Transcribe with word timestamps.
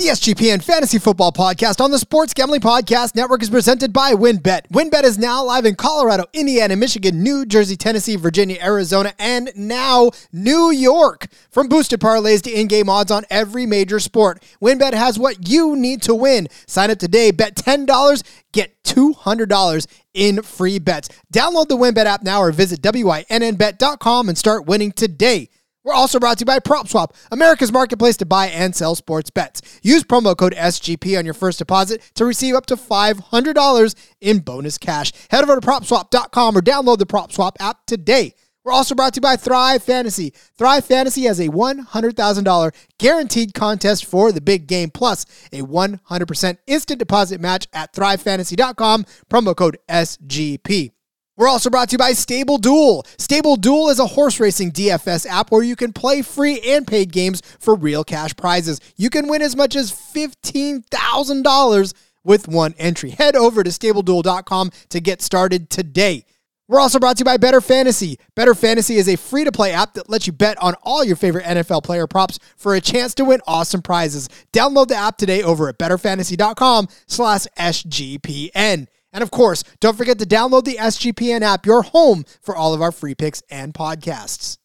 The 0.00 0.06
SGPN 0.06 0.64
Fantasy 0.64 0.98
Football 0.98 1.30
Podcast 1.30 1.78
on 1.78 1.90
the 1.90 1.98
Sports 1.98 2.32
Gambling 2.32 2.62
Podcast 2.62 3.14
Network 3.14 3.42
is 3.42 3.50
presented 3.50 3.92
by 3.92 4.14
WynnBET. 4.14 4.68
WynnBET 4.72 5.04
is 5.04 5.18
now 5.18 5.44
live 5.44 5.66
in 5.66 5.74
Colorado, 5.74 6.24
Indiana, 6.32 6.74
Michigan, 6.74 7.22
New 7.22 7.44
Jersey, 7.44 7.76
Tennessee, 7.76 8.16
Virginia, 8.16 8.56
Arizona, 8.62 9.12
and 9.18 9.52
now 9.54 10.10
New 10.32 10.70
York. 10.70 11.26
From 11.50 11.68
boosted 11.68 12.00
parlays 12.00 12.40
to 12.44 12.50
in-game 12.50 12.88
odds 12.88 13.10
on 13.10 13.26
every 13.28 13.66
major 13.66 14.00
sport, 14.00 14.42
WynnBET 14.62 14.94
has 14.94 15.18
what 15.18 15.50
you 15.50 15.76
need 15.76 16.00
to 16.00 16.14
win. 16.14 16.48
Sign 16.66 16.90
up 16.90 16.96
today, 16.96 17.30
bet 17.30 17.54
$10, 17.54 18.22
get 18.52 18.82
$200 18.84 19.86
in 20.14 20.40
free 20.40 20.78
bets. 20.78 21.10
Download 21.30 21.68
the 21.68 21.76
WynnBET 21.76 22.06
app 22.06 22.22
now 22.22 22.40
or 22.40 22.52
visit 22.52 22.80
wynnbet.com 22.80 24.28
and 24.30 24.38
start 24.38 24.64
winning 24.64 24.92
today. 24.92 25.50
We're 25.90 25.96
also 25.96 26.20
brought 26.20 26.38
to 26.38 26.42
you 26.42 26.46
by 26.46 26.60
PropSwap, 26.60 27.16
America's 27.32 27.72
marketplace 27.72 28.16
to 28.18 28.24
buy 28.24 28.46
and 28.46 28.76
sell 28.76 28.94
sports 28.94 29.28
bets. 29.28 29.60
Use 29.82 30.04
promo 30.04 30.36
code 30.36 30.54
SGP 30.54 31.18
on 31.18 31.24
your 31.24 31.34
first 31.34 31.58
deposit 31.58 32.00
to 32.14 32.24
receive 32.24 32.54
up 32.54 32.64
to 32.66 32.76
$500 32.76 33.94
in 34.20 34.38
bonus 34.38 34.78
cash. 34.78 35.12
Head 35.32 35.42
over 35.42 35.58
to 35.58 35.66
PropSwap.com 35.66 36.56
or 36.56 36.60
download 36.60 36.98
the 36.98 37.06
PropSwap 37.06 37.56
app 37.58 37.86
today. 37.86 38.34
We're 38.62 38.70
also 38.70 38.94
brought 38.94 39.14
to 39.14 39.18
you 39.18 39.22
by 39.22 39.34
Thrive 39.34 39.82
Fantasy. 39.82 40.32
Thrive 40.56 40.84
Fantasy 40.84 41.22
has 41.22 41.40
a 41.40 41.48
$100,000 41.48 42.74
guaranteed 43.00 43.52
contest 43.52 44.04
for 44.04 44.30
the 44.30 44.40
big 44.40 44.68
game, 44.68 44.90
plus 44.90 45.26
a 45.52 45.62
100% 45.62 46.58
instant 46.68 47.00
deposit 47.00 47.40
match 47.40 47.66
at 47.72 47.92
thrivefantasy.com, 47.92 49.06
promo 49.28 49.56
code 49.56 49.78
SGP. 49.88 50.92
We're 51.40 51.48
also 51.48 51.70
brought 51.70 51.88
to 51.88 51.94
you 51.94 51.98
by 51.98 52.12
Stable 52.12 52.58
Duel. 52.58 53.06
Stable 53.16 53.56
Duel 53.56 53.88
is 53.88 53.98
a 53.98 54.08
horse 54.08 54.38
racing 54.38 54.72
DFS 54.72 55.24
app 55.24 55.50
where 55.50 55.62
you 55.62 55.74
can 55.74 55.90
play 55.90 56.20
free 56.20 56.60
and 56.60 56.86
paid 56.86 57.12
games 57.12 57.40
for 57.58 57.74
real 57.74 58.04
cash 58.04 58.36
prizes. 58.36 58.78
You 58.96 59.08
can 59.08 59.26
win 59.26 59.40
as 59.40 59.56
much 59.56 59.74
as 59.74 59.90
$15,000 59.90 61.94
with 62.24 62.46
one 62.46 62.74
entry. 62.76 63.12
Head 63.12 63.36
over 63.36 63.64
to 63.64 63.70
stableduel.com 63.70 64.70
to 64.90 65.00
get 65.00 65.22
started 65.22 65.70
today. 65.70 66.26
We're 66.68 66.78
also 66.78 66.98
brought 66.98 67.16
to 67.16 67.22
you 67.22 67.24
by 67.24 67.38
Better 67.38 67.62
Fantasy. 67.62 68.18
Better 68.34 68.54
Fantasy 68.54 68.96
is 68.96 69.08
a 69.08 69.16
free 69.16 69.44
to 69.44 69.50
play 69.50 69.72
app 69.72 69.94
that 69.94 70.10
lets 70.10 70.26
you 70.26 70.34
bet 70.34 70.62
on 70.62 70.74
all 70.82 71.02
your 71.02 71.16
favorite 71.16 71.46
NFL 71.46 71.84
player 71.84 72.06
props 72.06 72.38
for 72.58 72.74
a 72.74 72.82
chance 72.82 73.14
to 73.14 73.24
win 73.24 73.40
awesome 73.46 73.80
prizes. 73.80 74.28
Download 74.52 74.88
the 74.88 74.96
app 74.96 75.16
today 75.16 75.42
over 75.42 75.70
at 75.70 75.78
betterfantasy.com 75.78 76.88
slash 77.06 77.46
SGPN. 77.58 78.88
And 79.12 79.22
of 79.22 79.30
course, 79.30 79.64
don't 79.80 79.96
forget 79.96 80.18
to 80.20 80.26
download 80.26 80.64
the 80.64 80.76
SGPN 80.76 81.42
app, 81.42 81.66
your 81.66 81.82
home 81.82 82.24
for 82.40 82.54
all 82.54 82.74
of 82.74 82.80
our 82.82 82.92
free 82.92 83.14
picks 83.14 83.42
and 83.50 83.74
podcasts. 83.74 84.56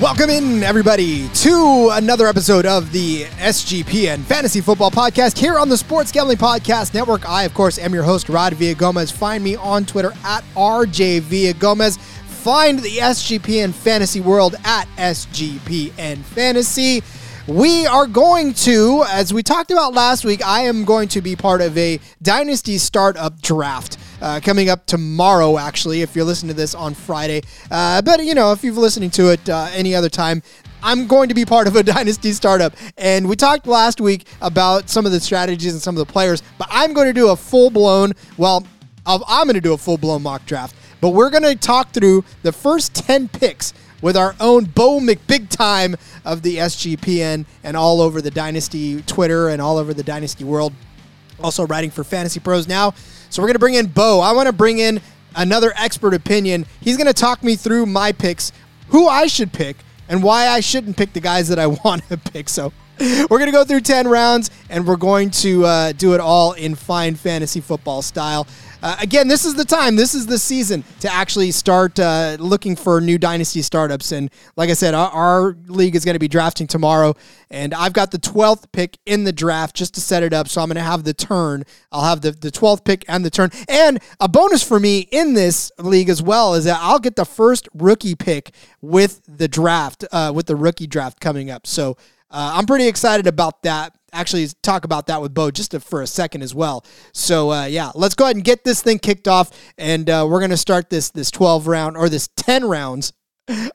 Welcome 0.00 0.30
in, 0.30 0.64
everybody, 0.64 1.28
to 1.28 1.90
another 1.92 2.26
episode 2.26 2.66
of 2.66 2.90
the 2.90 3.22
SGPN 3.38 4.24
Fantasy 4.24 4.60
Football 4.60 4.90
Podcast 4.90 5.38
here 5.38 5.58
on 5.58 5.68
the 5.68 5.76
Sports 5.76 6.10
Gambling 6.10 6.38
Podcast 6.38 6.92
Network. 6.92 7.28
I, 7.28 7.44
of 7.44 7.54
course, 7.54 7.78
am 7.78 7.94
your 7.94 8.02
host, 8.02 8.28
Rod 8.28 8.54
Villagomez. 8.54 9.12
Find 9.12 9.44
me 9.44 9.54
on 9.54 9.84
Twitter 9.84 10.12
at 10.24 10.42
RJ 10.56 11.20
Villagomez. 11.20 12.00
Find 12.00 12.80
the 12.80 12.96
SGPN 12.96 13.72
Fantasy 13.72 14.20
World 14.20 14.56
at 14.64 14.88
SGPN 14.96 16.24
Fantasy. 16.24 17.04
We 17.48 17.86
are 17.86 18.06
going 18.06 18.54
to, 18.54 19.02
as 19.08 19.34
we 19.34 19.42
talked 19.42 19.72
about 19.72 19.94
last 19.94 20.24
week, 20.24 20.46
I 20.46 20.60
am 20.60 20.84
going 20.84 21.08
to 21.08 21.20
be 21.20 21.34
part 21.34 21.60
of 21.60 21.76
a 21.76 21.98
Dynasty 22.22 22.78
startup 22.78 23.42
draft. 23.42 23.98
Uh, 24.20 24.38
coming 24.40 24.68
up 24.68 24.86
tomorrow, 24.86 25.58
actually, 25.58 26.02
if 26.02 26.14
you're 26.14 26.24
listening 26.24 26.50
to 26.50 26.56
this 26.56 26.72
on 26.72 26.94
Friday. 26.94 27.42
Uh, 27.68 28.00
but, 28.00 28.24
you 28.24 28.36
know, 28.36 28.52
if 28.52 28.62
you're 28.62 28.72
listening 28.72 29.10
to 29.10 29.32
it 29.32 29.48
uh, 29.48 29.66
any 29.72 29.92
other 29.92 30.08
time, 30.08 30.40
I'm 30.84 31.08
going 31.08 31.28
to 31.30 31.34
be 31.34 31.44
part 31.44 31.66
of 31.66 31.74
a 31.74 31.82
dynasty 31.82 32.30
startup. 32.30 32.74
And 32.96 33.28
we 33.28 33.34
talked 33.34 33.66
last 33.66 34.00
week 34.00 34.28
about 34.40 34.88
some 34.88 35.04
of 35.04 35.10
the 35.10 35.18
strategies 35.18 35.72
and 35.72 35.82
some 35.82 35.96
of 35.96 36.06
the 36.06 36.12
players, 36.12 36.44
but 36.58 36.68
I'm 36.70 36.92
going 36.92 37.08
to 37.08 37.12
do 37.12 37.30
a 37.30 37.36
full 37.36 37.70
blown, 37.70 38.12
well, 38.36 38.64
I'm 39.04 39.46
going 39.46 39.54
to 39.54 39.60
do 39.60 39.72
a 39.72 39.78
full 39.78 39.98
blown 39.98 40.22
mock 40.22 40.46
draft. 40.46 40.76
But 41.00 41.08
we're 41.08 41.30
going 41.30 41.42
to 41.42 41.56
talk 41.56 41.90
through 41.90 42.24
the 42.42 42.52
first 42.52 42.94
10 42.94 43.26
picks 43.30 43.74
with 44.02 44.16
our 44.16 44.34
own 44.40 44.64
Bo 44.66 45.00
McBig 45.00 45.48
Time 45.48 45.96
of 46.24 46.42
the 46.42 46.58
SGPN 46.58 47.46
and 47.64 47.76
all 47.76 48.02
over 48.02 48.20
the 48.20 48.30
Dynasty 48.30 49.00
Twitter 49.02 49.48
and 49.48 49.62
all 49.62 49.78
over 49.78 49.94
the 49.94 50.02
Dynasty 50.02 50.44
world. 50.44 50.74
Also 51.42 51.66
writing 51.66 51.90
for 51.90 52.04
Fantasy 52.04 52.40
Pros 52.40 52.68
now. 52.68 52.92
So 53.30 53.40
we're 53.40 53.48
going 53.48 53.54
to 53.54 53.60
bring 53.60 53.74
in 53.74 53.86
Bo. 53.86 54.20
I 54.20 54.32
want 54.32 54.48
to 54.48 54.52
bring 54.52 54.78
in 54.78 55.00
another 55.34 55.72
expert 55.76 56.12
opinion. 56.12 56.66
He's 56.80 56.98
going 56.98 57.06
to 57.06 57.14
talk 57.14 57.42
me 57.42 57.56
through 57.56 57.86
my 57.86 58.12
picks, 58.12 58.52
who 58.88 59.08
I 59.08 59.26
should 59.26 59.52
pick, 59.52 59.76
and 60.08 60.22
why 60.22 60.48
I 60.48 60.60
shouldn't 60.60 60.96
pick 60.96 61.14
the 61.14 61.20
guys 61.20 61.48
that 61.48 61.58
I 61.58 61.66
want 61.84 62.06
to 62.08 62.18
pick. 62.18 62.48
So 62.48 62.72
we're 62.98 63.38
going 63.38 63.46
to 63.46 63.52
go 63.52 63.64
through 63.64 63.80
10 63.80 64.06
rounds 64.08 64.50
and 64.68 64.86
we're 64.86 64.96
going 64.96 65.30
to 65.30 65.64
uh, 65.64 65.92
do 65.92 66.14
it 66.14 66.20
all 66.20 66.52
in 66.52 66.74
fine 66.74 67.14
fantasy 67.14 67.60
football 67.60 68.02
style. 68.02 68.46
Uh, 68.82 68.96
again, 68.98 69.28
this 69.28 69.44
is 69.44 69.54
the 69.54 69.64
time, 69.64 69.94
this 69.94 70.12
is 70.12 70.26
the 70.26 70.38
season 70.38 70.82
to 70.98 71.12
actually 71.12 71.52
start 71.52 72.00
uh, 72.00 72.36
looking 72.40 72.74
for 72.74 73.00
new 73.00 73.16
dynasty 73.16 73.62
startups. 73.62 74.10
And 74.10 74.28
like 74.56 74.70
I 74.70 74.72
said, 74.72 74.92
our, 74.92 75.08
our 75.10 75.56
league 75.68 75.94
is 75.94 76.04
going 76.04 76.16
to 76.16 76.18
be 76.18 76.26
drafting 76.26 76.66
tomorrow, 76.66 77.14
and 77.48 77.74
I've 77.74 77.92
got 77.92 78.10
the 78.10 78.18
12th 78.18 78.72
pick 78.72 78.98
in 79.06 79.22
the 79.22 79.32
draft 79.32 79.76
just 79.76 79.94
to 79.94 80.00
set 80.00 80.24
it 80.24 80.32
up. 80.32 80.48
So 80.48 80.60
I'm 80.60 80.68
going 80.68 80.76
to 80.76 80.82
have 80.82 81.04
the 81.04 81.14
turn. 81.14 81.62
I'll 81.92 82.02
have 82.02 82.22
the, 82.22 82.32
the 82.32 82.50
12th 82.50 82.84
pick 82.84 83.04
and 83.06 83.24
the 83.24 83.30
turn. 83.30 83.50
And 83.68 84.00
a 84.18 84.28
bonus 84.28 84.64
for 84.64 84.80
me 84.80 85.00
in 85.12 85.34
this 85.34 85.70
league 85.78 86.08
as 86.08 86.20
well 86.20 86.54
is 86.54 86.64
that 86.64 86.78
I'll 86.80 86.98
get 86.98 87.14
the 87.14 87.24
first 87.24 87.68
rookie 87.72 88.16
pick 88.16 88.52
with 88.80 89.20
the 89.28 89.46
draft, 89.46 90.04
uh, 90.10 90.32
with 90.34 90.46
the 90.46 90.56
rookie 90.56 90.88
draft 90.88 91.20
coming 91.20 91.50
up. 91.50 91.68
So 91.68 91.96
uh, 92.32 92.54
I'm 92.56 92.66
pretty 92.66 92.88
excited 92.88 93.28
about 93.28 93.62
that 93.62 93.94
actually 94.12 94.48
talk 94.62 94.84
about 94.84 95.06
that 95.06 95.20
with 95.20 95.34
Bo 95.34 95.50
just 95.50 95.78
for 95.80 96.02
a 96.02 96.06
second 96.06 96.42
as 96.42 96.54
well. 96.54 96.84
So 97.12 97.50
uh, 97.50 97.64
yeah, 97.66 97.90
let's 97.94 98.14
go 98.14 98.24
ahead 98.24 98.36
and 98.36 98.44
get 98.44 98.64
this 98.64 98.82
thing 98.82 98.98
kicked 98.98 99.28
off, 99.28 99.50
and 99.78 100.08
uh, 100.08 100.26
we're 100.28 100.40
gonna 100.40 100.56
start 100.56 100.90
this 100.90 101.10
this 101.10 101.30
12 101.30 101.66
round 101.66 101.96
or 101.96 102.08
this 102.08 102.28
10 102.36 102.64
rounds 102.64 103.12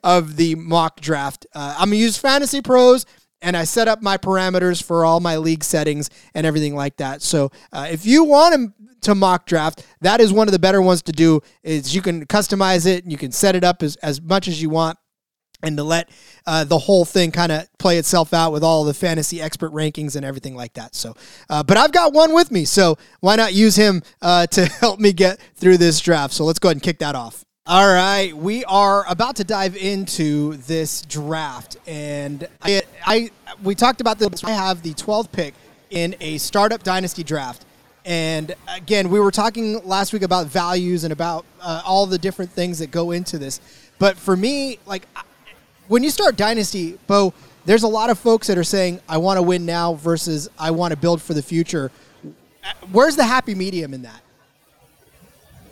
of 0.04 0.36
the 0.36 0.54
mock 0.54 1.00
draft. 1.00 1.46
Uh, 1.54 1.76
I'm 1.78 1.88
gonna 1.88 1.96
use 1.96 2.16
Fantasy 2.18 2.62
Pros. 2.62 3.06
And 3.40 3.56
I 3.56 3.62
set 3.62 3.86
up 3.86 4.02
my 4.02 4.18
parameters 4.18 4.82
for 4.82 5.04
all 5.04 5.20
my 5.20 5.36
league 5.36 5.62
settings 5.62 6.10
and 6.34 6.44
everything 6.44 6.74
like 6.74 6.96
that. 6.96 7.22
So 7.22 7.52
uh, 7.72 7.86
if 7.88 8.04
you 8.04 8.24
want 8.24 8.56
to 8.56 8.72
to 9.02 9.14
mock 9.14 9.46
draft. 9.46 9.84
That 10.00 10.20
is 10.20 10.32
one 10.32 10.48
of 10.48 10.52
the 10.52 10.58
better 10.58 10.82
ones 10.82 11.02
to 11.02 11.12
do. 11.12 11.40
Is 11.62 11.94
you 11.94 12.02
can 12.02 12.26
customize 12.26 12.86
it 12.86 13.04
and 13.04 13.12
you 13.12 13.18
can 13.18 13.32
set 13.32 13.56
it 13.56 13.64
up 13.64 13.82
as, 13.82 13.96
as 13.96 14.20
much 14.20 14.48
as 14.48 14.60
you 14.60 14.70
want 14.70 14.98
and 15.62 15.76
to 15.76 15.82
let 15.82 16.08
uh, 16.46 16.64
the 16.64 16.78
whole 16.78 17.04
thing 17.04 17.30
kind 17.30 17.52
of 17.52 17.66
play 17.78 17.98
itself 17.98 18.32
out 18.32 18.52
with 18.52 18.62
all 18.62 18.84
the 18.84 18.94
fantasy 18.94 19.40
expert 19.40 19.72
rankings 19.72 20.16
and 20.16 20.24
everything 20.24 20.54
like 20.54 20.72
that. 20.74 20.94
So, 20.94 21.14
uh, 21.50 21.62
but 21.62 21.76
I've 21.76 21.92
got 21.92 22.12
one 22.12 22.32
with 22.32 22.50
me, 22.50 22.64
so 22.64 22.96
why 23.20 23.36
not 23.36 23.54
use 23.54 23.76
him 23.76 24.02
uh, 24.22 24.46
to 24.48 24.66
help 24.80 25.00
me 25.00 25.12
get 25.12 25.40
through 25.56 25.78
this 25.78 26.00
draft? 26.00 26.34
So 26.34 26.44
let's 26.44 26.58
go 26.58 26.68
ahead 26.68 26.76
and 26.76 26.82
kick 26.82 26.98
that 27.00 27.14
off. 27.14 27.44
All 27.66 27.86
right, 27.86 28.34
we 28.34 28.64
are 28.64 29.04
about 29.10 29.36
to 29.36 29.44
dive 29.44 29.76
into 29.76 30.54
this 30.56 31.02
draft, 31.02 31.76
and 31.86 32.48
I, 32.62 32.82
I 33.04 33.30
we 33.62 33.74
talked 33.74 34.00
about 34.00 34.18
this. 34.18 34.42
I 34.42 34.52
have 34.52 34.82
the 34.82 34.94
12th 34.94 35.30
pick 35.32 35.52
in 35.90 36.16
a 36.20 36.38
startup 36.38 36.82
dynasty 36.82 37.22
draft. 37.22 37.66
And 38.04 38.54
again, 38.68 39.10
we 39.10 39.20
were 39.20 39.30
talking 39.30 39.84
last 39.84 40.14
week 40.14 40.22
about 40.22 40.46
values 40.46 41.04
and 41.04 41.12
about 41.12 41.44
uh, 41.60 41.82
all 41.84 42.06
the 42.06 42.16
different 42.16 42.50
things 42.50 42.78
that 42.78 42.90
go 42.90 43.10
into 43.10 43.36
this. 43.36 43.60
But 43.98 44.16
for 44.16 44.34
me, 44.34 44.78
like 44.86 45.06
when 45.88 46.02
you 46.02 46.10
start 46.10 46.36
Dynasty, 46.36 46.98
Bo, 47.06 47.34
there's 47.64 47.82
a 47.82 47.88
lot 47.88 48.10
of 48.10 48.18
folks 48.18 48.46
that 48.46 48.56
are 48.56 48.64
saying, 48.64 49.00
I 49.08 49.18
want 49.18 49.38
to 49.38 49.42
win 49.42 49.66
now 49.66 49.94
versus 49.94 50.48
I 50.58 50.70
want 50.70 50.92
to 50.92 50.96
build 50.96 51.20
for 51.20 51.34
the 51.34 51.42
future. 51.42 51.90
Where's 52.92 53.16
the 53.16 53.24
happy 53.24 53.54
medium 53.54 53.92
in 53.94 54.02
that? 54.02 54.22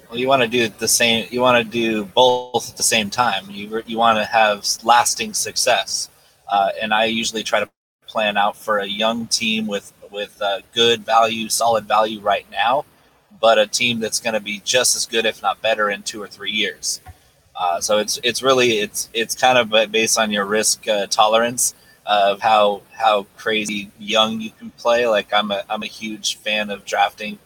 Well, 0.08 0.18
you 0.18 0.28
want 0.28 0.42
to 0.42 0.48
do 0.48 0.68
the 0.68 0.88
same. 0.88 1.26
You 1.30 1.40
want 1.40 1.64
to 1.64 1.70
do 1.70 2.04
both 2.04 2.70
at 2.70 2.76
the 2.76 2.82
same 2.82 3.10
time. 3.10 3.50
You 3.50 3.82
you 3.86 3.98
want 3.98 4.18
to 4.18 4.24
have 4.24 4.64
lasting 4.84 5.34
success, 5.34 6.08
uh, 6.48 6.70
and 6.80 6.94
I 6.94 7.06
usually 7.06 7.42
try 7.42 7.60
to 7.60 7.68
plan 8.06 8.36
out 8.36 8.56
for 8.56 8.78
a 8.78 8.86
young 8.86 9.26
team 9.26 9.66
with 9.66 9.92
with 10.12 10.40
uh, 10.40 10.60
good 10.72 11.04
value, 11.04 11.48
solid 11.48 11.86
value 11.86 12.20
right 12.20 12.46
now, 12.52 12.84
but 13.40 13.58
a 13.58 13.66
team 13.66 13.98
that's 13.98 14.20
going 14.20 14.34
to 14.34 14.40
be 14.40 14.60
just 14.64 14.94
as 14.94 15.06
good, 15.06 15.26
if 15.26 15.42
not 15.42 15.60
better, 15.60 15.90
in 15.90 16.04
two 16.04 16.22
or 16.22 16.28
three 16.28 16.52
years. 16.52 17.00
Uh, 17.58 17.80
so 17.80 17.98
it's 17.98 18.18
it's 18.22 18.42
really 18.42 18.78
it's 18.78 19.08
it's 19.14 19.34
kind 19.34 19.56
of 19.58 19.90
based 19.90 20.18
on 20.18 20.30
your 20.30 20.44
risk 20.44 20.86
uh, 20.88 21.06
tolerance 21.06 21.74
of 22.04 22.40
how 22.40 22.82
how 22.92 23.26
crazy 23.36 23.90
young 23.98 24.40
you 24.40 24.50
can 24.50 24.70
play. 24.72 25.06
Like 25.06 25.32
I'm 25.32 25.50
a 25.50 25.64
I'm 25.68 25.82
a 25.82 25.86
huge 25.86 26.36
fan 26.36 26.70
of 26.70 26.84
drafting 26.84 27.38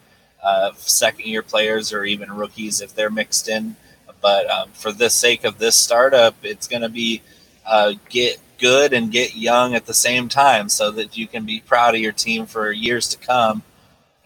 uh, 0.42 0.72
second 0.76 1.26
year 1.26 1.42
players 1.42 1.92
or 1.92 2.04
even 2.04 2.32
rookies 2.32 2.80
if 2.80 2.94
they're 2.94 3.10
mixed 3.10 3.48
in. 3.48 3.76
But 4.20 4.50
um, 4.50 4.70
for 4.72 4.92
the 4.92 5.08
sake 5.08 5.44
of 5.44 5.58
this 5.58 5.76
startup, 5.76 6.34
it's 6.42 6.66
going 6.68 6.82
to 6.82 6.90
be 6.90 7.22
uh, 7.64 7.94
get 8.10 8.38
good 8.58 8.92
and 8.92 9.10
get 9.10 9.34
young 9.34 9.74
at 9.74 9.86
the 9.86 9.94
same 9.94 10.28
time, 10.28 10.68
so 10.68 10.90
that 10.90 11.16
you 11.16 11.26
can 11.26 11.46
be 11.46 11.60
proud 11.60 11.94
of 11.94 12.00
your 12.00 12.12
team 12.12 12.44
for 12.44 12.70
years 12.70 13.08
to 13.08 13.18
come, 13.18 13.62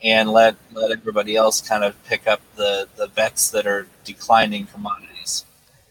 and 0.02 0.30
let 0.30 0.56
let 0.72 0.90
everybody 0.90 1.36
else 1.36 1.60
kind 1.60 1.84
of 1.84 2.02
pick 2.04 2.26
up 2.26 2.40
the 2.56 2.88
the 2.96 3.06
vets 3.06 3.50
that 3.50 3.66
are 3.66 3.86
declining 4.04 4.66
commodities. 4.66 5.13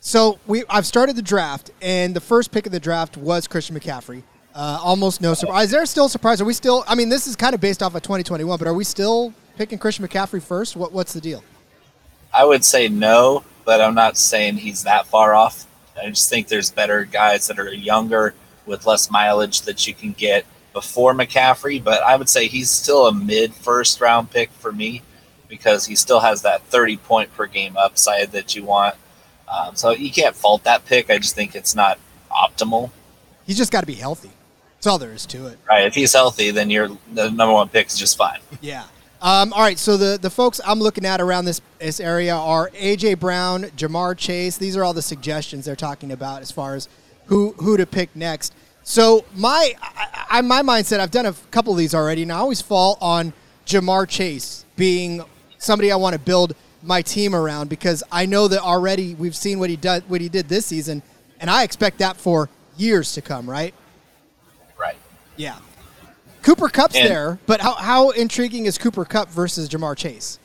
So 0.06 0.38
we 0.48 0.66
I've 0.70 0.86
started 0.86 1.16
the 1.16 1.22
draft, 1.22 1.72
and 1.82 2.14
the 2.14 2.20
first 2.20 2.52
pick 2.52 2.66
of 2.66 2.74
the 2.74 2.80
draft 2.80 3.16
was 3.16 3.48
Christian 3.48 3.80
McCaffrey. 3.80 4.22
Uh, 4.54 4.78
almost 4.84 5.22
no 5.22 5.34
surprise. 5.34 5.68
Is 5.68 5.72
there 5.72 5.86
still 5.86 6.06
a 6.06 6.10
surprise? 6.10 6.42
Are 6.42 6.46
we 6.46 6.54
still? 6.54 6.84
I 6.90 6.96
mean, 6.96 7.08
this 7.08 7.26
is 7.26 7.38
kind 7.38 7.56
of 7.56 7.62
based 7.62 7.82
off 7.82 7.96
of 7.96 8.02
2021, 8.02 8.60
but 8.60 8.68
are 8.68 8.74
we 8.74 8.84
still 8.84 9.34
picking 9.56 9.80
Christian 9.80 10.06
McCaffrey 10.06 10.44
first? 10.44 10.76
What 10.76 10.92
What's 10.92 11.14
the 11.14 11.22
deal? 11.22 11.42
I 12.34 12.44
would 12.44 12.66
say 12.66 12.90
no, 12.90 13.46
but 13.64 13.80
I'm 13.80 13.96
not 13.96 14.18
saying 14.18 14.58
he's 14.58 14.84
that 14.84 15.08
far 15.08 15.34
off. 15.34 15.66
I 15.98 16.10
just 16.10 16.30
think 16.30 16.50
there's 16.50 16.70
better 16.70 17.06
guys 17.06 17.48
that 17.48 17.58
are 17.58 17.74
younger 17.74 18.34
with 18.66 18.86
less 18.86 19.10
mileage 19.10 19.62
that 19.62 19.88
you 19.88 19.94
can 19.94 20.12
get 20.12 20.46
before 20.74 21.14
McCaffrey. 21.14 21.82
But 21.82 22.04
I 22.04 22.18
would 22.18 22.28
say 22.28 22.50
he's 22.50 22.70
still 22.70 23.08
a 23.08 23.14
mid 23.14 23.54
first 23.54 24.02
round 24.02 24.32
pick 24.32 24.52
for 24.52 24.74
me 24.74 25.02
because 25.48 25.86
he 25.86 25.96
still 25.96 26.20
has 26.20 26.42
that 26.42 26.62
30 26.64 26.98
point 26.98 27.34
per 27.34 27.46
game 27.46 27.78
upside 27.78 28.34
that 28.34 28.54
you 28.54 28.66
want. 28.66 28.96
Um, 29.54 29.76
so 29.76 29.92
you 29.92 30.12
can't 30.12 30.36
fault 30.36 30.64
that 30.64 30.86
pick. 30.86 31.10
I 31.10 31.18
just 31.18 31.36
think 31.36 31.56
it's 31.56 31.76
not 31.76 32.00
optimal. 32.32 32.90
He's 33.46 33.58
just 33.58 33.72
got 33.72 33.82
to 33.82 33.88
be 33.88 33.94
healthy. 33.94 34.32
That's 34.76 34.88
all 34.88 34.98
there 34.98 35.14
is 35.14 35.26
to 35.28 35.48
it. 35.48 35.60
Right. 35.68 35.86
If 35.86 35.96
he's 35.96 36.14
healthy, 36.14 36.52
then 36.52 36.70
your 36.70 36.90
the 37.14 37.30
number 37.30 37.54
one 37.54 37.70
pick 37.70 37.88
is 37.88 37.98
just 37.98 38.18
fine. 38.18 38.40
Yeah. 38.62 38.84
Um, 39.22 39.54
all 39.54 39.62
right. 39.62 39.80
So 39.80 39.96
the 39.96 40.18
the 40.22 40.30
folks 40.30 40.60
I'm 40.66 40.80
looking 40.80 41.06
at 41.06 41.22
around 41.22 41.46
this 41.46 41.62
this 41.80 42.00
area 42.00 42.36
are 42.36 42.70
AJ 42.72 43.20
Brown, 43.20 43.64
Ja'Marr 43.64 44.18
Chase. 44.18 44.58
These 44.58 44.76
are 44.76 44.84
all 44.84 44.94
the 44.94 45.02
suggestions 45.02 45.66
they're 45.66 45.76
talking 45.76 46.12
about 46.12 46.42
as 46.42 46.52
far 46.52 46.76
as 46.76 46.90
who 47.28 47.54
who 47.60 47.78
to 47.78 47.86
pick 47.86 48.14
next. 48.16 48.54
So 48.84 49.24
my 49.36 49.74
I, 49.82 50.26
I, 50.30 50.42
my 50.42 50.62
mindset, 50.62 51.00
I've 51.00 51.12
done 51.12 51.26
a 51.26 51.34
couple 51.52 51.72
of 51.72 51.80
these 51.80 51.96
already, 51.96 52.24
and 52.24 52.32
I 52.32 52.40
always 52.40 52.62
fall 52.62 52.98
on 53.00 53.32
Ja'Marr 53.66 54.10
Chase 54.10 54.66
being 54.76 55.24
somebody 55.58 55.92
I 55.92 55.96
want 55.96 56.14
to 56.14 56.20
build 56.20 56.56
my 56.84 57.02
team 57.02 57.34
around 57.34 57.70
because 57.70 58.04
I 58.12 58.26
know 58.26 58.48
that 58.50 58.62
already 58.62 59.16
we've 59.16 59.36
seen 59.36 59.60
what 59.60 59.70
he 59.70 59.76
did 59.76 60.04
what 60.10 60.22
he 60.22 60.30
did 60.30 60.50
this 60.50 60.66
season, 60.66 61.02
and 61.40 61.50
I 61.50 61.64
expect 61.64 62.00
that 62.00 62.18
for 62.18 62.50
years 62.78 63.14
to 63.14 63.22
come. 63.22 63.50
Right. 63.50 63.74
Right. 64.78 64.98
Yeah. 65.38 65.58
Cooper 66.42 66.68
Kupp's 66.68 66.96
And- 66.96 67.10
there, 67.10 67.40
but 67.46 67.62
how, 67.62 67.74
how 67.76 68.10
intriguing 68.10 68.66
is 68.66 68.78
Cooper 68.78 69.06
Kupp 69.06 69.30
versus 69.30 69.70
Ja'Marr 69.70 69.96
Chase? 69.96 70.40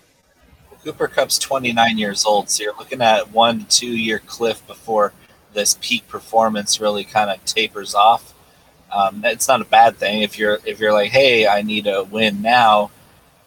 Cooper 0.84 1.08
Kupp's 1.08 1.38
29 1.40 1.98
years 1.98 2.24
old, 2.24 2.48
so 2.48 2.62
you're 2.62 2.76
looking 2.78 3.02
at 3.02 3.32
one 3.32 3.64
to 3.64 3.66
two 3.66 3.90
year 3.96 4.20
cliff 4.20 4.64
before 4.68 5.12
this 5.54 5.76
peak 5.80 6.06
performance 6.06 6.80
really 6.80 7.02
kind 7.04 7.30
of 7.30 7.44
tapers 7.44 7.94
off. 7.96 8.32
Um, 8.92 9.22
it's 9.24 9.48
not 9.48 9.60
a 9.60 9.64
bad 9.64 9.96
thing 9.96 10.22
if 10.22 10.38
you're 10.38 10.58
if 10.64 10.78
you're 10.78 10.92
like, 10.92 11.10
hey, 11.10 11.48
I 11.48 11.62
need 11.62 11.86
a 11.88 12.04
win 12.04 12.40
now, 12.42 12.90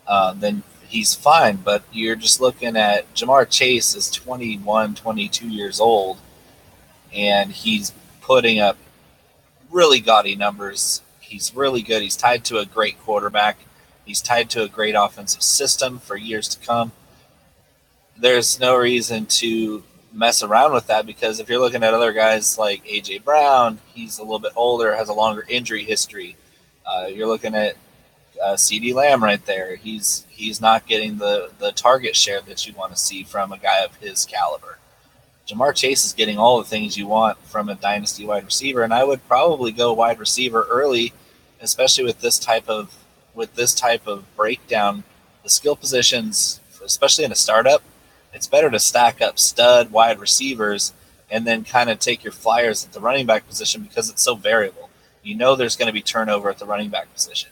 uh, 0.05 0.33
then 0.33 0.61
he's 0.91 1.15
fine. 1.15 1.57
But 1.57 1.83
you're 1.91 2.15
just 2.15 2.41
looking 2.41 2.75
at 2.75 3.11
Ja'Marr 3.15 3.49
Chase 3.49 3.95
is 3.95 4.09
21, 4.11 4.95
22 4.95 5.47
years 5.47 5.79
old, 5.79 6.19
and 7.13 7.51
he's 7.51 7.93
putting 8.21 8.59
up 8.59 8.77
really 9.71 9.99
gaudy 9.99 10.35
numbers. 10.35 11.01
He's 11.19 11.55
really 11.55 11.81
good. 11.81 12.01
He's 12.01 12.17
tied 12.17 12.43
to 12.45 12.59
a 12.59 12.65
great 12.65 12.99
quarterback. 12.99 13.57
He's 14.05 14.21
tied 14.21 14.49
to 14.51 14.63
a 14.63 14.67
great 14.67 14.95
offensive 14.97 15.43
system 15.43 15.99
for 15.99 16.17
years 16.17 16.47
to 16.49 16.65
come 16.65 16.91
there's 18.21 18.59
no 18.59 18.75
reason 18.77 19.25
to 19.25 19.83
mess 20.13 20.43
around 20.43 20.73
with 20.73 20.87
that 20.87 21.05
because 21.05 21.39
if 21.39 21.49
you're 21.49 21.59
looking 21.59 21.83
at 21.83 21.93
other 21.93 22.13
guys 22.13 22.57
like 22.57 22.85
AJ 22.85 23.23
Brown, 23.23 23.79
he's 23.93 24.19
a 24.19 24.21
little 24.21 24.39
bit 24.39 24.53
older, 24.55 24.95
has 24.95 25.09
a 25.09 25.13
longer 25.13 25.45
injury 25.49 25.83
history. 25.83 26.35
Uh, 26.85 27.07
you're 27.07 27.27
looking 27.27 27.55
at 27.55 27.75
uh, 28.41 28.53
CeeDee 28.53 28.93
Lamb 28.93 29.23
right 29.23 29.43
there. 29.45 29.75
He's 29.75 30.25
he's 30.29 30.61
not 30.61 30.87
getting 30.87 31.17
the 31.17 31.51
the 31.59 31.71
target 31.71 32.15
share 32.15 32.41
that 32.41 32.67
you 32.67 32.73
want 32.73 32.93
to 32.93 32.99
see 32.99 33.23
from 33.23 33.51
a 33.51 33.57
guy 33.57 33.83
of 33.83 33.95
his 33.97 34.25
caliber. 34.25 34.77
Ja'Marr 35.47 35.75
Chase 35.75 36.05
is 36.05 36.13
getting 36.13 36.37
all 36.37 36.59
the 36.59 36.67
things 36.67 36.97
you 36.97 37.07
want 37.07 37.37
from 37.39 37.67
a 37.67 37.75
dynasty 37.75 38.25
wide 38.25 38.45
receiver, 38.45 38.83
and 38.83 38.93
I 38.93 39.03
would 39.03 39.27
probably 39.27 39.71
go 39.71 39.93
wide 39.93 40.19
receiver 40.19 40.65
early, 40.69 41.13
especially 41.61 42.05
with 42.05 42.21
this 42.21 42.39
type 42.39 42.69
of 42.69 42.95
with 43.33 43.55
this 43.55 43.73
type 43.73 44.07
of 44.07 44.23
breakdown. 44.35 45.03
The 45.43 45.49
skill 45.49 45.75
positions, 45.75 46.59
especially 46.83 47.25
in 47.25 47.31
a 47.31 47.35
startup, 47.35 47.81
it's 48.33 48.47
better 48.47 48.69
to 48.69 48.79
stack 48.79 49.21
up 49.21 49.39
stud 49.39 49.91
wide 49.91 50.19
receivers 50.19 50.93
and 51.29 51.47
then 51.47 51.63
kind 51.63 51.89
of 51.89 51.97
take 51.99 52.23
your 52.23 52.33
flyers 52.33 52.85
at 52.85 52.93
the 52.93 52.99
running 52.99 53.25
back 53.25 53.47
position 53.47 53.81
because 53.81 54.09
it's 54.09 54.21
so 54.21 54.35
variable. 54.35 54.89
You 55.23 55.35
know 55.35 55.55
there's 55.55 55.75
going 55.75 55.87
to 55.87 55.93
be 55.93 56.01
turnover 56.01 56.49
at 56.49 56.59
the 56.59 56.65
running 56.65 56.89
back 56.89 57.11
position. 57.13 57.49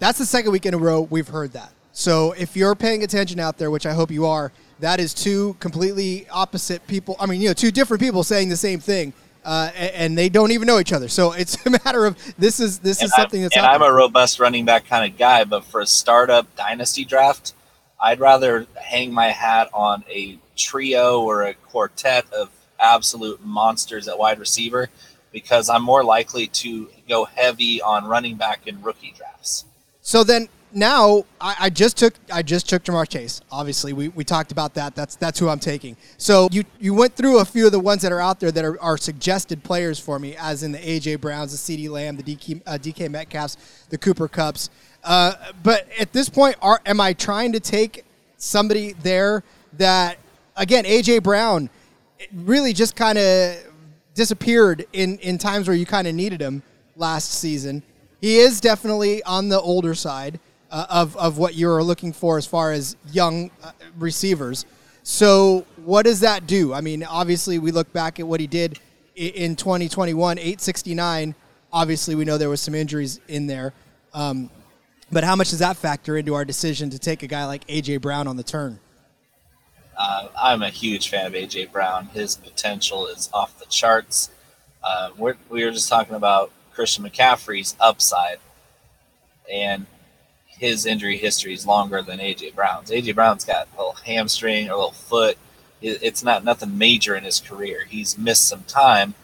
That's 0.00 0.18
the 0.18 0.26
second 0.26 0.50
week 0.50 0.66
in 0.66 0.74
a 0.74 0.78
row 0.78 1.02
we've 1.02 1.28
heard 1.28 1.52
that. 1.52 1.72
So 1.92 2.32
if 2.32 2.56
you're 2.56 2.74
paying 2.74 3.02
attention 3.04 3.38
out 3.38 3.58
there, 3.58 3.70
which 3.70 3.84
I 3.84 3.92
hope 3.92 4.10
you 4.10 4.24
are, 4.24 4.50
that 4.80 4.98
is 4.98 5.12
two 5.12 5.54
completely 5.60 6.26
opposite 6.30 6.86
people. 6.86 7.16
I 7.20 7.26
mean, 7.26 7.40
you 7.40 7.48
know, 7.48 7.52
two 7.52 7.70
different 7.70 8.00
people 8.00 8.24
saying 8.24 8.48
the 8.48 8.56
same 8.56 8.80
thing, 8.80 9.12
uh, 9.44 9.70
and, 9.74 10.16
they 10.16 10.30
don't 10.30 10.52
even 10.52 10.66
know 10.66 10.78
each 10.78 10.94
other. 10.94 11.08
So 11.08 11.32
it's 11.32 11.64
a 11.66 11.70
matter 11.70 12.06
of 12.06 12.16
this 12.38 12.60
is 12.60 12.78
this 12.78 12.98
is 12.98 13.02
And, 13.02 13.10
something 13.12 13.40
I'm, 13.40 13.44
that's 13.44 13.56
and 13.56 13.66
out 13.66 13.74
I'm 13.74 13.82
a 13.82 13.92
robust 13.92 14.40
running 14.40 14.64
back 14.64 14.86
kind 14.86 15.10
of 15.10 15.18
guy, 15.18 15.44
but 15.44 15.64
for 15.64 15.80
a 15.80 15.86
startup 15.86 16.54
dynasty 16.56 17.04
draft, 17.04 17.52
I'd 18.00 18.20
rather 18.20 18.66
hang 18.80 19.12
my 19.12 19.28
hat 19.28 19.68
on 19.74 20.02
a 20.08 20.38
trio 20.56 21.20
or 21.20 21.42
a 21.42 21.52
quartet 21.54 22.32
of 22.32 22.48
absolute 22.78 23.44
monsters 23.44 24.08
at 24.08 24.18
wide 24.18 24.38
receiver 24.38 24.88
because 25.32 25.68
I'm 25.68 25.82
more 25.82 26.02
likely 26.02 26.46
to 26.46 26.88
go 27.06 27.26
heavy 27.26 27.82
on 27.82 28.06
running 28.06 28.36
back 28.36 28.66
in 28.66 28.80
rookie 28.80 29.14
drafts. 29.16 29.66
So 30.10 30.24
then 30.24 30.48
now 30.72 31.24
I, 31.40 31.54
I 31.60 31.70
just 31.70 31.96
took 31.96 32.14
I 32.32 32.42
just 32.42 32.68
took 32.68 32.82
Ja'Marr 32.82 33.08
Chase. 33.08 33.42
Obviously, 33.52 33.92
we, 33.92 34.08
we 34.08 34.24
talked 34.24 34.50
about 34.50 34.74
that. 34.74 34.96
That's 34.96 35.14
that's 35.14 35.38
who 35.38 35.48
I'm 35.48 35.60
taking. 35.60 35.96
So 36.16 36.48
you 36.50 36.64
you 36.80 36.94
went 36.94 37.14
through 37.14 37.38
a 37.38 37.44
few 37.44 37.66
of 37.66 37.70
the 37.70 37.78
ones 37.78 38.02
that 38.02 38.10
are 38.10 38.20
out 38.20 38.40
there 38.40 38.50
that 38.50 38.64
are, 38.64 38.80
are 38.80 38.96
suggested 38.96 39.62
players 39.62 40.00
for 40.00 40.18
me, 40.18 40.34
as 40.36 40.64
in 40.64 40.72
the 40.72 40.78
AJ 40.78 41.20
Browns, 41.20 41.52
the 41.52 41.58
CeeDee 41.58 41.88
Lamb, 41.88 42.16
the 42.16 42.24
DK, 42.24 42.60
uh, 42.66 42.72
DK 42.72 43.08
Metcalfs, 43.08 43.56
the 43.90 43.96
Cooper 43.96 44.26
Kupps. 44.26 44.68
Uh, 45.04 45.34
but 45.62 45.86
at 45.96 46.12
this 46.12 46.28
point, 46.28 46.56
are 46.60 46.80
am 46.86 47.00
I 47.00 47.12
trying 47.12 47.52
to 47.52 47.60
take 47.60 48.04
somebody 48.36 48.94
there 48.94 49.44
that 49.74 50.18
again 50.56 50.86
AJ 50.86 51.22
Brown 51.22 51.70
really 52.34 52.72
just 52.72 52.96
kind 52.96 53.16
of 53.16 53.58
disappeared 54.14 54.86
in 54.92 55.18
in 55.18 55.38
times 55.38 55.68
where 55.68 55.76
you 55.76 55.86
kind 55.86 56.08
of 56.08 56.16
needed 56.16 56.40
him 56.40 56.64
last 56.96 57.30
season. 57.30 57.84
He 58.20 58.38
is 58.38 58.60
definitely 58.60 59.22
on 59.22 59.48
the 59.48 59.60
older 59.60 59.94
side 59.94 60.40
uh, 60.70 60.86
of 60.90 61.16
of 61.16 61.38
what 61.38 61.54
you're 61.54 61.82
looking 61.82 62.12
for 62.12 62.38
as 62.38 62.46
far 62.46 62.72
as 62.72 62.96
young 63.12 63.50
uh, 63.62 63.72
receivers. 63.98 64.66
So 65.02 65.66
what 65.84 66.04
does 66.04 66.20
that 66.20 66.46
do? 66.46 66.74
I 66.74 66.80
mean, 66.80 67.04
obviously 67.04 67.58
we 67.58 67.70
look 67.72 67.92
back 67.92 68.20
at 68.20 68.26
what 68.26 68.40
he 68.40 68.46
did 68.46 68.78
in 69.16 69.56
2021, 69.56 70.38
869. 70.38 71.34
Obviously, 71.72 72.14
we 72.14 72.24
know 72.24 72.38
there 72.38 72.48
was 72.48 72.60
some 72.60 72.74
injuries 72.74 73.20
in 73.28 73.46
there. 73.46 73.72
Um, 74.12 74.50
but 75.12 75.24
how 75.24 75.36
much 75.36 75.50
does 75.50 75.58
that 75.60 75.76
factor 75.76 76.16
into 76.16 76.34
our 76.34 76.44
decision 76.44 76.90
to 76.90 76.98
take 76.98 77.22
a 77.22 77.26
guy 77.26 77.44
like 77.44 77.66
AJ 77.66 78.00
Brown 78.00 78.26
on 78.26 78.36
the 78.36 78.42
turn? 78.42 78.78
Uh, 79.96 80.28
I'm 80.40 80.62
a 80.62 80.70
huge 80.70 81.08
fan 81.08 81.26
of 81.26 81.32
AJ 81.32 81.72
Brown. 81.72 82.06
His 82.06 82.36
potential 82.36 83.06
is 83.06 83.28
off 83.32 83.58
the 83.58 83.66
charts. 83.66 84.30
Uh, 84.82 85.10
we're, 85.16 85.36
we 85.48 85.64
were 85.64 85.70
just 85.70 85.88
talking 85.88 86.14
about 86.14 86.52
Christian 86.74 87.04
McCaffrey's 87.04 87.76
upside, 87.80 88.38
and 89.52 89.86
his 90.46 90.86
injury 90.86 91.16
history 91.16 91.54
is 91.54 91.66
longer 91.66 92.02
than 92.02 92.18
AJ 92.18 92.54
Brown's. 92.54 92.90
AJ 92.90 93.14
Brown's 93.14 93.44
got 93.44 93.68
a 93.74 93.76
little 93.76 93.96
hamstring 94.04 94.68
or 94.68 94.72
a 94.72 94.76
little 94.76 94.92
foot. 94.92 95.38
It's 95.80 96.22
not 96.22 96.44
nothing 96.44 96.76
major 96.76 97.16
in 97.16 97.24
his 97.24 97.40
career. 97.40 97.86
He's 97.88 98.18
missed 98.18 98.46
some 98.46 98.64
time, 98.64 99.14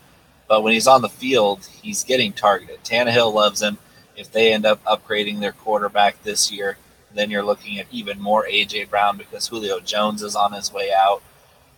but 0.48 0.62
when 0.62 0.72
he's 0.72 0.86
on 0.86 1.02
the 1.02 1.10
field, 1.10 1.68
he's 1.82 2.04
getting 2.04 2.32
targeted. 2.32 2.82
Tannehill 2.82 3.34
loves 3.34 3.60
him. 3.60 3.76
If 4.16 4.32
they 4.32 4.52
end 4.52 4.64
up 4.64 4.82
upgrading 4.84 5.40
their 5.40 5.52
quarterback 5.52 6.22
this 6.22 6.50
year, 6.50 6.78
then 7.12 7.30
you're 7.30 7.42
looking 7.42 7.78
at 7.78 7.86
even 7.90 8.20
more 8.20 8.46
AJ 8.46 8.88
Brown 8.88 9.18
because 9.18 9.48
Julio 9.48 9.80
Jones 9.80 10.22
is 10.22 10.34
on 10.36 10.52
his 10.52 10.72
way 10.72 10.90
out. 10.92 11.22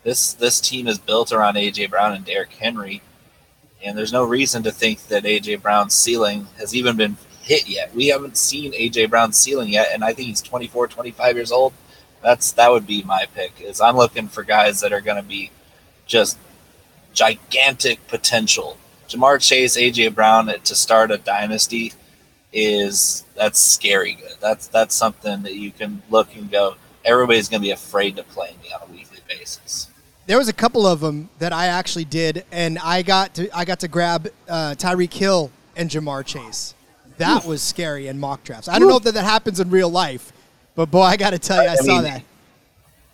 This 0.05 0.33
this 0.35 0.61
team 0.61 0.87
is 0.87 0.99
built 0.99 1.33
around 1.33 1.57
AJ 1.57 1.91
Brown 1.91 2.13
and 2.13 2.25
Derrick 2.25 2.53
Henry, 2.53 3.03
and 3.85 3.97
there's 3.97 4.13
no 4.13 4.25
reason 4.25 4.63
to 4.65 4.73
think 4.73 5.07
that 5.09 5.25
AJ 5.25 5.63
Brown's 5.63 5.95
ceiling 5.95 6.47
has 6.59 6.75
even 6.75 6.97
been 6.97 7.17
hit 7.43 7.69
yet. 7.69 7.95
We 7.95 8.09
haven't 8.09 8.37
seen 8.37 8.73
AJ 8.73 9.11
Brown's 9.11 9.37
ceiling 9.37 9.71
yet, 9.71 9.89
and 9.93 10.05
I 10.05 10.13
think 10.13 10.29
he's 10.29 10.43
24, 10.43 10.89
25 10.89 11.37
years 11.37 11.53
old. 11.53 11.73
That's 12.23 12.53
that 12.53 12.71
would 12.71 12.87
be 12.87 13.03
my 13.05 13.27
pick. 13.35 13.61
Is 13.61 13.81
I'm 13.81 13.97
looking 13.97 14.29
for 14.29 14.43
guys 14.43 14.81
that 14.81 14.93
are 14.93 15.01
going 15.01 15.23
to 15.23 15.29
be 15.29 15.51
just 16.07 16.39
gigantic 17.13 18.07
potential. 18.09 18.77
Ja'Marr 19.09 19.41
Chase, 19.41 19.77
AJ 19.77 20.15
Brown 20.15 20.47
to 20.47 20.75
start 20.75 21.11
a 21.11 21.19
dynasty 21.19 21.93
is 22.53 23.25
that's 23.37 23.59
scary 23.59 24.15
good. 24.15 24.37
That's 24.41 24.69
that's 24.69 24.95
something 24.95 25.43
that 25.43 25.55
you 25.55 25.71
can 25.71 26.03
look 26.11 26.35
and 26.37 26.51
go. 26.51 26.77
Everybody's 27.05 27.49
going 27.49 27.63
to 27.63 27.67
be 27.67 27.73
afraid 27.73 28.17
to 28.17 28.25
play 28.25 28.55
me 28.63 28.71
on 28.73 28.89
a 28.89 28.93
weekly 28.93 29.21
basis. 29.29 29.88
There 30.29 30.37
was 30.37 30.49
a 30.51 30.53
couple 30.53 30.87
of 30.87 31.01
them 31.01 31.31
that 31.39 31.55
I 31.55 31.69
actually 31.69 32.05
did, 32.05 32.45
and 32.53 32.79
I 32.81 33.01
got 33.01 33.33
to 33.37 33.49
I 33.57 33.65
got 33.65 33.81
to 33.81 33.89
grab 33.89 34.29
uh, 34.47 34.75
Tyreek 34.77 35.15
Hill 35.15 35.51
and 35.75 35.89
Ja'Marr 35.89 36.23
Chase. 36.23 36.75
That 37.17 37.47
was 37.47 37.63
scary 37.63 38.09
in 38.09 38.21
mock 38.21 38.45
drafts. 38.45 38.69
I 38.69 38.79
don't 38.79 38.89
know 38.89 38.99
if 38.99 39.05
that, 39.05 39.15
that 39.15 39.25
happens 39.25 39.59
in 39.59 39.71
real 39.71 39.89
life, 39.89 40.31
but 40.75 40.91
boy, 40.91 41.01
I 41.01 41.17
got 41.17 41.31
to 41.31 41.39
tell 41.39 41.63
you, 41.63 41.71
I, 41.71 41.73
I 41.73 41.77
saw 41.77 41.95
mean, 41.95 42.03
that. 42.03 42.23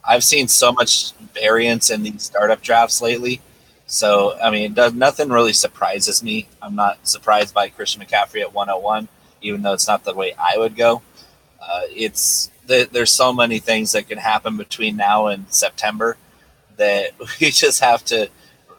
I've 0.07 0.25
seen 0.25 0.49
so 0.49 0.73
much 0.73 1.13
variance 1.33 1.89
in 1.89 2.03
these 2.03 2.25
startup 2.25 2.61
drafts 2.63 3.01
lately. 3.01 3.41
So 3.87 4.37
I 4.43 4.51
mean, 4.51 4.75
does, 4.75 4.93
nothing 4.93 5.29
really 5.29 5.53
surprises 5.53 6.21
me. 6.21 6.49
I'm 6.61 6.75
not 6.75 7.07
surprised 7.07 7.55
by 7.55 7.69
Christian 7.69 8.03
McCaffrey 8.03 8.41
at 8.41 8.53
101, 8.53 9.07
even 9.41 9.63
though 9.63 9.73
it's 9.73 9.87
not 9.87 10.03
the 10.03 10.15
way 10.15 10.35
I 10.37 10.59
would 10.59 10.75
go. 10.75 11.01
Uh, 11.63 11.83
it's 11.91 12.51
there's 12.67 13.13
so 13.13 13.33
many 13.33 13.61
things 13.61 13.93
that 13.93 14.09
can 14.09 14.19
happen 14.19 14.57
between 14.57 14.97
now 14.97 15.29
and 15.29 15.47
September 15.49 16.17
that 16.77 17.13
we 17.41 17.51
just 17.51 17.81
have 17.81 18.05
to 18.07 18.29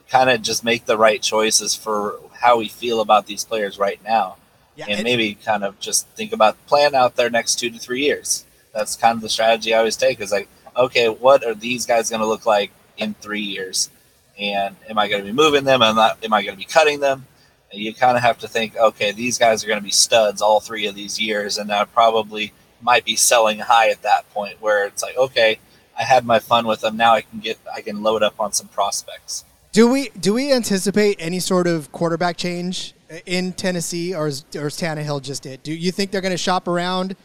kind 0.10 0.30
of 0.30 0.42
just 0.42 0.64
make 0.64 0.86
the 0.86 0.98
right 0.98 1.22
choices 1.22 1.75
for 1.75 2.20
how 2.34 2.58
we 2.58 2.68
feel 2.68 3.02
about 3.02 3.25
these 3.25 3.44
players 3.44 3.80
right 3.80 4.04
now. 4.04 4.38
Yeah, 4.75 4.86
and, 4.90 4.96
and 4.96 5.04
maybe 5.04 5.36
kind 5.36 5.64
of 5.64 5.80
just 5.80 6.08
think 6.10 6.34
about 6.34 6.58
the 6.58 6.68
plan 6.68 6.96
out 6.96 7.16
their 7.16 7.30
next 7.30 7.56
two 7.56 7.70
to 7.70 7.80
three 7.80 8.04
years. 8.04 8.46
That's 8.74 8.98
kind 8.98 9.16
of 9.16 9.22
the 9.22 9.30
strategy 9.30 9.74
I 9.74 9.78
always 9.78 9.96
take 9.96 10.20
is 10.20 10.32
like, 10.32 10.50
okay, 10.75 11.08
what 11.08 11.46
are 11.46 11.54
these 11.54 11.86
guys 11.86 12.10
going 12.10 12.20
to 12.20 12.28
look 12.28 12.46
like 12.46 12.72
in 12.98 13.14
three 13.16 13.42
years? 13.42 13.90
And 14.38 14.75
am 14.90 14.98
I 14.98 15.08
going 15.08 15.22
to 15.22 15.25
be 15.25 15.32
moving 15.32 15.64
them? 15.64 15.82
Am 15.82 15.98
I, 15.98 16.14
am 16.22 16.34
I 16.34 16.44
going 16.44 16.56
to 16.56 16.60
be 16.60 16.66
cutting 16.66 17.00
them? 17.00 17.25
And 17.72 17.82
you 17.82 17.94
kind 17.94 18.18
of 18.18 18.24
have 18.24 18.38
to 18.40 18.50
think, 18.50 18.75
okay, 18.75 19.14
these 19.14 19.38
guys 19.38 19.64
are 19.64 19.68
going 19.68 19.80
to 19.80 19.84
be 19.84 19.92
studs 19.92 20.42
all 20.42 20.60
three 20.60 20.88
of 20.88 20.96
these 20.96 21.20
years, 21.20 21.58
and 21.58 21.72
I 21.72 21.86
probably 21.86 22.52
might 22.82 23.06
be 23.06 23.16
selling 23.16 23.60
high 23.60 23.90
at 23.90 24.02
that 24.04 24.30
point 24.34 24.62
where 24.62 24.86
it's 24.86 25.02
like, 25.02 25.18
okay, 25.18 25.58
I 25.98 26.04
had 26.04 26.25
my 26.25 26.40
fun 26.40 26.68
with 26.68 26.82
them. 26.82 26.98
Now 26.98 27.14
I 27.14 27.22
can 27.22 27.40
get, 27.40 27.58
I 27.74 27.82
can 27.82 28.04
load 28.04 28.24
up 28.24 28.40
on 28.40 28.52
some 28.52 28.68
prospects. 28.68 29.46
Do 29.72 29.90
we 29.90 30.10
do 30.10 30.34
we 30.34 30.54
anticipate 30.54 31.18
any 31.20 31.40
sort 31.40 31.68
of 31.68 31.92
quarterback 31.92 32.38
change 32.38 32.94
in 33.25 33.54
Tennessee, 33.54 34.16
or 34.16 34.28
is, 34.28 34.46
or 34.56 34.68
is 34.68 34.75
Tannehill 34.75 35.22
just 35.22 35.46
it? 35.46 35.64
Do 35.64 35.74
you 35.74 35.92
think 35.92 36.12
they're 36.12 36.22
going 36.22 36.32
to 36.32 36.38
shop 36.38 36.68
around? 36.68 37.16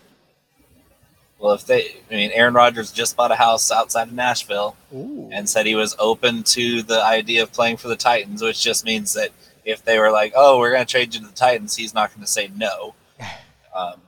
Well, 1.38 1.54
if 1.54 1.64
they, 1.64 1.96
I 2.10 2.14
mean, 2.14 2.30
Aaron 2.34 2.52
Rodgers 2.52 2.92
just 2.92 3.16
bought 3.16 3.30
a 3.30 3.36
house 3.36 3.70
outside 3.70 4.08
of 4.08 4.14
Nashville 4.14 4.76
Ooh. 4.94 5.30
and 5.32 5.48
said 5.48 5.64
he 5.64 5.74
was 5.74 5.96
open 5.98 6.42
to 6.42 6.82
the 6.82 7.02
idea 7.02 7.42
of 7.42 7.52
playing 7.52 7.78
for 7.78 7.88
the 7.88 7.96
Titans, 7.96 8.42
which 8.42 8.60
just 8.60 8.84
means 8.84 9.14
that 9.14 9.30
if 9.64 9.82
they 9.84 9.98
were 9.98 10.10
like, 10.10 10.32
"Oh, 10.36 10.58
we're 10.58 10.72
going 10.72 10.84
to 10.84 10.90
trade 10.90 11.14
you 11.14 11.20
to 11.20 11.26
the 11.26 11.32
Titans," 11.32 11.76
he's 11.76 11.94
not 11.94 12.10
going 12.10 12.22
to 12.22 12.30
say 12.30 12.50
no. 12.54 12.94
Um, 13.72 14.00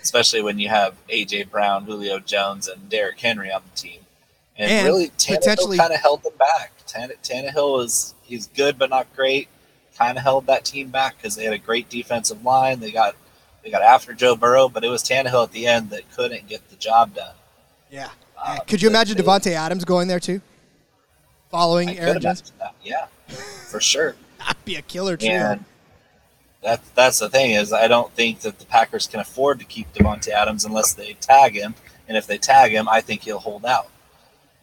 especially 0.00 0.40
when 0.40 0.60
you 0.60 0.68
have 0.68 0.94
AJ 1.08 1.50
Brown, 1.50 1.84
Julio 1.84 2.20
Jones, 2.20 2.68
and 2.68 2.88
Derrick 2.88 3.18
Henry 3.18 3.50
on 3.50 3.62
the 3.68 3.76
team, 3.76 3.99
and, 4.60 4.70
and 4.70 4.86
really 4.86 5.08
Tannehill 5.16 5.76
kind 5.76 5.92
of 5.92 6.00
held 6.00 6.22
them 6.22 6.34
back. 6.38 6.72
Tannehill 6.86 7.82
is 7.82 8.14
he's 8.22 8.46
good 8.48 8.78
but 8.78 8.90
not 8.90 9.06
great. 9.16 9.48
Kind 9.96 10.18
of 10.18 10.24
held 10.24 10.46
that 10.46 10.64
team 10.64 10.90
back 10.90 11.16
because 11.16 11.34
they 11.34 11.44
had 11.44 11.52
a 11.52 11.58
great 11.58 11.88
defensive 11.88 12.44
line. 12.44 12.80
They 12.80 12.92
got 12.92 13.16
they 13.62 13.70
got 13.70 13.82
after 13.82 14.12
Joe 14.12 14.36
Burrow, 14.36 14.68
but 14.68 14.84
it 14.84 14.88
was 14.88 15.02
Tannehill 15.02 15.44
at 15.44 15.52
the 15.52 15.66
end 15.66 15.90
that 15.90 16.10
couldn't 16.12 16.46
get 16.46 16.68
the 16.68 16.76
job 16.76 17.14
done. 17.14 17.34
Yeah. 17.90 18.10
Uh, 18.38 18.58
Could 18.66 18.80
you 18.80 18.88
imagine 18.88 19.16
Davante 19.16 19.52
Adams 19.52 19.84
going 19.84 20.08
there 20.08 20.20
too? 20.20 20.40
Following 21.50 21.90
I 21.90 21.94
Aaron 21.96 22.20
Jones? 22.20 22.52
Yeah, 22.82 23.06
for 23.68 23.80
sure. 23.80 24.14
That'd 24.38 24.64
be 24.64 24.76
a 24.76 24.82
killer. 24.82 25.18
And 25.20 25.64
that, 26.62 26.80
that's 26.94 27.18
the 27.18 27.28
thing 27.28 27.52
is 27.52 27.72
I 27.72 27.88
don't 27.88 28.12
think 28.12 28.40
that 28.40 28.58
the 28.58 28.66
Packers 28.66 29.06
can 29.06 29.20
afford 29.20 29.58
to 29.58 29.64
keep 29.64 29.92
Davante 29.92 30.28
Adams 30.28 30.64
unless 30.64 30.94
they 30.94 31.14
tag 31.14 31.54
him. 31.54 31.74
And 32.08 32.16
if 32.16 32.26
they 32.26 32.38
tag 32.38 32.72
him, 32.72 32.88
I 32.88 33.00
think 33.00 33.22
he'll 33.22 33.38
hold 33.38 33.64
out. 33.66 33.88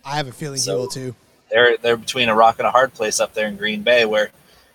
I 0.07 0.15
have 0.15 0.27
a 0.27 0.31
feeling 0.31 0.57
so, 0.57 0.71
he 0.71 0.77
will 0.79 0.87
too 0.87 1.15
they're 1.49 1.77
they're 1.77 1.97
between 1.97 2.29
a 2.29 2.35
rock 2.35 2.59
and 2.59 2.67
a 2.67 2.71
hard 2.71 2.93
place 2.93 3.19
up 3.19 3.33
there 3.33 3.47
in 3.47 3.57
Green 3.57 3.81
Bay 3.81 4.05
where 4.05 4.31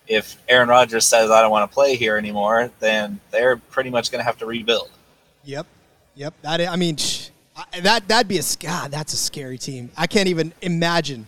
if 0.07 0.37
Aaron 0.49 0.69
Rodgers 0.69 1.05
says 1.05 1.31
I 1.31 1.41
don't 1.41 1.51
want 1.51 1.69
to 1.69 1.73
play 1.73 1.95
here 1.95 2.17
anymore, 2.17 2.71
then 2.79 3.19
they're 3.31 3.57
pretty 3.57 3.89
much 3.89 4.11
going 4.11 4.19
to 4.19 4.25
have 4.25 4.37
to 4.39 4.45
rebuild. 4.45 4.89
Yep, 5.45 5.65
yep. 6.15 6.33
That 6.41 6.61
I 6.61 6.75
mean, 6.75 6.97
that 7.81 8.07
that'd 8.07 8.27
be 8.27 8.39
a 8.39 8.43
God. 8.59 8.91
That's 8.91 9.13
a 9.13 9.17
scary 9.17 9.57
team. 9.57 9.91
I 9.95 10.07
can't 10.07 10.27
even 10.27 10.53
imagine 10.61 11.27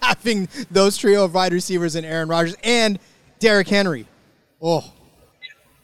having 0.00 0.48
those 0.70 0.96
trio 0.96 1.24
of 1.24 1.34
wide 1.34 1.52
receivers 1.52 1.94
and 1.94 2.04
Aaron 2.04 2.28
Rodgers 2.28 2.56
and 2.62 2.98
Derrick 3.38 3.68
Henry. 3.68 4.06
Oh, 4.60 4.92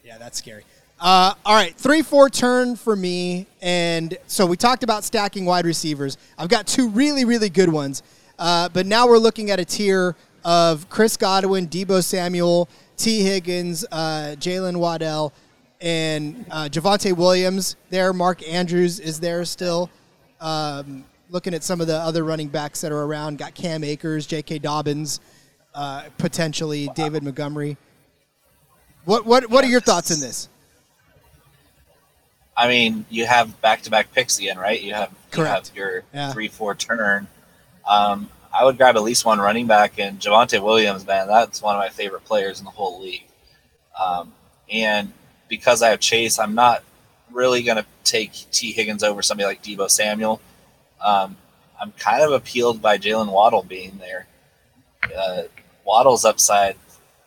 yeah, 0.05 0.19
that's 0.19 0.39
scary. 0.39 0.65
Uh, 1.01 1.33
all 1.47 1.55
right, 1.55 1.75
three 1.77 2.03
four 2.03 2.29
turn 2.29 2.77
for 2.77 2.95
me, 2.95 3.47
and 3.63 4.19
so 4.27 4.45
we 4.45 4.55
talked 4.55 4.83
about 4.85 5.03
stacking 5.03 5.47
wide 5.47 5.65
receivers. 5.65 6.19
I've 6.37 6.51
got 6.51 6.67
two 6.67 6.91
really 6.91 7.25
really 7.25 7.49
good 7.49 7.71
ones. 7.71 8.03
Uh, 8.39 8.69
but 8.69 8.85
now 8.85 9.07
we're 9.07 9.19
looking 9.19 9.51
at 9.51 9.59
a 9.59 9.65
tier 9.65 10.15
of 10.45 10.89
Chris 10.91 11.17
Godwin, 11.17 11.69
Deebo 11.69 12.05
Samuel, 12.05 12.69
Tee 12.99 13.23
Higgins, 13.23 13.85
uh, 13.91 14.35
Jaylen 14.39 14.77
Waddle, 14.77 15.33
and 15.81 16.45
uh, 16.51 16.69
Javonte 16.71 17.17
Williams 17.17 17.77
there. 17.89 18.13
Mark 18.13 18.47
Andrews 18.47 19.01
is 19.01 19.21
there 19.21 19.47
still. 19.47 19.89
Um, 20.39 21.05
looking 21.31 21.55
at 21.55 21.65
some 21.65 21.81
of 21.81 21.87
the 21.87 21.97
other 21.97 22.25
running 22.25 22.49
backs 22.49 22.83
that 22.83 22.93
are 22.93 23.03
around, 23.05 23.39
got 23.39 23.55
Cam 23.55 23.85
Akers, 23.85 24.27
J.K. 24.27 24.59
Dobbins, 24.59 25.21
uh, 25.75 26.05
potentially. 26.19 26.91
David 26.95 27.23
Montgomery. 27.23 27.79
What 29.07 29.25
what 29.25 29.49
what 29.49 29.65
are 29.65 29.69
your 29.69 29.81
thoughts 29.81 30.11
in 30.11 30.21
this? 30.21 30.51
I 32.61 32.69
mean, 32.69 33.07
you 33.09 33.27
have 33.27 33.61
back-to-back 33.61 34.13
picks 34.13 34.39
again, 34.39 34.59
right? 34.59 34.81
You 34.81 34.95
have, 34.95 35.13
you 35.35 35.45
have 35.45 35.71
your 35.75 36.05
yeah. 36.13 36.33
three-four 36.33 36.75
turn 36.75 37.27
um, 37.91 38.31
I 38.53 38.65
would 38.65 38.77
grab 38.77 38.97
at 38.97 39.03
least 39.03 39.25
one 39.25 39.41
running 39.41 39.67
back, 39.67 39.99
and 39.99 40.19
Javonte 40.19 40.63
Williams, 40.63 41.07
man, 41.07 41.27
that's 41.27 41.63
one 41.63 41.75
of 41.75 41.81
my 41.81 41.89
favorite 41.89 42.25
players 42.25 42.59
in 42.59 42.65
the 42.65 42.71
whole 42.71 43.01
league. 43.01 43.27
Um, 44.01 44.33
and 44.71 45.13
because 45.49 45.83
I 45.83 45.91
have 45.91 46.01
Chase, 46.01 46.39
I'm 46.39 46.55
not 46.55 46.83
really 47.31 47.63
going 47.63 47.79
to 47.79 47.87
take 48.05 48.33
Tee 48.51 48.73
Higgins 48.73 49.03
over 49.03 49.23
somebody 49.23 49.47
like 49.47 49.63
Deebo 49.63 49.91
Samuel. 49.91 50.41
Um, 51.05 51.37
I'm 51.81 51.93
kind 51.93 52.23
of 52.23 52.33
appealed 52.33 52.83
by 52.83 52.99
Jaylen 52.99 53.31
Waddle 53.31 53.63
being 53.63 53.99
there. 53.99 54.27
Uh, 55.17 55.43
Waddle's 55.85 56.25
upside 56.25 56.77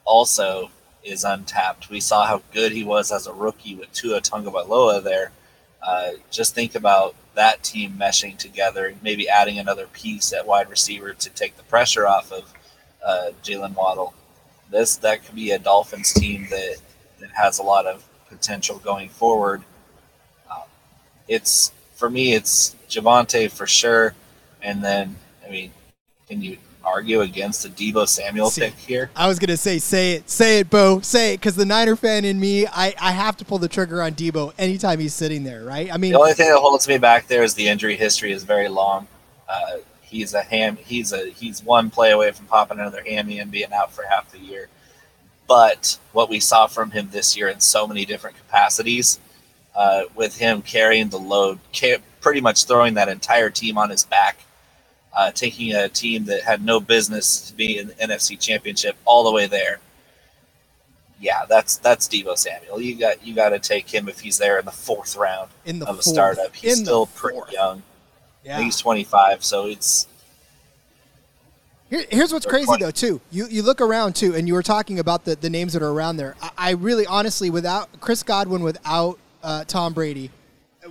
also 0.06 0.70
is 1.04 1.24
untapped. 1.24 1.90
We 1.90 2.00
saw 2.00 2.26
how 2.26 2.42
good 2.54 2.72
he 2.72 2.84
was 2.84 3.12
as 3.12 3.28
a 3.28 3.34
rookie 3.34 3.76
with 3.76 3.92
Tua 3.94 4.22
Tagovailoa 4.22 5.04
there. 5.04 5.32
Uh, 5.86 6.12
just 6.32 6.56
think 6.56 6.76
about 6.76 7.16
that 7.36 7.64
team 7.64 7.98
meshing 8.00 8.38
together, 8.38 8.96
maybe 9.02 9.28
adding 9.28 9.60
another 9.60 9.88
piece 9.88 10.32
at 10.32 10.48
wide 10.48 10.70
receiver 10.70 11.14
to 11.14 11.30
take 11.30 11.58
the 11.58 11.64
pressure 11.64 12.08
off 12.08 12.32
of 12.32 12.54
uh, 13.06 13.32
Jaylen 13.44 13.76
Waddle. 13.76 14.14
This 14.70 14.96
that 14.98 15.26
could 15.26 15.36
be 15.36 15.52
a 15.52 15.60
Dolphins 15.60 16.14
team 16.14 16.48
that 16.50 16.78
that 17.20 17.32
has 17.32 17.60
a 17.60 17.64
lot 17.64 17.86
of 17.86 18.04
potential 18.30 18.80
going 18.80 19.10
forward. 19.10 19.64
Um, 20.50 20.64
it's 21.28 21.72
for 21.96 22.10
me, 22.10 22.34
it's 22.34 22.76
Javonte 22.90 23.52
for 23.52 23.68
sure, 23.68 24.16
and 24.62 24.84
then 24.84 25.18
I 25.46 25.50
mean, 25.52 25.72
can 26.28 26.42
you 26.42 26.58
argue 26.84 27.22
against 27.22 27.64
the 27.64 27.70
Deebo 27.70 28.08
Samuel 28.08 28.50
See, 28.50 28.62
pick 28.62 28.76
here. 28.76 29.10
I 29.16 29.28
was 29.28 29.40
gonna 29.40 29.58
say, 29.58 29.80
say 29.80 30.14
it, 30.14 30.30
say 30.30 30.60
it, 30.60 30.70
Bo, 30.70 31.00
say 31.02 31.34
it, 31.34 31.38
because 31.38 31.56
the 31.56 31.66
Niner 31.66 31.96
fan 31.96 32.26
in 32.26 32.40
me, 32.40 32.68
I, 32.68 32.94
I 33.00 33.12
have 33.12 33.38
to 33.38 33.46
pull 33.46 33.58
the 33.58 33.68
trigger 33.68 34.02
on 34.02 34.14
Deebo 34.14 34.54
anytime 34.58 35.00
he's 35.00 35.14
sitting 35.14 35.44
there, 35.44 35.64
right? 35.64 35.94
I 35.94 35.98
mean, 35.98 36.14
the 36.14 36.20
only 36.20 36.34
thing 36.34 36.50
that 36.50 36.60
holds 36.60 36.88
me 36.88 36.98
back 36.98 37.28
there 37.28 37.44
is 37.44 37.54
the 37.54 37.68
injury 37.68 37.96
history 37.96 38.32
is 38.32 38.44
very 38.44 38.70
long. 38.70 39.08
Uh, 39.48 39.78
he's 40.02 40.34
a 40.34 40.42
ham. 40.42 40.78
He's 40.78 41.12
a 41.14 41.30
he's 41.32 41.64
one 41.64 41.90
play 41.90 42.12
away 42.12 42.32
from 42.32 42.46
popping 42.46 42.80
another 42.80 43.04
hammy 43.06 43.40
and 43.40 43.52
being 43.52 43.74
out 43.74 43.92
for 43.92 44.04
half 44.06 44.32
the 44.32 44.40
year. 44.40 44.70
But 45.48 46.00
what 46.14 46.30
we 46.30 46.40
saw 46.40 46.68
from 46.68 46.92
him 46.92 47.10
this 47.12 47.36
year 47.36 47.50
in 47.50 47.60
so 47.60 47.86
many 47.86 48.06
different 48.06 48.38
capacities, 48.38 49.20
uh, 49.76 50.04
with 50.16 50.38
him 50.38 50.62
carrying 50.62 51.10
the 51.10 51.20
load, 51.20 51.60
pretty 52.22 52.42
much 52.42 52.66
throwing 52.66 52.94
that 52.94 53.10
entire 53.10 53.50
team 53.50 53.78
on 53.78 53.90
his 53.90 54.06
back 54.06 54.38
uh, 55.16 55.32
taking 55.32 55.74
a 55.74 55.90
team 55.90 56.26
that 56.26 56.44
had 56.44 56.64
no 56.64 56.80
business 56.80 57.50
to 57.50 57.56
be 57.56 57.78
in 57.78 57.88
the 57.88 57.94
NFC 57.96 58.40
Championship 58.40 58.96
all 59.06 59.24
the 59.24 59.32
way 59.32 59.48
there. 59.48 59.80
Yeah, 61.20 61.46
that's 61.48 61.78
that's 61.78 62.08
Deebo 62.08 62.38
Samuel. 62.38 62.82
You 62.82 62.96
got 62.96 63.26
you 63.26 63.34
got 63.34 63.50
to 63.50 63.60
take 63.60 63.94
him 63.94 64.10
if 64.10 64.20
he's 64.20 64.38
there 64.38 64.60
in 64.60 64.66
the 64.66 64.72
fourth 64.72 65.16
round 65.16 65.52
in 65.64 65.80
the 65.80 65.86
of 65.86 65.96
fourth. 65.96 66.08
a 66.08 66.10
startup. 66.10 66.56
He's 66.56 66.80
in 66.80 66.86
still 66.86 67.06
pretty 67.06 67.40
young. 67.52 67.84
Yeah, 68.44 68.60
he's 68.60 68.78
twenty 68.78 69.04
five, 69.04 69.44
so 69.44 69.68
it's. 69.68 70.08
Here, 71.90 72.04
here's 72.10 72.34
what's 72.34 72.48
crazy 72.48 72.66
20. 72.66 72.84
though 72.84 72.92
too. 72.92 73.22
You 73.32 73.48
you 73.48 73.62
look 73.62 73.80
around 73.80 74.16
too, 74.16 74.36
and 74.36 74.48
you 74.48 74.54
were 74.54 74.64
talking 74.64 75.00
about 75.00 75.26
the, 75.26 75.36
the 75.36 75.50
names 75.50 75.74
that 75.74 75.84
are 75.84 75.92
around 75.92 76.18
there. 76.18 76.36
I, 76.42 76.50
I 76.58 76.72
really 76.72 77.06
honestly, 77.06 77.50
without 77.50 78.02
Chris 78.02 78.24
Godwin, 78.24 78.64
without 78.64 79.18
uh, 79.44 79.64
Tom 79.66 79.94
Brady, 79.94 80.32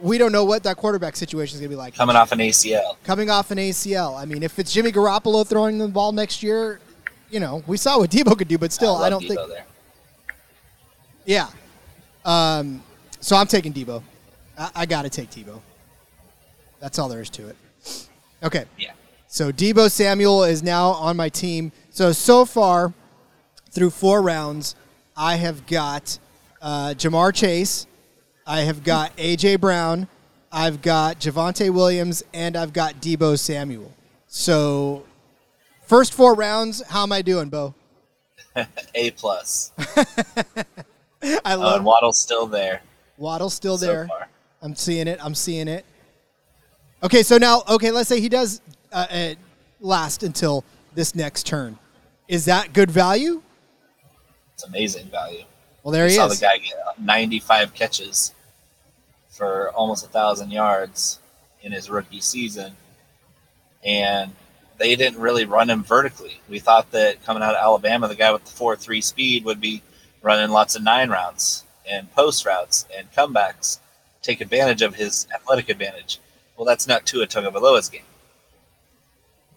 we 0.02 0.18
don't 0.18 0.32
know 0.32 0.44
what 0.44 0.64
that 0.64 0.76
quarterback 0.76 1.16
situation 1.16 1.54
is 1.54 1.60
going 1.60 1.70
to 1.70 1.76
be 1.76 1.78
like. 1.78 1.94
Coming 1.94 2.16
off 2.16 2.32
an 2.32 2.40
ACL. 2.40 2.96
Coming 3.04 3.30
off 3.30 3.50
an 3.50 3.58
ACL. 3.58 4.20
I 4.20 4.24
mean, 4.24 4.42
if 4.42 4.58
it's 4.58 4.72
Jimmy 4.72 4.90
Garoppolo 4.90 5.46
throwing 5.46 5.78
the 5.78 5.88
ball 5.88 6.12
next 6.12 6.42
year, 6.42 6.80
you 7.30 7.40
know, 7.40 7.62
we 7.66 7.76
saw 7.76 7.98
what 7.98 8.10
Deebo 8.12 8.36
could 8.36 8.48
do, 8.48 8.58
but 8.58 8.72
still, 8.72 8.96
I, 8.96 9.06
I 9.06 9.10
don't 9.10 9.22
Deebo 9.22 9.28
think. 9.28 9.48
There. 9.48 9.64
Yeah. 11.24 11.48
Um, 12.24 12.82
so 13.20 13.36
I'm 13.36 13.46
taking 13.46 13.72
Deebo. 13.72 14.02
I, 14.58 14.70
I 14.74 14.86
got 14.86 15.02
to 15.02 15.10
take 15.10 15.30
Deebo. 15.30 15.60
That's 16.80 16.98
all 16.98 17.08
there 17.08 17.20
is 17.20 17.30
to 17.30 17.48
it. 17.48 17.56
Okay. 18.42 18.64
Yeah. 18.76 18.92
So 19.28 19.52
Deebo 19.52 19.90
Samuel 19.90 20.44
is 20.44 20.62
now 20.62 20.88
on 20.88 21.16
my 21.16 21.28
team. 21.28 21.70
So 21.90 22.12
so 22.12 22.44
far, 22.44 22.92
through 23.70 23.90
four 23.90 24.20
rounds, 24.20 24.74
I 25.16 25.36
have 25.36 25.66
got 25.66 26.18
uh, 26.60 26.94
Ja'Marr 26.96 27.34
Chase, 27.34 27.86
I 28.46 28.60
have 28.60 28.82
got 28.84 29.16
AJ 29.16 29.60
Brown. 29.60 30.08
I've 30.50 30.82
got 30.82 31.18
Javonte 31.20 31.70
Williams, 31.70 32.22
and 32.34 32.56
I've 32.56 32.72
got 32.72 32.94
Deebo 32.96 33.38
Samuel. 33.38 33.92
So, 34.26 35.04
first 35.86 36.12
four 36.12 36.34
rounds, 36.34 36.82
how 36.88 37.04
am 37.04 37.12
I 37.12 37.22
doing, 37.22 37.48
Bo? 37.48 37.74
A 38.94 39.10
plus. 39.12 39.72
I 39.78 41.54
Oh, 41.54 41.58
love 41.58 41.76
and 41.76 41.84
Waddle's 41.84 42.18
still 42.18 42.46
there. 42.46 42.82
Waddle's 43.16 43.54
still 43.54 43.78
so 43.78 43.86
there. 43.86 44.08
far. 44.08 44.28
I'm 44.60 44.74
seeing 44.74 45.06
it. 45.08 45.18
I'm 45.24 45.34
seeing 45.34 45.68
it. 45.68 45.84
Okay, 47.02 47.22
so 47.22 47.38
now, 47.38 47.62
okay, 47.68 47.90
let's 47.90 48.08
say 48.08 48.20
he 48.20 48.28
does 48.28 48.60
uh, 48.92 49.06
uh, 49.10 49.34
last 49.80 50.22
until 50.22 50.64
this 50.94 51.14
next 51.14 51.46
turn. 51.46 51.78
Is 52.28 52.44
that 52.44 52.72
good 52.72 52.90
value? 52.90 53.42
It's 54.54 54.64
amazing 54.64 55.06
value. 55.08 55.44
Well, 55.82 55.92
there 55.92 56.04
I 56.04 56.08
he 56.08 56.14
saw 56.14 56.26
is. 56.26 56.38
the 56.38 56.46
guy 56.46 56.58
get 56.58 56.74
uh, 56.86 56.92
95 57.00 57.74
catches 57.74 58.32
for 59.28 59.70
almost 59.70 60.04
a 60.04 60.08
thousand 60.08 60.50
yards 60.50 61.18
in 61.62 61.72
his 61.72 61.90
rookie 61.90 62.20
season, 62.20 62.76
and 63.84 64.32
they 64.78 64.94
didn't 64.94 65.20
really 65.20 65.44
run 65.44 65.70
him 65.70 65.82
vertically. 65.82 66.40
We 66.48 66.58
thought 66.58 66.90
that 66.92 67.24
coming 67.24 67.42
out 67.42 67.54
of 67.54 67.62
Alabama, 67.62 68.08
the 68.08 68.14
guy 68.14 68.32
with 68.32 68.44
the 68.44 68.50
four-three 68.50 69.00
speed 69.00 69.44
would 69.44 69.60
be 69.60 69.82
running 70.22 70.50
lots 70.50 70.76
of 70.76 70.82
nine 70.82 71.10
routes 71.10 71.64
and 71.88 72.12
post 72.14 72.46
routes 72.46 72.86
and 72.96 73.12
comebacks, 73.12 73.78
take 74.22 74.40
advantage 74.40 74.82
of 74.82 74.94
his 74.94 75.26
athletic 75.34 75.68
advantage. 75.68 76.20
Well, 76.56 76.66
that's 76.66 76.86
not 76.86 77.06
Tua 77.06 77.26
Tagovailoa's 77.26 77.88
game. 77.88 78.02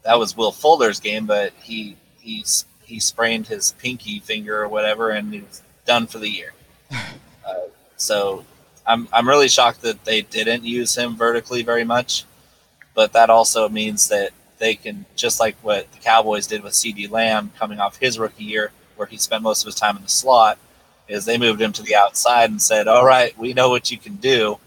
That 0.03 0.17
was 0.19 0.35
Will 0.35 0.51
Fuller's 0.51 0.99
game, 0.99 1.25
but 1.25 1.53
he 1.61 1.97
he 2.19 2.45
he 2.83 2.99
sprained 2.99 3.47
his 3.47 3.73
pinky 3.73 4.19
finger 4.19 4.61
or 4.61 4.67
whatever, 4.67 5.11
and 5.11 5.33
he 5.33 5.41
was 5.41 5.61
done 5.85 6.07
for 6.07 6.19
the 6.19 6.29
year. 6.29 6.53
uh, 6.91 7.67
so 7.97 8.45
I'm 8.85 9.07
I'm 9.11 9.27
really 9.27 9.47
shocked 9.47 9.81
that 9.81 10.03
they 10.05 10.21
didn't 10.21 10.63
use 10.63 10.95
him 10.95 11.15
vertically 11.15 11.63
very 11.63 11.83
much, 11.83 12.25
but 12.93 13.13
that 13.13 13.29
also 13.29 13.67
means 13.69 14.07
that 14.09 14.31
they 14.57 14.75
can 14.75 15.05
just 15.15 15.39
like 15.39 15.55
what 15.61 15.91
the 15.91 15.99
Cowboys 15.99 16.47
did 16.47 16.63
with 16.63 16.73
CeeDee 16.73 17.09
Lamb 17.09 17.51
coming 17.57 17.79
off 17.79 17.97
his 17.97 18.19
rookie 18.19 18.43
year, 18.43 18.71
where 18.95 19.07
he 19.07 19.17
spent 19.17 19.43
most 19.43 19.63
of 19.63 19.67
his 19.67 19.75
time 19.75 19.97
in 19.97 20.03
the 20.03 20.09
slot, 20.09 20.57
is 21.07 21.25
they 21.25 21.37
moved 21.37 21.61
him 21.61 21.73
to 21.73 21.83
the 21.83 21.95
outside 21.95 22.49
and 22.49 22.61
said, 22.61 22.87
"All 22.87 23.05
right, 23.05 23.37
we 23.37 23.53
know 23.53 23.69
what 23.69 23.91
you 23.91 23.97
can 23.97 24.15
do. 24.15 24.59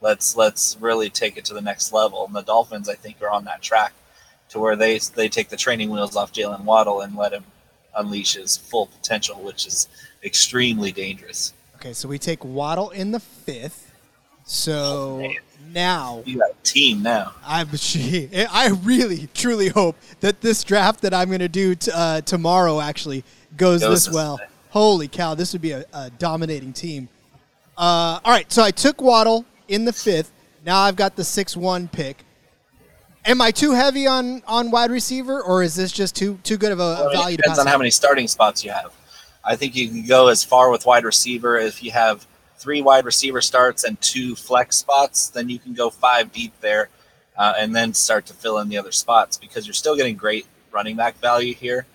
Let's 0.00 0.36
let's 0.36 0.76
really 0.80 1.10
take 1.10 1.36
it 1.36 1.44
to 1.46 1.54
the 1.54 1.60
next 1.60 1.92
level." 1.92 2.24
And 2.26 2.34
the 2.34 2.42
Dolphins, 2.42 2.88
I 2.88 2.94
think, 2.94 3.22
are 3.22 3.30
on 3.30 3.44
that 3.44 3.62
track 3.62 3.92
to 4.50 4.58
where 4.58 4.76
they 4.76 4.98
they 4.98 5.28
take 5.28 5.48
the 5.50 5.56
training 5.56 5.90
wheels 5.90 6.16
off 6.16 6.32
Jaylen 6.32 6.64
Waddle 6.64 7.00
and 7.00 7.16
let 7.16 7.32
him 7.32 7.44
unleash 7.94 8.34
his 8.34 8.56
full 8.56 8.86
potential, 8.86 9.36
which 9.42 9.66
is 9.66 9.88
extremely 10.24 10.92
dangerous. 10.92 11.52
Okay, 11.76 11.92
so 11.92 12.08
we 12.08 12.18
take 12.18 12.44
Waddle 12.44 12.90
in 12.90 13.10
the 13.12 13.20
fifth. 13.20 13.92
So 14.44 15.22
Oh, 15.24 15.32
now 15.72 16.22
You 16.24 16.38
got 16.38 16.50
a 16.50 16.62
team 16.62 17.02
now. 17.02 17.34
I'm 17.46 17.68
I 18.50 18.70
really 18.82 19.28
truly 19.34 19.68
hope 19.68 19.96
that 20.20 20.40
this 20.40 20.64
draft 20.64 21.02
that 21.02 21.12
I'm 21.14 21.28
going 21.28 21.40
to 21.40 21.48
do 21.48 21.74
t- 21.74 21.90
uh, 21.94 22.22
tomorrow 22.22 22.80
actually 22.80 23.24
goes, 23.56 23.80
Goes 23.82 23.90
this 23.90 24.04
this 24.06 24.14
well. 24.14 24.38
way. 24.38 24.46
Holy 24.70 25.08
cow, 25.08 25.34
this 25.34 25.52
would 25.52 25.62
be 25.62 25.72
a, 25.72 25.84
a 25.92 26.10
dominating 26.18 26.72
team. 26.72 27.08
Uh, 27.76 28.18
all 28.24 28.32
right, 28.32 28.50
so 28.50 28.62
I 28.62 28.70
took 28.70 29.00
Waddle 29.00 29.44
in 29.68 29.84
the 29.84 29.92
fifth. 29.92 30.32
Now 30.64 30.80
I've 30.80 30.96
got 30.96 31.14
the 31.16 31.24
six 31.24 31.56
one 31.56 31.86
pick. 31.88 32.24
Am 33.24 33.40
I 33.42 33.50
too 33.50 33.72
heavy 33.72 34.06
on, 34.06 34.42
on 34.46 34.70
wide 34.70 34.90
receiver, 34.90 35.42
or 35.42 35.62
is 35.62 35.74
this 35.74 35.92
just 35.92 36.16
too 36.16 36.38
too 36.42 36.56
good 36.56 36.72
of 36.72 36.80
a, 36.80 36.82
Well, 36.82 37.02
I 37.02 37.06
mean, 37.08 37.12
value 37.12 37.34
it 37.34 37.36
to 37.36 37.42
depends 37.42 37.58
pass? 37.58 37.66
on 37.66 37.70
how 37.70 37.78
many 37.78 37.90
starting 37.90 38.26
spots 38.26 38.64
you 38.64 38.70
have. 38.70 38.92
I 39.44 39.56
think 39.56 39.76
you 39.76 39.88
can 39.88 40.06
go 40.06 40.28
as 40.28 40.44
far 40.44 40.70
with 40.70 40.86
wide 40.86 41.04
receiver 41.04 41.56
if 41.56 41.82
you 41.82 41.90
have 41.92 42.26
three 42.58 42.82
wide 42.82 43.04
receiver 43.04 43.40
starts 43.40 43.84
and 43.84 44.00
two 44.00 44.34
flex 44.34 44.76
spots, 44.76 45.28
then 45.28 45.48
you 45.48 45.58
can 45.58 45.74
go 45.74 45.90
five 45.90 46.32
deep 46.32 46.52
there, 46.60 46.88
uh, 47.36 47.54
and 47.58 47.74
then 47.74 47.94
start 47.94 48.26
to 48.26 48.34
fill 48.34 48.58
in 48.58 48.68
the 48.68 48.76
other 48.76 48.92
spots 48.92 49.36
because 49.36 49.66
you're 49.66 49.74
still 49.74 49.96
getting 49.96 50.16
great 50.16 50.46
running 50.72 50.96
back 50.96 51.16
value 51.18 51.54
here. 51.54 51.86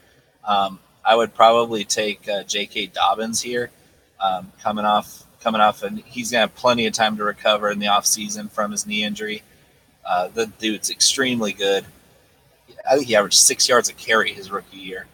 Um, 0.48 0.80
I 1.06 1.16
would 1.16 1.34
probably 1.36 1.84
take 1.84 2.28
uh, 2.30 2.44
J.K. 2.44 2.88
Dobbins 2.88 3.42
here, 3.42 3.70
um, 4.22 4.52
coming 4.62 4.86
off 4.86 5.24
coming 5.42 5.60
off, 5.60 5.84
and 5.84 6.00
he's 6.06 6.32
gonna 6.32 6.42
have 6.42 6.56
plenty 6.56 6.86
of 6.88 6.94
time 6.94 7.18
to 7.18 7.24
recover 7.24 7.70
in 7.70 7.78
the 7.78 7.88
offseason 7.88 8.50
from 8.50 8.72
his 8.72 8.88
knee 8.88 9.04
injury. 9.04 9.44
Uh, 10.06 10.30
the 10.30 10.48
dude's 10.48 10.90
extremely 10.90 11.52
good. 11.52 11.86
I 12.90 12.96
think 12.96 13.08
he 13.08 13.16
averaged 13.16 13.38
six 13.38 13.68
yards 13.68 13.90
a 13.90 13.94
carry 13.94 14.32
his 14.32 14.50
rookie 14.50 14.78
year. 14.78 15.08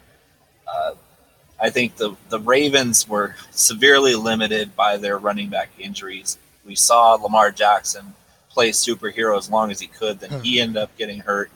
Uh, 0.71 0.93
I 1.61 1.69
think 1.69 1.97
the 1.97 2.15
the 2.29 2.39
Ravens 2.39 3.07
were 3.07 3.35
severely 3.51 4.15
limited 4.15 4.75
by 4.75 4.97
their 4.97 5.17
running 5.17 5.49
back 5.49 5.69
injuries. 5.77 6.37
We 6.65 6.75
saw 6.75 7.13
Lamar 7.15 7.51
Jackson 7.51 8.13
play 8.49 8.69
superhero 8.69 9.37
as 9.37 9.49
long 9.49 9.71
as 9.71 9.79
he 9.79 9.87
could, 9.87 10.19
then 10.19 10.43
he 10.43 10.57
hmm. 10.57 10.63
ended 10.63 10.77
up 10.83 10.97
getting 10.97 11.19
hurt. 11.19 11.51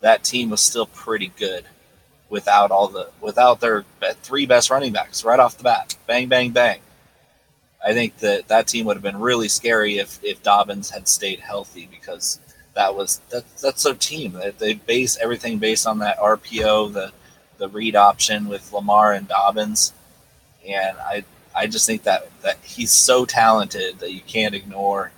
That 0.00 0.24
team 0.24 0.50
was 0.50 0.60
still 0.60 0.86
pretty 0.86 1.32
good 1.38 1.64
without 2.28 2.70
all 2.70 2.88
the 2.88 3.10
without 3.20 3.60
their 3.60 3.84
three 4.22 4.46
best 4.46 4.70
running 4.70 4.92
backs 4.92 5.24
right 5.24 5.40
off 5.40 5.56
the 5.56 5.64
bat. 5.64 5.96
Bang 6.06 6.28
bang 6.28 6.50
bang. 6.50 6.80
I 7.84 7.92
think 7.92 8.18
that 8.18 8.48
that 8.48 8.66
team 8.66 8.86
would 8.86 8.96
have 8.96 9.02
been 9.02 9.20
really 9.20 9.48
scary 9.48 9.98
if 9.98 10.18
if 10.22 10.42
Dobbins 10.42 10.90
had 10.90 11.08
stayed 11.08 11.40
healthy 11.40 11.88
because 11.90 12.40
that 12.74 12.94
was 12.94 13.20
that, 13.30 13.44
that's 13.58 13.84
their 13.84 13.94
team. 13.94 14.32
They, 14.32 14.50
they 14.50 14.74
base 14.74 15.16
everything 15.18 15.58
based 15.58 15.86
on 15.86 15.98
that 16.00 16.18
RPO, 16.18 16.92
the 16.92 17.12
the 17.58 17.68
read 17.68 17.96
option 17.96 18.48
with 18.48 18.72
Lamar 18.72 19.12
and 19.12 19.26
Dobbins, 19.28 19.92
and 20.66 20.96
I 20.98 21.24
I 21.54 21.66
just 21.66 21.86
think 21.86 22.02
that 22.04 22.28
that 22.42 22.58
he's 22.62 22.90
so 22.92 23.24
talented 23.24 23.98
that 24.00 24.12
you 24.12 24.20
can't 24.20 24.54
ignore 24.54 25.10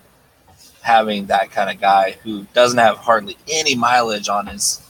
having 0.83 1.27
that 1.27 1.51
kind 1.51 1.71
of 1.71 1.81
guy 1.81 2.13
who 2.23 2.47
doesn't 2.55 2.79
have 2.79 2.97
hardly 2.99 3.37
any 3.49 3.75
mileage 3.75 4.29
on 4.29 4.47
his 4.47 4.81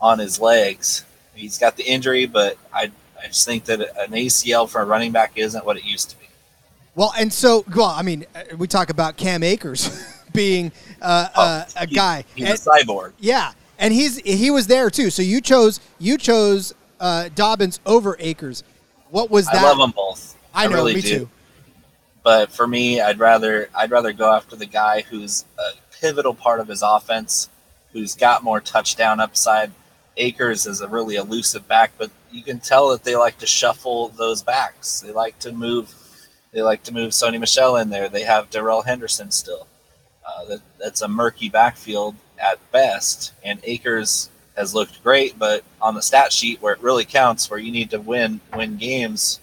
on 0.00 0.18
his 0.18 0.40
legs. 0.40 1.04
He's 1.34 1.58
got 1.58 1.76
the 1.76 1.84
injury, 1.84 2.26
but 2.26 2.56
I 2.72 2.90
I 3.22 3.26
just 3.28 3.46
think 3.46 3.64
that 3.66 3.80
an 3.80 4.12
ACL 4.12 4.68
for 4.68 4.80
a 4.80 4.84
running 4.84 5.12
back 5.12 5.32
isn't 5.36 5.64
what 5.64 5.76
it 5.76 5.84
used 5.84 6.10
to 6.10 6.16
be. 6.18 6.26
Well, 6.94 7.14
and 7.18 7.32
so, 7.32 7.64
well, 7.74 7.86
I 7.86 8.02
mean, 8.02 8.26
uh, 8.34 8.42
we 8.58 8.66
talk 8.66 8.90
about 8.90 9.16
Cam 9.16 9.42
Akers 9.42 9.88
being 10.34 10.72
uh, 11.00 11.28
uh, 11.34 11.64
a 11.76 11.82
Oh, 11.82 11.86
He- 11.86 11.94
guy. 11.94 12.24
He's 12.34 12.48
And- 12.50 12.58
a 12.58 12.84
cyborg. 12.84 13.12
yeah, 13.18 13.52
and 13.78 13.94
he's 13.94 14.18
he 14.18 14.50
was 14.50 14.66
there 14.66 14.90
too. 14.90 15.08
So 15.10 15.22
you 15.22 15.40
chose 15.40 15.80
you 15.98 16.18
chose 16.18 16.74
uh, 17.02 17.28
Dobbins 17.34 17.80
over 17.84 18.16
Akers. 18.18 18.64
What 19.10 19.30
was 19.30 19.44
that? 19.46 19.56
I 19.56 19.62
love 19.62 19.78
them 19.78 19.90
both. 19.90 20.38
I 20.54 20.66
know, 20.66 20.76
really 20.76 20.94
me 20.94 21.00
do. 21.02 21.18
too. 21.18 21.28
But 22.22 22.52
for 22.52 22.66
me, 22.66 23.00
I'd 23.00 23.18
rather 23.18 23.68
I'd 23.74 23.90
rather 23.90 24.12
go 24.12 24.32
after 24.32 24.56
the 24.56 24.66
guy 24.66 25.02
who's 25.02 25.44
a 25.58 25.72
pivotal 26.00 26.32
part 26.32 26.60
of 26.60 26.68
his 26.68 26.82
offense, 26.82 27.50
who's 27.92 28.14
got 28.14 28.44
more 28.44 28.60
touchdown 28.60 29.20
upside. 29.20 29.72
Akers 30.16 30.66
is 30.66 30.80
a 30.80 30.88
really 30.88 31.16
elusive 31.16 31.66
back, 31.66 31.92
but 31.98 32.10
you 32.30 32.42
can 32.42 32.60
tell 32.60 32.90
that 32.90 33.02
they 33.02 33.16
like 33.16 33.38
to 33.38 33.46
shuffle 33.46 34.08
those 34.08 34.42
backs. 34.42 35.00
They 35.00 35.10
like 35.12 35.38
to 35.40 35.52
move. 35.52 35.92
They 36.52 36.62
like 36.62 36.82
to 36.84 36.94
move 36.94 37.10
Sony 37.10 37.40
Michel 37.40 37.76
in 37.76 37.90
there. 37.90 38.08
They 38.08 38.22
have 38.22 38.50
Darrell 38.50 38.82
Henderson 38.82 39.30
still. 39.30 39.66
Uh, 40.24 40.44
that, 40.44 40.60
that's 40.78 41.02
a 41.02 41.08
murky 41.08 41.48
backfield 41.48 42.14
at 42.38 42.58
best. 42.70 43.32
And 43.42 43.58
Akers 43.64 44.28
has 44.56 44.74
looked 44.74 45.02
great, 45.02 45.38
but 45.38 45.64
on 45.80 45.94
the 45.94 46.02
stat 46.02 46.32
sheet 46.32 46.60
where 46.60 46.74
it 46.74 46.82
really 46.82 47.04
counts, 47.04 47.50
where 47.50 47.58
you 47.58 47.72
need 47.72 47.90
to 47.90 48.00
win 48.00 48.40
win 48.54 48.76
games, 48.76 49.40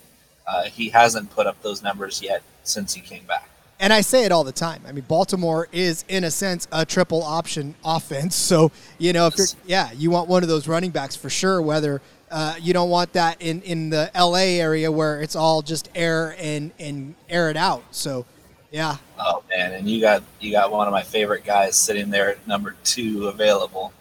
uh, 0.48 0.63
he 0.63 0.89
hasn't 0.89 1.30
put 1.32 1.48
up 1.48 1.62
those 1.62 1.82
numbers 1.82 2.22
yet 2.22 2.43
since 2.63 2.93
he 2.93 3.02
came 3.02 3.24
back. 3.26 3.50
And 3.82 3.93
I 3.93 4.02
say 4.02 4.26
it 4.26 4.32
all 4.32 4.43
the 4.43 4.52
time. 4.52 4.82
I 4.88 4.91
mean, 4.91 5.06
Baltimore 5.08 5.69
is 5.72 6.04
in 6.10 6.26
a 6.26 6.32
sense 6.32 6.67
a 6.72 6.86
triple 6.86 7.24
option 7.24 7.76
offense. 7.84 8.36
So 8.36 8.72
you 8.98 9.13
know, 9.13 9.28
if 9.28 9.38
you're 9.38 9.48
yeah, 9.65 9.91
you 9.93 10.12
want 10.12 10.28
one 10.28 10.43
of 10.43 10.50
those 10.50 10.67
running 10.67 10.91
backs 10.91 11.15
for 11.15 11.30
sure. 11.30 11.62
Whether 11.62 12.02
uh, 12.30 12.56
you 12.60 12.74
don't 12.74 12.89
want 12.89 13.13
that 13.13 13.41
in 13.41 13.62
in 13.62 13.89
the 13.89 14.12
L.A. 14.13 14.60
area 14.60 14.91
where 14.91 15.22
it's 15.22 15.36
all 15.36 15.62
just 15.62 15.89
air 15.95 16.36
and 16.38 16.72
and 16.78 17.15
air 17.30 17.50
it 17.50 17.58
out. 17.58 17.84
So 17.91 18.26
yeah, 18.72 18.98
Oh 19.19 19.43
man, 19.50 19.74
and 19.74 19.89
you 19.89 20.00
got 20.00 20.24
you 20.39 20.52
got 20.52 20.72
one 20.72 20.88
of 20.88 20.93
my 20.93 21.04
favorite 21.04 21.43
guys 21.43 21.78
sitting 21.78 22.10
there 22.10 22.32
at 22.32 22.48
number 22.48 22.76
two 22.84 23.28
available. 23.28 23.91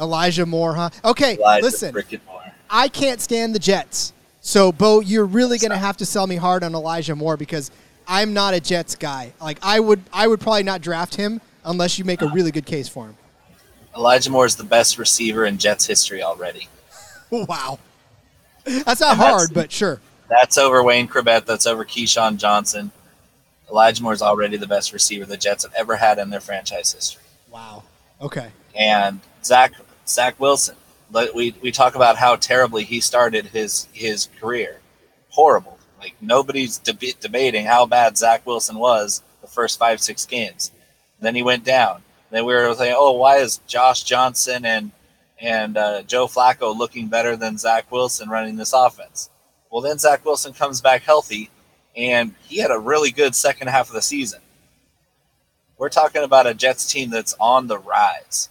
Elijah 0.00 0.46
Moore, 0.46 0.74
huh? 0.74 0.90
Okay, 1.04 1.34
Elijah 1.36 1.64
listen. 1.64 1.96
I 2.68 2.88
can't 2.88 3.20
stand 3.20 3.54
the 3.54 3.58
Jets. 3.58 4.12
So, 4.40 4.72
Bo, 4.72 5.00
you're 5.00 5.26
really 5.26 5.58
going 5.58 5.70
to 5.72 5.76
have 5.76 5.96
to 5.98 6.06
sell 6.06 6.26
me 6.26 6.36
hard 6.36 6.62
on 6.64 6.74
Elijah 6.74 7.14
Moore 7.14 7.36
because 7.36 7.70
I'm 8.08 8.32
not 8.32 8.54
a 8.54 8.60
Jets 8.60 8.94
guy. 8.96 9.32
Like, 9.40 9.58
I 9.62 9.80
would, 9.80 10.02
I 10.12 10.26
would 10.26 10.40
probably 10.40 10.62
not 10.62 10.80
draft 10.80 11.14
him 11.14 11.40
unless 11.64 11.98
you 11.98 12.04
make 12.04 12.22
a 12.22 12.28
really 12.28 12.50
good 12.50 12.64
case 12.66 12.88
for 12.88 13.06
him. 13.06 13.16
Elijah 13.94 14.30
Moore 14.30 14.46
is 14.46 14.56
the 14.56 14.64
best 14.64 14.98
receiver 14.98 15.44
in 15.44 15.58
Jets 15.58 15.86
history 15.86 16.22
already. 16.22 16.68
wow, 17.30 17.78
that's 18.64 19.00
not 19.00 19.12
And 19.12 19.20
that's- 19.20 19.40
hard, 19.40 19.50
but 19.52 19.70
sure. 19.70 20.00
That's 20.28 20.58
over 20.58 20.82
Wayne 20.84 21.08
Chrebet. 21.08 21.44
That's 21.44 21.66
over 21.66 21.84
Keyshawn 21.84 22.36
Johnson. 22.36 22.92
Elijah 23.68 24.00
Moore 24.00 24.12
is 24.12 24.22
already 24.22 24.56
the 24.56 24.66
best 24.66 24.92
receiver 24.92 25.26
the 25.26 25.36
Jets 25.36 25.64
have 25.64 25.74
ever 25.74 25.96
had 25.96 26.18
in 26.20 26.30
their 26.30 26.40
franchise 26.40 26.92
history. 26.92 27.24
Wow. 27.50 27.82
Okay. 28.22 28.50
And 28.76 29.20
Zach 29.44 29.72
Zach 30.10 30.38
Wilson. 30.40 30.76
We 31.34 31.54
we 31.60 31.72
talk 31.72 31.94
about 31.94 32.16
how 32.16 32.36
terribly 32.36 32.84
he 32.84 33.00
started 33.00 33.46
his 33.46 33.88
his 33.92 34.28
career. 34.40 34.80
Horrible. 35.30 35.78
Like 35.98 36.14
nobody's 36.20 36.78
deb- 36.78 37.20
debating 37.20 37.66
how 37.66 37.86
bad 37.86 38.16
Zach 38.16 38.46
Wilson 38.46 38.78
was 38.78 39.22
the 39.40 39.48
first 39.48 39.78
five 39.78 40.00
six 40.00 40.24
games. 40.24 40.72
Then 41.20 41.34
he 41.34 41.42
went 41.42 41.64
down. 41.64 42.02
Then 42.30 42.44
we 42.44 42.54
were 42.54 42.74
saying, 42.74 42.94
oh, 42.96 43.12
why 43.12 43.38
is 43.38 43.60
Josh 43.66 44.04
Johnson 44.04 44.64
and 44.64 44.92
and 45.40 45.76
uh, 45.76 46.02
Joe 46.02 46.26
Flacco 46.26 46.76
looking 46.76 47.08
better 47.08 47.36
than 47.36 47.58
Zach 47.58 47.90
Wilson 47.90 48.28
running 48.28 48.56
this 48.56 48.72
offense? 48.72 49.30
Well, 49.70 49.80
then 49.80 49.98
Zach 49.98 50.24
Wilson 50.24 50.52
comes 50.52 50.80
back 50.80 51.02
healthy, 51.02 51.50
and 51.96 52.34
he 52.46 52.58
had 52.58 52.70
a 52.70 52.78
really 52.78 53.10
good 53.10 53.34
second 53.34 53.68
half 53.68 53.88
of 53.88 53.94
the 53.94 54.02
season. 54.02 54.40
We're 55.78 55.88
talking 55.88 56.22
about 56.22 56.46
a 56.46 56.54
Jets 56.54 56.90
team 56.90 57.10
that's 57.10 57.34
on 57.40 57.66
the 57.66 57.78
rise. 57.78 58.50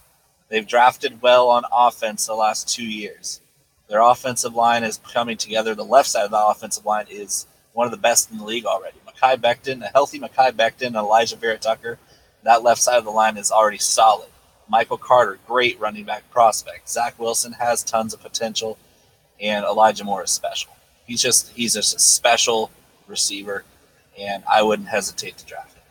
They've 0.50 0.66
drafted 0.66 1.22
well 1.22 1.48
on 1.48 1.64
offense 1.72 2.26
the 2.26 2.34
last 2.34 2.68
two 2.68 2.84
years. 2.84 3.40
Their 3.88 4.00
offensive 4.00 4.54
line 4.54 4.84
is 4.84 4.98
coming 4.98 5.36
together. 5.36 5.74
The 5.74 5.84
left 5.84 6.08
side 6.08 6.24
of 6.24 6.30
the 6.30 6.44
offensive 6.44 6.84
line 6.84 7.06
is 7.08 7.46
one 7.72 7.86
of 7.86 7.92
the 7.92 7.96
best 7.96 8.30
in 8.30 8.38
the 8.38 8.44
league 8.44 8.66
already. 8.66 8.98
Mekhi 9.06 9.36
Becton, 9.36 9.82
a 9.82 9.88
healthy 9.88 10.18
Mekhi 10.18 10.52
Becton, 10.52 10.92
Alijah 10.92 11.38
Vera-Tucker, 11.38 11.98
that 12.42 12.62
left 12.62 12.82
side 12.82 12.98
of 12.98 13.04
the 13.04 13.10
line 13.10 13.36
is 13.36 13.50
already 13.50 13.78
solid. 13.78 14.28
Michael 14.68 14.98
Carter, 14.98 15.38
great 15.46 15.78
running 15.80 16.04
back 16.04 16.28
prospect. 16.30 16.88
Zach 16.88 17.18
Wilson 17.18 17.52
has 17.52 17.82
tons 17.82 18.14
of 18.14 18.20
potential, 18.20 18.78
and 19.40 19.64
Elijah 19.64 20.04
Moore 20.04 20.24
is 20.24 20.30
special. 20.30 20.72
He's 21.06 21.20
just 21.20 21.50
he's 21.50 21.74
just 21.74 21.96
a 21.96 21.98
special 21.98 22.70
receiver, 23.08 23.64
and 24.18 24.44
I 24.50 24.62
wouldn't 24.62 24.88
hesitate 24.88 25.36
to 25.38 25.46
draft 25.46 25.74
him. 25.74 25.82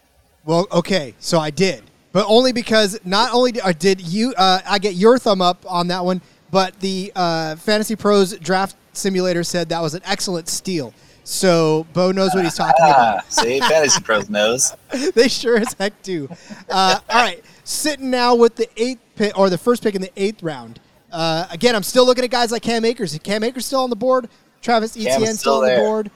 Well, 0.45 0.67
okay, 0.72 1.13
so 1.19 1.39
I 1.39 1.50
did, 1.50 1.84
but 2.12 2.26
only 2.28 2.52
because 2.52 3.00
not 3.06 3.34
only 3.34 3.52
did 3.52 4.02
you 4.02 4.34
uh, 4.38 4.62
I 4.65 4.80
get 4.80 4.95
your 4.95 5.17
thumb 5.17 5.41
up 5.41 5.65
on 5.67 5.88
that 5.88 6.04
one, 6.04 6.22
but 6.52 6.80
the 6.80 7.12
uh, 7.15 7.56
Fantasy 7.58 7.95
Pros 7.95 8.38
Draft 8.38 8.76
Simulator 8.93 9.43
said 9.43 9.69
that 9.69 9.82
was 9.82 9.93
an 9.93 10.02
excellent 10.06 10.48
steal. 10.48 10.93
So 11.24 11.86
Bo 11.93 12.12
knows 12.12 12.34
what 12.34 12.43
he's 12.43 12.56
talking 12.56 12.74
about. 12.86 13.32
See, 13.32 13.60
Fantasy 13.60 14.02
Pros 14.02 14.30
knows. 14.30 14.76
they 15.13 15.28
sure 15.28 15.58
as 15.58 15.74
heck 15.74 16.02
do. 16.02 16.28
Uh, 16.69 17.00
all 17.10 17.22
right, 17.22 17.43
sitting 17.63 18.10
now 18.10 18.34
with 18.36 18.56
the 18.56 18.67
eighth 18.78 19.02
pick 19.15 19.38
or 19.38 19.50
the 19.50 19.58
first 19.58 19.84
pick 19.84 19.95
in 19.95 20.02
the 20.02 20.12
eighth 20.17 20.41
round. 20.41 20.80
Uh, 21.12 21.45
again, 21.52 21.76
I'm 21.76 21.84
still 21.84 22.06
looking 22.06 22.24
at 22.24 22.32
guys 22.32 22.52
like 22.52 22.62
Cam 22.62 22.86
Akers. 22.86 23.17
Cam 23.19 23.43
Akers 23.43 23.65
still 23.65 23.82
on 23.82 23.89
the 23.89 23.95
board. 23.95 24.30
Travis 24.62 24.98
Etienne 24.98 25.36
still, 25.36 25.36
still 25.36 25.54
on 25.63 25.69
the 25.69 25.76
board. 25.76 26.12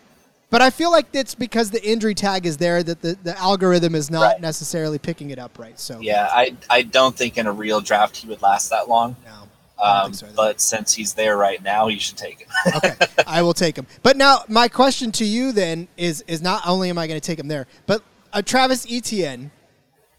But 0.53 0.61
I 0.61 0.69
feel 0.69 0.91
like 0.91 1.07
it's 1.13 1.33
because 1.33 1.71
the 1.71 1.83
injury 1.83 2.13
tag 2.13 2.45
is 2.45 2.57
there 2.57 2.83
that 2.83 3.01
the, 3.01 3.17
the 3.23 3.35
algorithm 3.39 3.95
is 3.95 4.11
not 4.11 4.21
right. 4.21 4.39
necessarily 4.39 4.99
picking 4.99 5.31
it 5.31 5.39
up 5.39 5.57
right. 5.57 5.79
So 5.79 5.99
yeah, 5.99 6.29
I 6.31 6.55
I 6.69 6.83
don't 6.83 7.15
think 7.15 7.39
in 7.39 7.47
a 7.47 7.51
real 7.51 7.81
draft 7.81 8.17
he 8.17 8.27
would 8.27 8.43
last 8.43 8.69
that 8.69 8.87
long. 8.87 9.15
No. 9.25 9.83
Um, 9.83 10.13
so 10.13 10.27
but 10.35 10.61
since 10.61 10.93
he's 10.93 11.15
there 11.15 11.37
right 11.37 11.63
now, 11.63 11.87
you 11.87 11.99
should 11.99 12.17
take 12.17 12.41
him. 12.41 12.49
okay, 12.75 12.93
I 13.25 13.41
will 13.41 13.55
take 13.55 13.75
him. 13.75 13.87
But 14.03 14.15
now 14.15 14.43
my 14.47 14.67
question 14.67 15.11
to 15.13 15.25
you 15.25 15.53
then 15.53 15.87
is 15.97 16.23
is 16.27 16.39
not 16.43 16.67
only 16.67 16.91
am 16.91 16.99
I 16.99 17.07
going 17.07 17.19
to 17.19 17.25
take 17.25 17.39
him 17.39 17.47
there, 17.47 17.65
but 17.87 18.03
uh, 18.31 18.43
Travis 18.43 18.85
Etienne, 18.87 19.49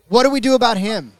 what 0.08 0.24
do 0.24 0.30
we 0.30 0.40
do 0.40 0.56
about 0.56 0.78
him? 0.78 1.12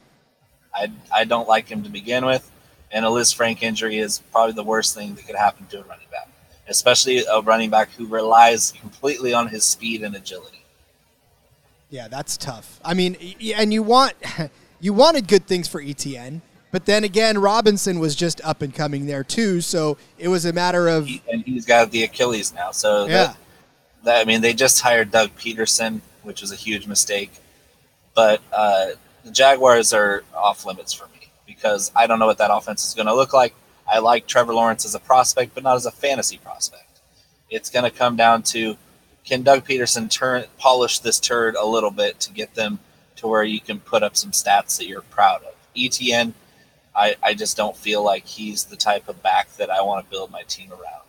I 0.74 0.90
I 1.14 1.22
don't 1.22 1.46
like 1.46 1.68
him 1.68 1.84
to 1.84 1.88
begin 1.88 2.26
with, 2.26 2.50
and 2.90 3.04
a 3.04 3.08
Lisfranc 3.10 3.62
injury 3.62 3.98
is 3.98 4.18
probably 4.32 4.54
the 4.54 4.64
worst 4.64 4.92
thing 4.92 5.14
that 5.14 5.24
could 5.24 5.36
happen 5.36 5.66
to 5.66 5.82
a 5.82 5.84
running 5.84 6.08
back, 6.10 6.26
especially 6.68 7.24
a 7.24 7.40
running 7.40 7.70
back 7.70 7.90
who 7.92 8.06
relies 8.06 8.72
completely 8.72 9.34
on 9.34 9.48
his 9.48 9.64
speed 9.64 10.02
and 10.02 10.14
agility. 10.14 10.64
Yeah, 11.90 12.08
that's 12.08 12.36
tough. 12.36 12.80
I 12.84 12.94
mean, 12.94 13.16
and 13.56 13.72
you 13.72 13.82
want 13.82 14.14
you 14.80 14.92
wanted 14.92 15.28
good 15.28 15.46
things 15.46 15.68
for 15.68 15.80
Etienne, 15.80 16.42
but 16.72 16.86
then 16.86 17.04
again, 17.04 17.38
Robinson 17.38 18.00
was 18.00 18.16
just 18.16 18.40
up 18.44 18.62
and 18.62 18.74
coming 18.74 19.06
there 19.06 19.22
too, 19.22 19.60
so 19.60 19.96
it 20.18 20.28
was 20.28 20.44
a 20.44 20.52
matter 20.52 20.88
of. 20.88 21.06
He, 21.06 21.22
and 21.32 21.44
he's 21.44 21.64
got 21.64 21.90
the 21.90 22.02
Achilles 22.02 22.52
now, 22.52 22.72
so 22.72 23.06
yeah. 23.06 23.10
That, 23.12 23.36
that, 24.04 24.20
I 24.20 24.24
mean, 24.24 24.40
they 24.40 24.52
just 24.52 24.80
hired 24.80 25.10
Doug 25.10 25.30
Pederson, 25.36 26.00
which 26.22 26.40
was 26.40 26.52
a 26.52 26.56
huge 26.56 26.86
mistake. 26.86 27.32
But 28.14 28.40
uh, 28.52 28.86
the 29.24 29.30
Jaguars 29.30 29.92
are 29.92 30.24
off 30.34 30.66
limits 30.66 30.92
for 30.92 31.06
me 31.06 31.28
because 31.46 31.90
I 31.94 32.06
don't 32.06 32.18
know 32.18 32.26
what 32.26 32.38
that 32.38 32.52
offense 32.52 32.86
is 32.86 32.94
going 32.94 33.06
to 33.06 33.14
look 33.14 33.32
like. 33.32 33.54
I 33.90 33.98
like 33.98 34.26
Trevor 34.26 34.54
Lawrence 34.54 34.84
as 34.84 34.94
a 34.94 35.00
prospect, 35.00 35.54
but 35.54 35.62
not 35.62 35.76
as 35.76 35.86
a 35.86 35.90
fantasy 35.90 36.38
prospect. 36.38 37.00
It's 37.50 37.70
going 37.70 37.84
to 37.84 37.90
come 37.90 38.16
down 38.16 38.42
to 38.44 38.76
can 39.24 39.42
Doug 39.42 39.66
Pederson 39.66 40.10
turn 40.10 40.44
polish 40.58 40.98
this 40.98 41.18
turd 41.18 41.54
a 41.54 41.66
little 41.66 41.90
bit 41.90 42.20
to 42.20 42.32
get 42.32 42.54
them 42.54 42.78
to 43.16 43.26
where 43.26 43.44
you 43.44 43.60
can 43.60 43.80
put 43.80 44.02
up 44.02 44.16
some 44.16 44.32
stats 44.32 44.76
that 44.78 44.86
you're 44.86 45.02
proud 45.02 45.42
of. 45.42 45.54
Etienne 45.76 46.34
I, 46.94 47.16
I 47.22 47.34
just 47.34 47.56
don't 47.56 47.76
feel 47.76 48.02
like 48.04 48.26
he's 48.26 48.64
the 48.64 48.76
type 48.76 49.08
of 49.08 49.22
back 49.22 49.54
that 49.56 49.70
I 49.70 49.82
want 49.82 50.04
to 50.04 50.10
build 50.10 50.30
my 50.30 50.42
team 50.42 50.70
around. 50.70 51.02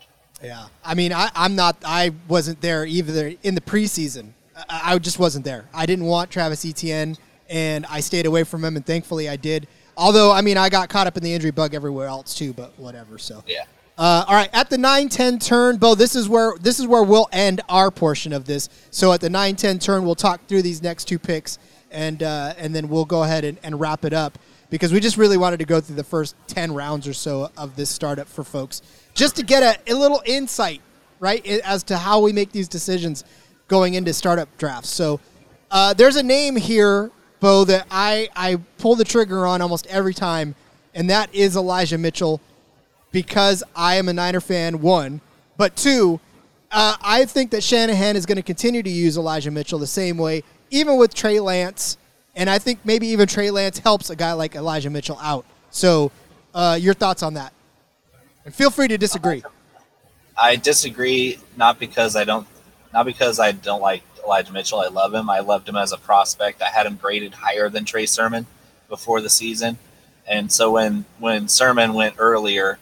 Yeah, 0.44 0.68
I 0.84 0.96
mean, 0.96 1.14
I, 1.14 1.30
I'm 1.36 1.56
not. 1.56 1.78
I 1.86 2.12
wasn't 2.28 2.62
there 2.62 2.86
either 2.86 3.34
in 3.44 3.56
the 3.56 3.62
preseason. 3.62 4.32
I, 4.56 4.94
I 4.94 5.00
just 5.00 5.20
wasn't 5.20 5.46
there. 5.46 5.66
I 5.74 5.86
didn't 5.86 6.06
want 6.06 6.32
Travis 6.32 6.66
Etienne, 6.66 7.18
and 7.50 7.86
I 7.86 8.00
stayed 8.00 8.26
away 8.26 8.44
from 8.44 8.66
him, 8.66 8.76
and 8.76 8.86
thankfully 8.86 9.30
I 9.30 9.38
did. 9.38 9.68
Although, 9.98 10.32
I 10.32 10.42
mean, 10.42 10.58
I 10.58 10.70
got 10.70 10.90
caught 10.90 11.08
up 11.08 11.18
in 11.18 11.24
the 11.24 11.34
injury 11.34 11.52
bug 11.52 11.74
everywhere 11.74 12.08
else 12.08 12.36
too, 12.36 12.54
but 12.54 12.78
whatever. 12.78 13.18
So 13.18 13.44
yeah. 13.48 13.64
Uh, 13.98 14.26
all 14.28 14.36
right, 14.36 14.50
at 14.52 14.70
the 14.70 14.76
9-10 14.76 15.42
turn, 15.42 15.78
Bo, 15.78 15.96
this 15.96 16.18
is 16.18 16.28
where 16.28 16.58
this 16.60 16.82
is 16.82 16.88
where 16.88 17.02
we'll 17.02 17.30
end 17.32 17.62
our 17.70 17.90
portion 17.90 18.34
of 18.34 18.44
this. 18.44 18.68
So 18.92 19.14
at 19.14 19.22
the 19.22 19.30
9-10 19.30 19.80
turn, 19.80 20.04
we'll 20.04 20.16
talk 20.16 20.46
through 20.48 20.64
these 20.64 20.84
next 20.84 21.06
two 21.06 21.18
picks, 21.18 21.60
and 21.92 22.22
uh, 22.22 22.54
and 22.58 22.76
then 22.76 22.90
we'll 22.90 23.06
go 23.06 23.24
ahead 23.24 23.46
and, 23.46 23.58
and 23.64 23.80
wrap 23.80 24.04
it 24.04 24.12
up 24.12 24.38
because 24.70 24.92
we 24.92 25.00
just 25.00 25.16
really 25.16 25.38
wanted 25.38 25.58
to 25.58 25.66
go 25.66 25.80
through 25.80 25.96
the 25.96 26.04
first 26.04 26.36
10 26.48 26.74
rounds 26.74 27.08
or 27.08 27.14
so 27.14 27.50
of 27.58 27.76
this 27.78 27.90
startup 27.90 28.28
for 28.28 28.44
folks 28.44 28.82
just 29.14 29.38
to 29.38 29.44
get 29.44 29.64
a, 29.64 29.94
a 29.94 29.96
little 29.96 30.22
insight, 30.26 30.82
right, 31.20 31.46
as 31.46 31.84
to 31.84 31.98
how 31.98 32.20
we 32.20 32.34
make 32.34 32.52
these 32.52 32.68
decisions 32.68 33.24
going 33.68 33.94
into 33.94 34.14
startup 34.14 34.50
drafts. 34.58 34.90
So 34.90 35.20
uh, 35.72 35.94
there's 35.94 36.18
a 36.18 36.24
name 36.24 36.56
here, 36.56 37.12
Bo, 37.40 37.66
that 37.66 37.86
I, 37.92 38.30
I 38.36 38.58
pull 38.78 38.96
the 38.96 39.04
trigger 39.04 39.46
on 39.46 39.62
almost 39.62 39.88
every 39.88 40.14
time, 40.14 40.56
and 40.94 41.10
that 41.10 41.34
is 41.34 41.56
Elijah 41.56 41.98
Mitchell 41.98 42.42
because 43.12 43.64
I 43.76 43.96
am 43.96 44.10
a 44.10 44.14
Niner 44.14 44.42
fan, 44.42 44.82
one. 44.82 45.22
But 45.58 45.76
two, 45.76 46.20
uh, 46.72 46.96
I 47.02 47.26
think 47.26 47.52
that 47.52 47.64
Shanahan 47.64 48.16
is 48.16 48.26
going 48.26 48.38
to 48.38 48.44
continue 48.44 48.84
to 48.84 48.90
use 48.90 49.18
Elijah 49.18 49.52
Mitchell 49.52 49.80
the 49.80 49.88
same 49.88 50.18
way, 50.18 50.44
even 50.70 50.98
with 50.98 51.14
Trey 51.14 51.40
Lance 51.40 51.98
and 52.36 52.50
I 52.50 52.60
think 52.60 52.80
maybe 52.84 53.08
even 53.08 53.28
Trey 53.28 53.50
Lance 53.50 53.80
helps 53.80 54.10
a 54.10 54.16
guy 54.16 54.34
like 54.34 54.56
Elijah 54.56 54.90
Mitchell 54.90 55.18
out. 55.22 55.46
So, 55.72 56.12
uh, 56.54 56.78
your 56.80 56.94
thoughts 56.94 57.24
on 57.24 57.36
that? 57.36 57.54
And 58.44 58.54
feel 58.54 58.70
free 58.70 58.88
to 58.90 58.98
disagree. 58.98 59.44
I 60.38 60.58
disagree, 60.58 61.40
not 61.56 61.80
because 61.80 62.16
I 62.16 62.26
don't, 62.26 62.46
not 62.94 63.06
because 63.06 63.40
I 63.40 63.54
don't 63.54 63.82
like 63.82 64.04
Elijah 64.26 64.52
Mitchell. 64.52 64.80
I 64.80 64.88
love 64.88 65.14
him. 65.14 65.30
I 65.30 65.40
loved 65.40 65.70
him 65.70 65.76
as 65.76 65.92
a 65.92 65.98
prospect. 65.98 66.62
I 66.62 66.70
had 66.70 66.86
him 66.86 66.98
graded 67.02 67.34
higher 67.34 67.70
than 67.70 67.86
Trey 67.86 68.06
Sermon 68.06 68.48
before 68.90 69.22
the 69.22 69.30
season, 69.30 69.78
and 70.28 70.52
so 70.52 70.72
when 70.72 71.06
when 71.20 71.48
Sermon 71.48 71.94
went 71.94 72.16
earlier, 72.18 72.80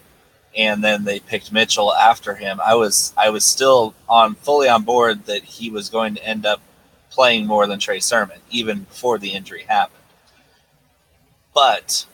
and 0.56 0.82
then 0.82 1.04
they 1.04 1.20
picked 1.20 1.52
Mitchell 1.52 1.92
after 1.94 2.34
him, 2.34 2.60
I 2.64 2.74
was 2.74 3.12
I 3.16 3.30
was 3.30 3.44
still 3.44 3.94
on 4.08 4.34
fully 4.34 4.68
on 4.68 4.82
board 4.82 5.26
that 5.26 5.44
he 5.44 5.70
was 5.70 5.88
going 5.88 6.14
to 6.14 6.26
end 6.26 6.46
up 6.46 6.60
playing 7.10 7.46
more 7.46 7.66
than 7.66 7.78
Trey 7.78 8.00
Sermon, 8.00 8.40
even 8.50 8.80
before 8.80 9.18
the 9.18 9.30
injury 9.30 9.64
happened. 9.68 10.02
But 11.54 12.06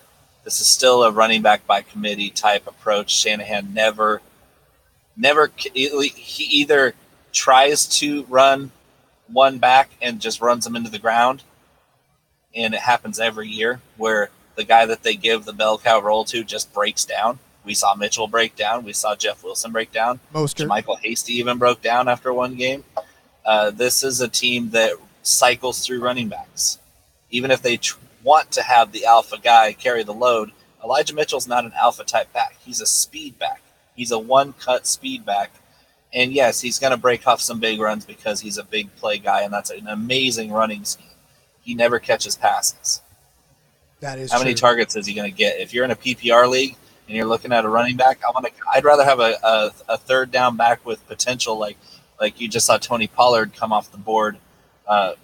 this 0.45 0.61
is 0.61 0.69
still 0.69 1.03
a 1.03 1.11
running 1.11 1.43
back 1.43 1.67
by 1.67 1.83
committee 1.83 2.31
type 2.31 2.67
approach. 2.67 3.11
Shanahan 3.11 3.73
never, 3.73 4.21
never, 5.17 5.51
he 5.57 6.45
either 6.45 6.95
tries 7.33 7.87
to 8.01 8.25
run 8.25 8.71
one 9.33 9.59
back 9.59 9.91
and 10.01 10.21
just 10.21 10.41
runs 10.41 10.65
them 10.65 10.77
into 10.77 10.91
the 10.91 10.99
ground. 10.99 11.43
And 12.55 12.75
it 12.75 12.81
happens 12.81 13.21
every 13.21 13.49
year 13.49 13.81
where 13.97 14.31
the 14.57 14.65
guy 14.65 14.87
that 14.87 15.03
they 15.03 15.15
give 15.15 15.45
the 15.45 15.53
bell 15.53 15.79
cow 15.79 16.01
roll 16.01 16.25
to 16.27 16.45
just 16.45 16.73
breaks 16.73 17.05
down. 17.05 17.39
We 17.65 17.75
saw 17.75 17.95
Mitchell 17.95 18.27
break 18.27 18.57
down. 18.57 18.85
We 18.85 18.93
saw 18.93 19.15
Jeff 19.15 19.45
Wilson 19.45 19.73
break 19.73 19.93
down. 19.93 20.21
Mostert. 20.35 20.67
Michael 20.67 20.97
Hasty 20.97 21.35
even 21.35 21.59
broke 21.59 21.83
down 21.83 22.09
after 22.09 22.33
one 22.33 22.57
game. 22.57 22.85
Uh, 23.45 23.71
this 23.71 24.03
is 24.03 24.21
a 24.21 24.29
team 24.29 24.71
that 24.71 24.93
cycles 25.23 25.85
through 25.85 26.03
running 26.03 26.29
backs. 26.29 26.79
Even 27.31 27.51
if 27.51 27.63
they 27.63 27.77
tr- 27.77 27.99
want 28.23 28.51
to 28.53 28.63
have 28.63 28.93
the 28.93 29.05
alpha 29.05 29.39
guy 29.39 29.73
carry 29.73 30.03
the 30.03 30.15
load, 30.15 30.53
Elijah 30.83 31.15
Mitchell's 31.15 31.49
not 31.49 31.65
an 31.65 31.73
alpha 31.77 32.05
type 32.05 32.33
back. 32.33 32.57
He's 32.61 32.81
a 32.81 32.87
speed 32.87 33.39
back. 33.39 33.63
He's 33.95 34.11
a 34.11 34.19
one 34.19 34.55
cut 34.55 34.87
speed 34.87 35.25
back. 35.27 35.53
And 36.13 36.33
yes, 36.33 36.61
he's 36.61 36.79
going 36.79 36.91
to 36.91 36.97
break 36.97 37.27
off 37.27 37.41
some 37.41 37.61
big 37.61 37.81
runs 37.81 38.05
because 38.05 38.41
he's 38.41 38.59
a 38.59 38.65
big 38.65 38.95
play 38.97 39.19
guy, 39.19 39.43
and 39.43 39.53
that's 39.53 39.71
an 39.71 39.87
amazing 39.87 40.51
running 40.53 40.85
scheme. 40.85 41.07
He 41.63 41.75
never 41.75 41.99
catches 41.99 42.37
passes. 42.37 43.01
That 44.01 44.19
is 44.19 44.33
how 44.33 44.39
true. 44.39 44.47
many 44.47 44.55
targets 44.55 44.97
is 44.97 45.07
he 45.07 45.15
going 45.15 45.31
to 45.31 45.37
get? 45.37 45.61
If 45.61 45.73
you're 45.73 45.85
in 45.85 45.91
a 45.91 45.97
PPR 45.97 46.49
league 46.49 46.77
and 47.07 47.17
you're 47.17 47.27
looking 47.27 47.53
at 47.53 47.65
a 47.65 47.69
running 47.69 47.97
back, 47.97 48.21
I 48.27 48.31
want 48.33 48.47
to. 48.47 48.53
I'd 48.73 48.85
rather 48.85 49.05
have 49.05 49.21
a, 49.21 49.37
a, 49.43 49.71
a 49.91 49.99
third 49.99 50.31
down 50.33 50.57
back 50.57 50.85
with 50.85 51.07
potential 51.07 51.59
like 51.59 51.77
like 52.21 52.41
you 52.41 52.49
just 52.49 52.67
saw 52.67 52.77
Tony 52.77 53.07
Pollard 53.07 53.55
come 53.55 53.73
off 53.73 53.91
the 53.93 53.99
board 53.99 54.39
uh, 54.87 55.15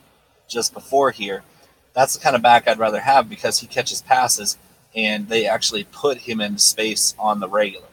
just 0.49 0.73
before 0.73 1.11
here. 1.11 1.43
That's 1.95 2.15
the 2.15 2.21
kind 2.21 2.37
of 2.37 2.43
back 2.43 2.69
I'd 2.69 2.79
rather 2.79 3.01
have 3.01 3.29
because 3.29 3.59
he 3.61 3.67
catches 3.67 4.03
passes 4.03 4.59
and 4.95 5.29
they 5.29 5.47
actually 5.47 5.85
put 5.85 6.19
him 6.19 6.41
in 6.41 6.59
space 6.59 7.15
on 7.19 7.41
the 7.41 7.49
regular. 7.49 7.87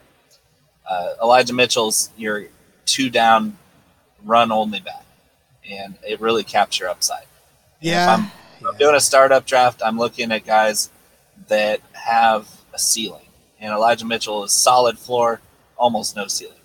Uh, 0.88 1.14
Elijah 1.22 1.52
Mitchell's 1.52 2.10
your 2.16 2.46
two 2.86 3.10
down, 3.10 3.56
run 4.24 4.52
only 4.52 4.80
back, 4.80 5.04
and 5.68 5.96
it 6.06 6.20
really 6.20 6.44
caps 6.44 6.78
your 6.78 6.88
upside. 6.88 7.26
Yeah. 7.80 8.14
If 8.14 8.20
I'm, 8.20 8.30
yeah. 8.62 8.68
I'm 8.68 8.76
doing 8.76 8.94
a 8.94 9.00
startup 9.00 9.46
draft. 9.46 9.82
I'm 9.84 9.98
looking 9.98 10.32
at 10.32 10.44
guys 10.44 10.90
that 11.48 11.80
have 11.92 12.48
a 12.72 12.78
ceiling, 12.78 13.26
and 13.60 13.72
Elijah 13.72 14.06
Mitchell 14.06 14.44
is 14.44 14.52
solid 14.52 14.98
floor, 14.98 15.40
almost 15.76 16.16
no 16.16 16.26
ceiling. 16.26 16.58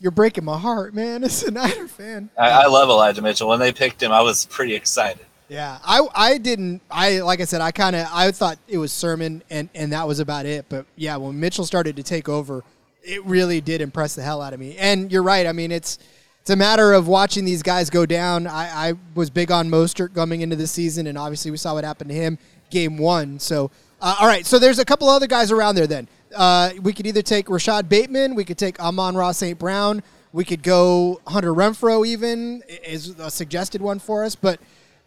You're 0.00 0.12
breaking 0.12 0.44
my 0.44 0.58
heart, 0.58 0.94
man. 0.94 1.24
As 1.24 1.42
a 1.42 1.50
Niner 1.50 1.88
fan, 1.88 2.30
I, 2.38 2.50
I 2.50 2.66
love 2.66 2.88
Elijah 2.88 3.22
Mitchell. 3.22 3.48
When 3.48 3.58
they 3.58 3.72
picked 3.72 4.02
him, 4.02 4.12
I 4.12 4.22
was 4.22 4.46
pretty 4.46 4.74
excited. 4.74 5.24
Yeah, 5.48 5.78
I 5.82 6.06
I 6.14 6.38
didn't 6.38 6.82
I 6.90 7.20
like 7.20 7.40
I 7.40 7.44
said 7.44 7.62
I 7.62 7.70
kind 7.72 7.96
of 7.96 8.06
I 8.12 8.30
thought 8.32 8.58
it 8.68 8.76
was 8.76 8.92
Sermon 8.92 9.42
and 9.48 9.70
and 9.74 9.92
that 9.92 10.06
was 10.06 10.20
about 10.20 10.44
it. 10.44 10.66
But 10.68 10.84
yeah, 10.94 11.16
when 11.16 11.40
Mitchell 11.40 11.64
started 11.64 11.96
to 11.96 12.02
take 12.02 12.28
over, 12.28 12.64
it 13.08 13.24
really 13.24 13.60
did 13.60 13.80
impress 13.80 14.14
the 14.14 14.22
hell 14.22 14.42
out 14.42 14.52
of 14.52 14.60
me. 14.60 14.76
And 14.76 15.10
you're 15.10 15.22
right. 15.22 15.46
I 15.46 15.52
mean, 15.52 15.72
it's 15.72 15.98
it's 16.40 16.50
a 16.50 16.56
matter 16.56 16.92
of 16.92 17.08
watching 17.08 17.44
these 17.44 17.62
guys 17.62 17.90
go 17.90 18.06
down. 18.06 18.46
I, 18.46 18.90
I 18.90 18.94
was 19.14 19.30
big 19.30 19.50
on 19.50 19.70
Mostert 19.70 20.14
coming 20.14 20.42
into 20.42 20.56
the 20.56 20.66
season, 20.66 21.06
and 21.06 21.16
obviously 21.18 21.50
we 21.50 21.56
saw 21.56 21.74
what 21.74 21.84
happened 21.84 22.10
to 22.10 22.16
him 22.16 22.38
game 22.70 22.98
one. 22.98 23.38
So 23.38 23.70
uh, 24.00 24.16
all 24.20 24.26
right, 24.26 24.46
so 24.46 24.58
there's 24.58 24.78
a 24.78 24.84
couple 24.84 25.08
other 25.08 25.26
guys 25.26 25.50
around 25.50 25.74
there. 25.74 25.86
Then 25.86 26.06
uh, 26.36 26.70
we 26.82 26.92
could 26.92 27.06
either 27.06 27.22
take 27.22 27.48
Rashod 27.48 27.88
Bateman, 27.88 28.34
we 28.34 28.44
could 28.44 28.58
take 28.58 28.78
Amon-Ra 28.78 29.32
St. 29.32 29.58
Brown, 29.58 30.02
we 30.32 30.44
could 30.44 30.62
go 30.62 31.20
Hunter 31.26 31.54
Renfrow. 31.54 32.06
Even 32.06 32.62
is 32.84 33.18
a 33.18 33.30
suggested 33.30 33.80
one 33.80 33.98
for 33.98 34.24
us, 34.24 34.34
but. 34.34 34.60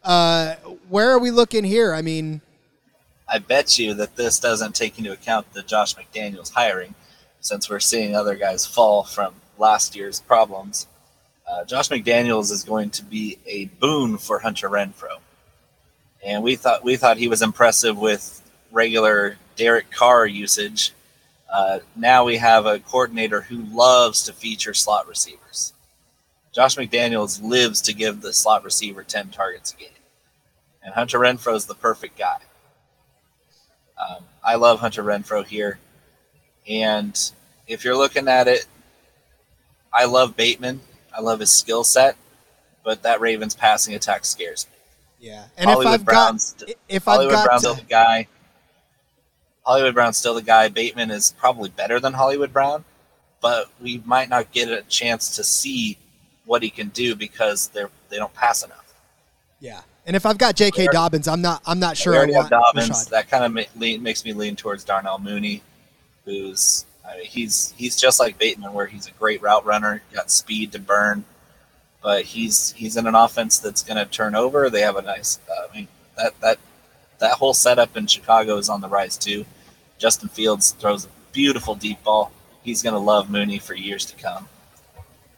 Uh, 0.03 0.55
where 0.89 1.11
are 1.11 1.19
we 1.19 1.29
looking 1.29 1.63
here? 1.63 1.93
I 1.93 2.01
mean, 2.01 2.41
I 3.31 3.39
bet 3.39 3.79
you 3.79 3.93
that 3.93 4.15
this 4.15 4.39
doesn't 4.39 4.75
take 4.75 4.97
into 4.97 5.11
account 5.11 5.53
the 5.53 5.61
Josh 5.61 5.95
McDaniels 5.95 6.51
hiring, 6.51 6.95
since 7.41 7.69
we're 7.69 7.79
seeing 7.79 8.15
other 8.15 8.35
guys 8.35 8.65
fall 8.65 9.03
from 9.03 9.33
last 9.57 9.95
year's 9.95 10.21
problems. 10.21 10.87
Uh, 11.49 11.65
Josh 11.65 11.89
McDaniels 11.89 12.51
is 12.51 12.63
going 12.63 12.91
to 12.91 13.03
be 13.03 13.37
a 13.45 13.65
boon 13.65 14.17
for 14.17 14.39
Hunter 14.39 14.69
Renfrow. 14.69 15.19
and 16.23 16.43
we 16.43 16.55
thought 16.55 16.83
we 16.83 16.95
thought 16.95 17.17
he 17.17 17.27
was 17.27 17.41
impressive 17.41 17.97
with 17.97 18.41
regular 18.71 19.37
Derek 19.57 19.91
Carr 19.91 20.25
usage. 20.25 20.93
Uh, 21.51 21.79
now 21.95 22.23
we 22.23 22.37
have 22.37 22.65
a 22.65 22.79
coordinator 22.79 23.41
who 23.41 23.57
loves 23.75 24.23
to 24.23 24.33
feature 24.33 24.73
slot 24.73 25.07
receivers. 25.07 25.73
Josh 26.53 26.75
McDaniels 26.77 27.41
lives 27.43 27.81
to 27.81 27.93
give 27.93 28.21
the 28.21 28.33
slot 28.33 28.63
receiver 28.63 29.03
10 29.03 29.29
targets 29.29 29.73
a 29.73 29.77
game. 29.77 29.89
And 30.83 30.93
Hunter 30.93 31.19
Renfrow 31.19 31.55
is 31.55 31.65
the 31.65 31.75
perfect 31.75 32.17
guy. 32.17 32.39
Um, 33.97 34.23
I 34.43 34.55
love 34.55 34.79
Hunter 34.79 35.03
Renfrow 35.03 35.45
here. 35.45 35.79
And 36.67 37.31
if 37.67 37.83
you're 37.83 37.97
looking 37.97 38.27
at 38.27 38.47
it, 38.47 38.65
I 39.93 40.05
love 40.05 40.35
Bateman. 40.35 40.81
I 41.15 41.21
love 41.21 41.39
his 41.39 41.51
skill 41.51 41.83
set, 41.83 42.15
but 42.83 43.03
that 43.03 43.19
Ravens 43.19 43.55
passing 43.55 43.95
attack 43.95 44.25
scares 44.25 44.67
me. 44.71 44.77
Yeah, 45.27 45.45
and 45.57 45.69
Hollywood 45.69 45.93
if 45.93 45.99
I've 45.99 46.05
Brown's, 46.05 46.53
got 46.53 46.69
if 46.89 47.05
Hollywood 47.05 47.35
I've 47.35 47.39
got 47.39 47.45
Brown's 47.45 47.61
still 47.61 47.75
the 47.75 47.81
guy. 47.83 48.27
Hollywood 49.65 49.93
Brown's 49.93 50.17
still 50.17 50.33
the 50.33 50.41
guy. 50.41 50.69
Bateman 50.69 51.11
is 51.11 51.35
probably 51.37 51.69
better 51.69 51.99
than 51.99 52.13
Hollywood 52.13 52.51
Brown, 52.51 52.85
but 53.41 53.69
we 53.79 54.01
might 54.05 54.29
not 54.29 54.51
get 54.51 54.69
a 54.69 54.81
chance 54.83 55.35
to 55.35 55.43
see 55.43 55.97
what 56.45 56.63
he 56.63 56.69
can 56.69 56.89
do 56.89 57.15
because 57.15 57.67
they're 57.67 57.89
they 58.09 58.17
don't 58.17 58.33
pass 58.33 58.63
enough. 58.63 58.93
Yeah, 59.59 59.81
and 60.05 60.15
if 60.15 60.25
I've 60.25 60.37
got 60.39 60.55
J.K. 60.55 60.87
Dobbins, 60.91 61.27
I'm 61.27 61.41
not 61.41 61.61
I'm 61.65 61.79
not 61.79 61.97
sure. 61.97 62.15
I 62.15 62.31
have 62.31 62.49
Dobbins. 62.49 62.89
Rashod. 62.89 63.09
That 63.09 63.29
kind 63.29 63.43
of 63.43 63.53
ma- 63.53 63.97
makes 64.01 64.25
me 64.25 64.33
lean 64.33 64.55
towards 64.55 64.83
Darnell 64.83 65.19
Mooney, 65.19 65.61
who's 66.25 66.85
I 67.07 67.17
mean, 67.17 67.25
he's 67.25 67.73
he's 67.77 67.95
just 67.99 68.19
like 68.19 68.37
Bateman, 68.37 68.73
where 68.73 68.87
he's 68.87 69.07
a 69.07 69.11
great 69.11 69.41
route 69.41 69.65
runner, 69.65 70.01
got 70.13 70.31
speed 70.31 70.71
to 70.73 70.79
burn, 70.79 71.23
but 72.01 72.23
he's 72.23 72.71
he's 72.73 72.97
in 72.97 73.07
an 73.07 73.15
offense 73.15 73.59
that's 73.59 73.83
going 73.83 73.97
to 73.97 74.05
turn 74.05 74.35
over. 74.35 74.69
They 74.69 74.81
have 74.81 74.97
a 74.97 75.01
nice. 75.01 75.39
Uh, 75.49 75.67
I 75.69 75.75
mean 75.75 75.87
that 76.17 76.39
that 76.41 76.59
that 77.19 77.33
whole 77.33 77.53
setup 77.53 77.97
in 77.97 78.07
Chicago 78.07 78.57
is 78.57 78.69
on 78.69 78.81
the 78.81 78.89
rise 78.89 79.17
too. 79.17 79.45
Justin 79.97 80.29
Fields 80.29 80.71
throws 80.71 81.05
a 81.05 81.09
beautiful 81.31 81.75
deep 81.75 82.03
ball. 82.03 82.31
He's 82.63 82.81
going 82.81 82.93
to 82.93 82.99
love 82.99 83.29
Mooney 83.29 83.59
for 83.59 83.75
years 83.75 84.05
to 84.05 84.15
come. 84.15 84.47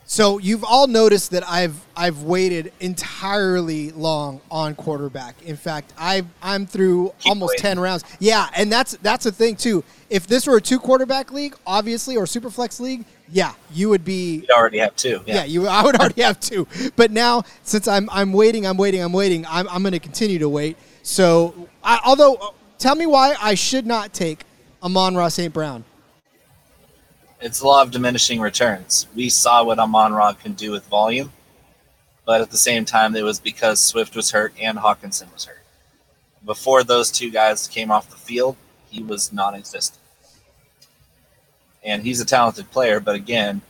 So 0.05 0.37
you've 0.37 0.63
all 0.63 0.87
noticed 0.87 1.31
that 1.31 1.47
I've 1.49 1.79
I've 1.95 2.23
waited 2.23 2.73
entirely 2.79 3.91
long 3.91 4.41
on 4.51 4.75
quarterback. 4.75 5.41
In 5.43 5.55
fact, 5.55 5.93
I 5.97 6.23
I'm 6.41 6.65
through 6.65 7.13
Keep 7.19 7.29
almost 7.29 7.51
waiting. 7.51 7.61
ten 7.61 7.79
rounds. 7.79 8.03
Yeah, 8.19 8.49
and 8.55 8.71
that's 8.71 8.97
that's 8.97 9.23
the 9.23 9.31
thing 9.31 9.55
too. 9.55 9.83
If 10.09 10.27
this 10.27 10.45
were 10.45 10.57
a 10.57 10.61
two 10.61 10.79
quarterback 10.79 11.31
league, 11.31 11.55
obviously, 11.65 12.17
or 12.17 12.27
super 12.27 12.49
flex 12.49 12.79
league, 12.79 13.05
yeah, 13.31 13.53
you 13.71 13.89
would 13.89 14.03
be. 14.03 14.37
You'd 14.41 14.51
already 14.51 14.79
have 14.79 14.95
two. 14.95 15.21
Yeah. 15.25 15.35
yeah, 15.35 15.43
you. 15.45 15.67
I 15.67 15.83
would 15.83 15.95
already 15.95 16.21
have 16.21 16.39
two. 16.39 16.67
But 16.95 17.11
now, 17.11 17.43
since 17.63 17.87
I'm 17.87 18.09
I'm 18.11 18.33
waiting, 18.33 18.67
I'm 18.67 18.77
waiting, 18.77 19.01
I'm 19.01 19.13
waiting. 19.13 19.45
I'm 19.47 19.67
I'm 19.69 19.81
going 19.81 19.93
to 19.93 19.99
continue 19.99 20.39
to 20.39 20.49
wait. 20.49 20.77
So, 21.01 21.67
I, 21.83 21.99
although, 22.05 22.35
uh, 22.35 22.49
tell 22.77 22.95
me 22.95 23.05
why 23.05 23.35
I 23.41 23.55
should 23.55 23.85
not 23.85 24.13
take 24.13 24.43
Amon-Ra 24.81 25.27
St. 25.27 25.53
Brown 25.53 25.83
it's 27.43 27.59
a 27.59 27.67
law 27.67 27.81
of 27.81 27.91
diminishing 27.91 28.39
returns. 28.39 29.05
We 29.15 29.27
saw 29.27 29.65
what 29.65 29.77
Amon 29.77 30.13
Ra 30.13 30.31
can 30.31 30.53
do 30.53 30.71
with 30.71 30.87
volume, 30.87 31.31
but 32.25 32.39
at 32.39 32.49
the 32.49 32.57
same 32.57 32.85
time, 32.85 33.15
it 33.17 33.23
was 33.23 33.39
because 33.39 33.81
Swift 33.81 34.15
was 34.15 34.31
hurt 34.31 34.53
and 34.59 34.77
Hockenson 34.77 35.31
was 35.33 35.45
hurt. 35.45 35.61
Before 36.45 36.83
those 36.83 37.11
two 37.11 37.29
guys 37.29 37.67
came 37.67 37.91
off 37.91 38.09
the 38.09 38.15
field, 38.15 38.55
he 38.89 39.03
was 39.03 39.33
non 39.33 39.55
existent. 39.55 39.99
And 41.83 42.01
he's 42.01 42.21
a 42.21 42.25
talented 42.25 42.71
player, 42.71 43.01
but 43.01 43.15
again, 43.15 43.61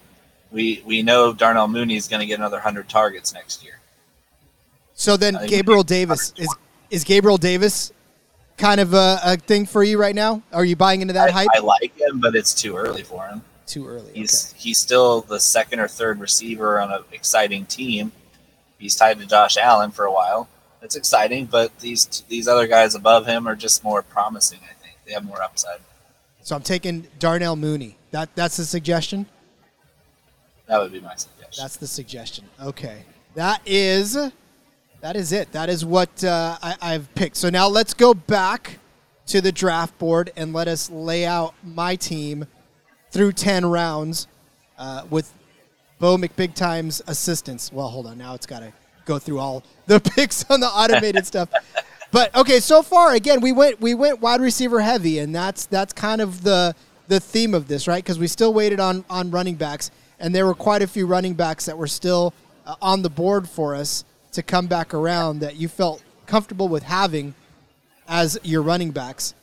we, 0.52 0.84
we 0.86 1.02
know 1.02 1.34
Darnell 1.34 1.68
Mooney 1.68 1.96
is 1.96 2.08
going 2.08 2.20
to 2.20 2.28
get 2.28 2.38
another 2.38 2.58
100 2.58 2.88
targets 2.88 3.34
next 3.34 3.64
year. 3.64 3.80
So 4.94 5.18
then, 5.18 5.40
Gabriel 5.48 5.82
Davis 5.82 6.32
is 6.38 6.48
is 6.92 7.04
Gabriel 7.04 7.38
Davis 7.38 7.92
kind 8.58 8.80
of 8.80 8.94
a, 8.94 9.20
a, 9.24 9.38
thing 9.38 9.66
for 9.66 9.84
you 9.84 10.00
right 10.00 10.14
now? 10.14 10.44
Are 10.52 10.64
you 10.64 10.76
buying 10.76 11.02
into 11.02 11.16
that 11.16 11.30
I, 11.30 11.32
hype? 11.32 11.48
I 11.56 11.60
like 11.60 12.00
him, 12.00 12.20
but 12.20 12.36
it's 12.36 12.54
too 12.54 12.78
early 12.78 13.02
for 13.02 13.26
him 13.26 13.42
too 13.68 13.88
early. 13.88 14.12
He's 14.14 14.52
okay. 14.52 14.60
he's 14.60 14.78
still 14.78 15.22
the 15.22 15.40
second 15.40 15.80
or 15.80 15.88
third 15.88 16.20
receiver 16.20 16.80
on 16.80 16.92
an 16.92 17.04
exciting 17.12 17.66
team. 17.66 18.12
He's 18.78 18.96
tied 18.96 19.20
to 19.20 19.26
Josh 19.26 19.58
Allen 19.58 19.92
for 19.92 20.06
a 20.06 20.12
while. 20.12 20.50
It's 20.82 20.96
exciting, 20.96 21.46
but 21.46 21.80
these 21.80 22.24
these 22.28 22.48
other 22.48 22.68
guys 22.68 22.96
above 22.96 23.26
him 23.26 23.48
are 23.48 23.56
just 23.56 23.84
more 23.84 24.02
promising. 24.02 24.60
I 24.64 24.74
think 24.84 24.98
they 25.06 25.14
have 25.14 25.24
more 25.24 25.42
upside. 25.42 25.80
So 26.42 26.56
I'm 26.56 26.62
taking 26.62 27.08
Darnell 27.20 27.56
Mooney. 27.56 27.98
That 28.12 28.36
that's 28.36 28.58
the 28.58 28.66
suggestion. 28.66 29.26
That 30.68 30.82
would 30.82 30.92
be 30.92 31.00
my 31.00 31.16
suggestion. 31.16 31.64
That's 31.64 31.78
the 31.78 31.88
suggestion. 31.88 32.46
Okay, 32.62 33.06
that 33.36 33.62
is 33.66 34.18
that 35.00 35.16
is 35.16 35.32
it. 35.32 35.52
That 35.54 35.70
is 35.70 35.86
what 35.86 36.24
uh, 36.24 36.58
I, 36.62 36.76
I've 36.82 37.14
picked. 37.16 37.38
So 37.38 37.50
now 37.50 37.68
let's 37.68 37.94
go 37.94 38.14
back 38.14 38.80
to 39.28 39.42
the 39.42 39.52
draft 39.52 39.98
board 40.00 40.32
and 40.36 40.54
let 40.54 40.68
us 40.68 40.90
lay 40.90 41.26
out 41.26 41.54
my 41.64 41.96
team 41.96 42.46
through 43.14 43.32
10 43.32 43.66
rounds 43.68 44.28
uh, 44.78 45.04
with 45.10 45.32
Bo 46.00 46.18
McBig 46.18 46.56
Time's 46.56 47.02
assistance. 47.08 47.72
Well, 47.72 47.88
hold 47.88 48.08
on. 48.08 48.18
Now 48.18 48.34
it's 48.34 48.48
got 48.48 48.60
to 48.60 48.74
go 49.06 49.20
through 49.20 49.40
all 49.40 49.64
the 49.86 50.00
picks 50.16 50.44
on 50.50 50.60
the 50.60 50.68
automated 50.68 51.26
stuff. 51.26 51.50
But 52.12 52.36
okay, 52.36 52.60
so 52.60 52.82
far 52.82 53.14
again, 53.14 53.40
we 53.40 53.52
went 53.52 53.80
we 53.80 53.94
went 53.94 54.20
wide 54.20 54.42
receiver 54.42 54.82
heavy, 54.82 55.20
and 55.20 55.34
that's 55.34 55.66
that's 55.66 55.94
kind 55.94 56.22
of 56.22 56.44
the 56.44 56.76
the 57.08 57.20
theme 57.20 57.54
of 57.54 57.68
this, 57.68 57.88
right? 57.88 58.04
Because 58.04 58.20
we 58.20 58.28
still 58.28 58.54
waited 58.54 58.80
on 58.80 59.06
on 59.10 59.32
running 59.32 59.56
backs, 59.56 59.90
and 60.20 60.34
there 60.34 60.46
were 60.46 60.54
quite 60.54 60.82
a 60.82 60.88
few 60.88 61.08
running 61.08 61.34
backs 61.34 61.66
that 61.66 61.78
were 61.78 61.88
still 61.88 62.34
uh, 62.66 62.76
on 62.82 63.02
the 63.02 63.10
board 63.10 63.48
for 63.48 63.74
us 63.76 64.06
to 64.34 64.44
come 64.44 64.68
back 64.68 64.94
around 64.94 65.40
that 65.40 65.56
you 65.56 65.68
felt 65.68 66.04
comfortable 66.26 66.68
with 66.68 66.84
having 66.84 67.34
as 68.08 68.38
your 68.44 68.62
running 68.62 68.92
backs. 68.92 69.34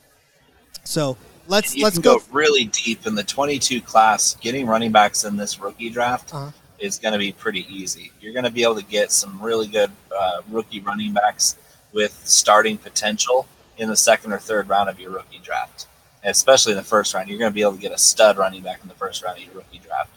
So 0.85 1.17
let's 1.51 1.77
let's 1.77 1.99
go, 1.99 2.19
go 2.19 2.25
really 2.31 2.65
deep 2.65 3.07
in 3.07 3.15
the 3.15 3.25
22 3.25 3.81
class. 3.83 4.37
Getting 4.41 4.67
running 4.67 4.93
backs 4.93 5.25
in 5.25 5.37
this 5.37 5.61
rookie 5.61 5.91
draft 5.91 6.33
uh-huh. 6.33 6.53
is 6.79 6.99
going 6.99 7.13
to 7.13 7.19
be 7.19 7.33
pretty 7.33 7.67
easy. 7.69 8.13
You're 8.21 8.33
going 8.33 8.45
to 8.45 8.51
be 8.51 8.63
able 8.63 8.77
to 8.77 8.85
get 8.85 9.13
some 9.13 9.43
really 9.43 9.67
good 9.67 9.91
uh, 10.17 10.43
rookie 10.49 10.81
running 10.81 11.13
backs 11.13 11.57
with 11.93 12.19
starting 12.25 12.79
potential 12.79 13.47
in 13.77 13.89
the 13.89 13.97
second 13.97 14.33
or 14.33 14.39
third 14.39 14.69
round 14.69 14.89
of 14.89 15.01
your 15.01 15.11
rookie 15.11 15.41
draft, 15.43 15.87
and 16.23 16.31
especially 16.31 16.73
in 16.73 16.79
the 16.79 16.85
first 16.85 17.13
round. 17.13 17.29
You're 17.29 17.39
going 17.39 17.51
to 17.51 17.55
be 17.55 17.63
able 17.63 17.75
to 17.75 17.81
get 17.81 17.93
a 17.93 17.99
stud 17.99 18.39
running 18.39 18.63
back 18.63 18.81
in 18.83 18.89
the 18.89 18.95
first 18.95 19.23
round 19.23 19.39
of 19.39 19.45
your 19.45 19.55
rookie 19.55 19.81
draft. 19.85 20.11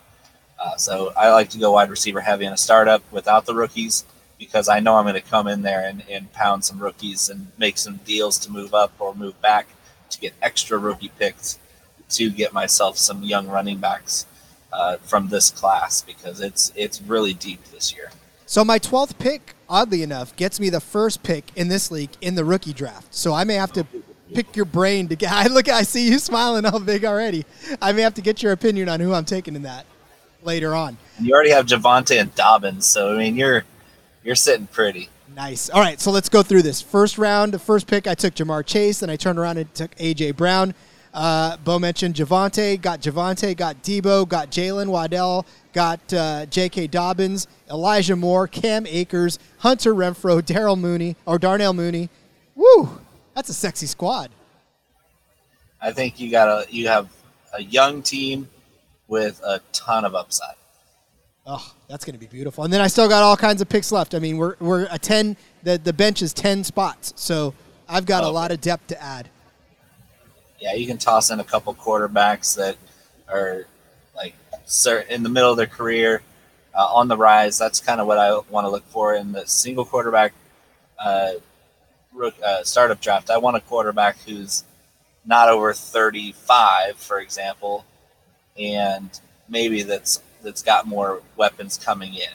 Uh, 0.59 0.77
so 0.77 1.11
I 1.17 1.31
like 1.31 1.49
to 1.49 1.57
go 1.57 1.73
wide 1.73 1.89
receiver 1.89 2.21
heavy 2.21 2.45
in 2.45 2.53
a 2.53 2.57
startup 2.57 3.01
without 3.11 3.45
the 3.45 3.55
rookies 3.55 4.05
because 4.37 4.69
I 4.69 4.79
know 4.79 4.95
I'm 4.95 5.05
going 5.05 5.15
to 5.15 5.21
come 5.21 5.47
in 5.47 5.61
there 5.61 5.85
and, 5.85 6.03
and 6.09 6.31
pound 6.31 6.63
some 6.63 6.79
rookies 6.79 7.29
and 7.29 7.47
make 7.57 7.77
some 7.77 7.97
deals 8.05 8.37
to 8.39 8.51
move 8.51 8.73
up 8.73 8.93
or 8.99 9.15
move 9.15 9.39
back 9.41 9.67
to 10.13 10.21
get 10.21 10.33
extra 10.41 10.77
rookie 10.77 11.11
picks 11.19 11.59
to 12.09 12.29
get 12.29 12.53
myself 12.53 12.97
some 12.97 13.23
young 13.23 13.47
running 13.47 13.77
backs 13.77 14.25
uh, 14.71 14.97
from 14.97 15.29
this 15.29 15.51
class 15.51 16.01
because 16.01 16.41
it's 16.41 16.71
it's 16.75 17.01
really 17.01 17.33
deep 17.33 17.63
this 17.65 17.93
year. 17.93 18.11
So 18.45 18.63
my 18.63 18.77
twelfth 18.77 19.17
pick, 19.19 19.55
oddly 19.69 20.03
enough, 20.03 20.35
gets 20.35 20.59
me 20.59 20.69
the 20.69 20.81
first 20.81 21.23
pick 21.23 21.51
in 21.55 21.67
this 21.67 21.91
league 21.91 22.11
in 22.21 22.35
the 22.35 22.45
rookie 22.45 22.73
draft. 22.73 23.13
So 23.13 23.33
I 23.33 23.43
may 23.43 23.55
have 23.55 23.73
to 23.73 23.85
pick 24.33 24.55
your 24.55 24.65
brain 24.65 25.07
to 25.09 25.15
get. 25.15 25.31
I 25.31 25.47
look, 25.47 25.69
I 25.69 25.83
see 25.83 26.09
you 26.09 26.19
smiling 26.19 26.65
all 26.65 26.79
big 26.79 27.05
already. 27.05 27.45
I 27.81 27.91
may 27.91 28.01
have 28.01 28.15
to 28.15 28.21
get 28.21 28.43
your 28.43 28.51
opinion 28.51 28.89
on 28.89 28.99
who 28.99 29.13
I'm 29.13 29.25
taking 29.25 29.55
in 29.55 29.63
that 29.63 29.85
later 30.43 30.73
on. 30.73 30.97
You 31.19 31.33
already 31.33 31.51
have 31.51 31.65
Javonte 31.65 32.19
and 32.19 32.33
Dobbins, 32.35 32.85
so 32.85 33.13
I 33.13 33.17
mean 33.17 33.35
you're 33.35 33.63
you're 34.23 34.35
sitting 34.35 34.67
pretty. 34.67 35.09
Nice. 35.35 35.69
All 35.71 35.81
right, 35.81 35.99
so 35.99 36.11
let's 36.11 36.29
go 36.29 36.43
through 36.43 36.61
this. 36.61 36.81
First 36.81 37.17
round, 37.17 37.53
the 37.53 37.59
first 37.59 37.87
pick, 37.87 38.05
I 38.05 38.13
took 38.13 38.35
Ja'Marr 38.35 38.65
Chase, 38.65 38.99
then 38.99 39.09
I 39.09 39.15
turned 39.15 39.39
around 39.39 39.57
and 39.57 39.73
took 39.73 39.95
AJ 39.95 40.35
Brown. 40.35 40.75
Uh, 41.11 41.57
Bo 41.57 41.79
mentioned 41.79 42.15
Javonte, 42.15 42.79
got 42.81 43.01
Javonte, 43.01 43.55
got 43.55 43.81
Deebo, 43.83 44.27
got 44.27 44.51
Jaylen 44.51 44.87
Waddle, 44.87 45.45
got 45.71 45.99
uh, 46.13 46.45
J.K. 46.47 46.87
Dobbins, 46.87 47.47
Elijah 47.69 48.15
Moore, 48.15 48.47
Cam 48.47 48.85
Akers, 48.87 49.37
Hunter 49.59 49.93
Renfrow, 49.93 50.41
Daryl 50.41 50.79
Mooney, 50.79 51.15
or 51.25 51.37
Darnell 51.37 51.73
Mooney. 51.73 52.09
Woo! 52.55 52.99
That's 53.35 53.49
a 53.49 53.53
sexy 53.53 53.85
squad. 53.85 54.31
I 55.81 55.91
think 55.91 56.19
you 56.19 56.31
got 56.31 56.47
a 56.47 56.71
you 56.71 56.87
have 56.87 57.09
a 57.53 57.61
young 57.61 58.01
team 58.01 58.49
with 59.07 59.41
a 59.43 59.61
ton 59.71 60.05
of 60.05 60.15
upside. 60.15 60.55
Oh, 61.45 61.73
that's 61.89 62.05
going 62.05 62.13
to 62.13 62.19
be 62.19 62.27
beautiful. 62.27 62.63
And 62.63 62.71
then 62.71 62.79
I 62.79 62.87
still 62.87 63.09
got 63.09 63.21
all 63.21 63.35
kinds 63.35 63.61
of 63.61 63.67
picks 63.67 63.91
left. 63.91 64.15
I 64.15 64.19
mean, 64.19 64.37
we're 64.37 64.55
we're 64.59 64.87
a 64.89 64.97
10 64.97 65.35
the 65.63 65.77
the 65.77 65.93
bench 65.93 66.21
is 66.21 66.33
10 66.33 66.63
spots. 66.63 67.13
So, 67.15 67.53
I've 67.87 68.05
got 68.05 68.23
a 68.23 68.29
lot 68.29 68.51
of 68.51 68.61
depth 68.61 68.87
to 68.87 69.01
add. 69.01 69.29
Yeah, 70.59 70.73
you 70.73 70.87
can 70.87 70.97
toss 70.97 71.29
in 71.29 71.41
a 71.41 71.43
couple 71.43 71.73
quarterbacks 71.73 72.55
that 72.55 72.77
are 73.27 73.67
like 74.15 74.35
in 75.09 75.23
the 75.23 75.29
middle 75.29 75.51
of 75.51 75.57
their 75.57 75.67
career, 75.67 76.21
uh, 76.73 76.85
on 76.93 77.07
the 77.07 77.17
rise. 77.17 77.57
That's 77.57 77.79
kind 77.79 77.99
of 77.99 78.07
what 78.07 78.17
I 78.17 78.39
want 78.49 78.65
to 78.65 78.69
look 78.69 78.85
for 78.87 79.15
in 79.15 79.31
the 79.31 79.45
single 79.45 79.85
quarterback 79.85 80.33
uh, 80.99 81.33
uh, 82.21 82.63
startup 82.63 83.01
draft. 83.01 83.29
I 83.29 83.37
want 83.37 83.57
a 83.57 83.61
quarterback 83.61 84.17
who's 84.25 84.63
not 85.25 85.49
over 85.49 85.73
35, 85.73 86.97
for 86.97 87.19
example, 87.19 87.85
and 88.57 89.09
maybe 89.49 89.83
that's 89.83 90.21
that's 90.43 90.61
got 90.61 90.87
more 90.87 91.21
weapons 91.37 91.77
coming 91.77 92.13
in, 92.13 92.33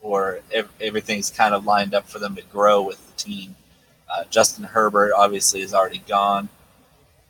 or 0.00 0.40
ev- 0.52 0.70
everything's 0.80 1.30
kind 1.30 1.54
of 1.54 1.64
lined 1.66 1.94
up 1.94 2.08
for 2.08 2.18
them 2.18 2.34
to 2.36 2.42
grow 2.42 2.82
with 2.82 3.04
the 3.06 3.22
team. 3.22 3.56
Uh, 4.10 4.24
Justin 4.30 4.64
Herbert 4.64 5.12
obviously 5.16 5.60
is 5.60 5.74
already 5.74 6.02
gone, 6.06 6.48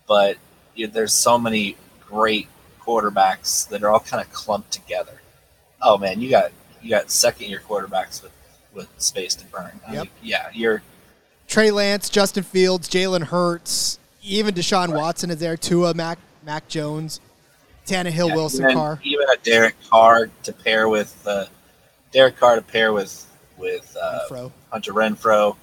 but 0.06 0.36
you 0.74 0.86
know, 0.86 0.92
there's 0.92 1.12
so 1.12 1.38
many 1.38 1.76
great 2.06 2.48
quarterbacks 2.80 3.68
that 3.68 3.82
are 3.82 3.90
all 3.90 4.00
kind 4.00 4.24
of 4.24 4.32
clumped 4.32 4.70
together. 4.70 5.20
Oh 5.82 5.98
man, 5.98 6.20
you 6.20 6.30
got 6.30 6.52
you 6.82 6.90
got 6.90 7.10
second 7.10 7.48
year 7.48 7.62
quarterbacks 7.66 8.22
with 8.22 8.32
with 8.74 8.88
space 8.98 9.34
to 9.36 9.46
burn. 9.46 9.80
Yep. 9.90 10.02
Mean, 10.04 10.10
yeah, 10.22 10.50
you're 10.52 10.82
Trey 11.48 11.70
Lance, 11.70 12.08
Justin 12.08 12.42
Fields, 12.42 12.88
Jalen 12.88 13.24
Hurts, 13.24 13.98
even 14.22 14.54
Deshaun 14.54 14.88
right. 14.88 14.96
Watson 14.96 15.30
is 15.30 15.38
there. 15.38 15.56
Tua, 15.56 15.94
Mac, 15.94 16.18
Mac 16.44 16.68
Jones, 16.68 17.20
Tannehill, 17.86 18.28
yeah, 18.28 18.34
Wilson, 18.34 18.64
even, 18.64 18.74
Carr. 18.74 19.00
Even 19.02 19.26
a 19.32 19.36
Derek 19.42 19.74
Carr 19.88 20.30
to 20.42 20.52
pair 20.52 20.88
with 20.88 21.22
uh, 21.26 21.46
Derek 22.12 22.36
Carr 22.36 22.56
to 22.56 22.62
pair 22.62 22.92
with 22.92 23.22
with 23.56 23.96
uh, 24.00 24.20
Renfrow. 24.30 24.52
Hunter 24.70 24.92
Renfrow. 24.92 25.56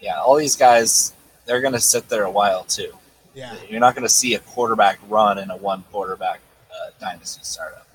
Yeah, 0.00 0.20
all 0.20 0.36
these 0.36 0.56
guys, 0.56 1.12
they're 1.46 1.60
going 1.60 1.72
to 1.74 1.80
sit 1.80 2.08
there 2.08 2.24
a 2.24 2.30
while 2.30 2.64
too. 2.64 2.92
Yeah, 3.34 3.54
you're 3.68 3.80
not 3.80 3.94
going 3.94 4.06
to 4.06 4.12
see 4.12 4.34
a 4.34 4.40
quarterback 4.40 4.98
run 5.08 5.38
in 5.38 5.50
a 5.50 5.56
one 5.56 5.84
quarterback 5.90 6.40
uh, 6.70 6.90
dynasty 7.00 7.40
startup. 7.42 7.86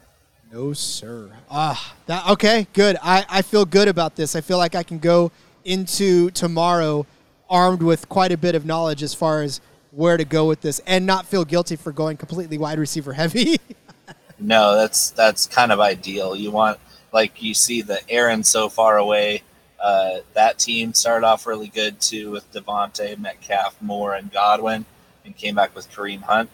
No, 0.51 0.71
sir. 0.73 1.31
Ah, 1.49 1.95
that 2.05 2.29
okay, 2.29 2.67
good. 2.73 2.97
I, 3.01 3.25
I 3.27 3.41
feel 3.41 3.65
good 3.65 3.87
about 3.87 4.15
this. 4.15 4.35
I 4.35 4.41
feel 4.41 4.57
like 4.57 4.75
I 4.75 4.83
can 4.83 4.99
go 4.99 5.31
into 5.65 6.29
tomorrow 6.31 7.05
armed 7.49 7.81
with 7.81 8.07
quite 8.07 8.31
a 8.31 8.37
bit 8.37 8.55
of 8.55 8.65
knowledge 8.65 9.03
as 9.03 9.13
far 9.13 9.41
as 9.41 9.61
where 9.95 10.17
to 10.17 10.25
go 10.25 10.45
with 10.45 10.61
this 10.61 10.81
and 10.87 11.05
not 11.05 11.25
feel 11.25 11.45
guilty 11.45 11.75
for 11.75 11.91
going 11.91 12.17
completely 12.17 12.57
wide 12.57 12.79
receiver 12.79 13.13
heavy. 13.13 13.59
no, 14.39 14.75
that's 14.75 15.11
that's 15.11 15.45
kind 15.47 15.71
of 15.71 15.79
ideal. 15.79 16.35
You 16.35 16.51
want 16.51 16.79
like 17.11 17.41
you 17.41 17.53
see 17.53 17.81
the 17.81 17.99
Aaron 18.09 18.43
so 18.43 18.69
far 18.69 18.97
away. 18.97 19.43
Uh, 19.79 20.19
that 20.33 20.57
team 20.59 20.93
started 20.93 21.25
off 21.25 21.45
really 21.45 21.67
good 21.67 21.99
too 21.99 22.31
with 22.31 22.51
Devonte 22.51 23.17
Metcalf, 23.19 23.79
Moore, 23.81 24.13
and 24.13 24.31
Godwin, 24.31 24.85
and 25.25 25.35
came 25.35 25.55
back 25.55 25.75
with 25.75 25.91
Kareem 25.91 26.21
Hunt. 26.21 26.49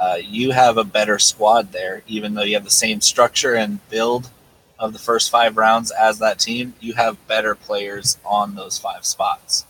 Uh, 0.00 0.18
you 0.22 0.52
have 0.52 0.78
a 0.78 0.84
better 0.84 1.18
squad 1.18 1.72
there, 1.72 2.02
even 2.06 2.34
though 2.34 2.42
you 2.42 2.54
have 2.54 2.64
the 2.64 2.70
same 2.70 3.00
structure 3.00 3.54
and 3.54 3.86
build 3.90 4.30
of 4.78 4.92
the 4.92 4.98
first 4.98 5.30
five 5.30 5.56
rounds 5.56 5.90
as 5.90 6.18
that 6.18 6.38
team. 6.38 6.74
You 6.80 6.94
have 6.94 7.26
better 7.28 7.54
players 7.54 8.16
on 8.24 8.54
those 8.54 8.78
five 8.78 9.04
spots. 9.04 9.66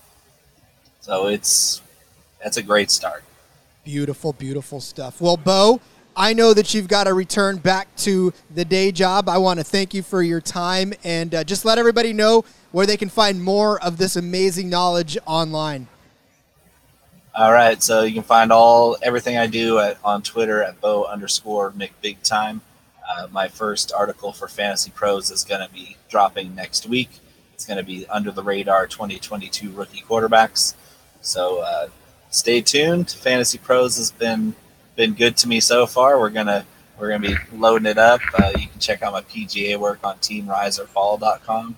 So 1.01 1.27
it's 1.27 1.82
that's 2.43 2.57
a 2.57 2.63
great 2.63 2.91
start. 2.91 3.25
Beautiful, 3.85 4.33
beautiful 4.33 4.81
stuff. 4.81 5.21
Well, 5.21 5.37
Bo, 5.37 5.81
I 6.17 6.35
know 6.35 6.53
that 6.55 6.75
you've 6.75 6.89
got 6.89 7.05
to 7.05 7.15
return 7.15 7.57
back 7.57 7.95
to 7.97 8.33
the 8.55 8.65
day 8.65 8.93
job. 8.93 9.29
I 9.29 9.39
want 9.39 9.61
to 9.61 9.65
thank 9.65 9.95
you 9.95 10.03
for 10.03 10.23
your 10.23 10.41
time 10.41 10.93
and 11.05 11.35
uh, 11.35 11.45
just 11.45 11.65
let 11.65 11.79
everybody 11.79 12.13
know 12.13 12.45
where 12.71 12.87
they 12.87 12.97
can 12.97 13.09
find 13.09 13.43
more 13.43 13.83
of 13.83 13.97
this 13.97 14.17
amazing 14.17 14.69
knowledge 14.69 15.17
online. 15.27 15.89
All 17.35 17.53
right, 17.53 17.83
so 17.83 18.03
you 18.03 18.13
can 18.13 18.23
find 18.23 18.53
all 18.53 18.99
everything 19.01 19.39
I 19.39 19.47
do 19.47 19.79
at, 19.79 19.97
on 20.05 20.23
Twitter 20.23 20.63
at 20.63 20.81
Bo 20.83 21.05
underscore 21.05 21.73
McBigTime. 21.73 22.61
Uh, 23.09 23.27
my 23.31 23.49
first 23.49 23.91
article 23.93 24.33
for 24.33 24.49
Fantasy 24.49 24.91
Pros 24.91 25.31
is 25.31 25.43
going 25.43 25.67
to 25.67 25.73
be 25.73 25.97
dropping 26.11 26.55
next 26.55 26.87
week. 26.87 27.09
It's 27.55 27.65
going 27.65 27.79
to 27.79 27.85
be 27.85 28.07
under 28.09 28.31
the 28.31 28.43
radar 28.43 28.87
2022 28.87 29.71
rookie 29.71 30.03
quarterbacks. 30.03 30.75
So 31.23 31.63
uh, 31.63 31.89
stay 32.33 32.61
tuned. 32.61 33.11
Fantasy 33.11 33.59
Pros 33.59 33.97
has 33.97 34.11
been 34.11 34.55
been 34.97 35.15
good 35.15 35.37
to 35.39 35.49
me 35.49 35.61
so 35.61 35.87
far. 35.87 36.19
We're 36.19 36.31
gonna 36.31 36.67
we're 36.99 37.11
gonna 37.11 37.29
be 37.29 37.37
loading 37.53 37.87
it 37.87 37.99
up. 37.99 38.21
Uh, 38.37 38.51
you 38.59 38.67
can 38.67 38.81
check 38.81 39.03
out 39.03 39.13
my 39.13 39.21
PGA 39.23 39.79
work 39.79 40.01
on 40.03 40.17
TeamRiserBall.com, 40.19 41.77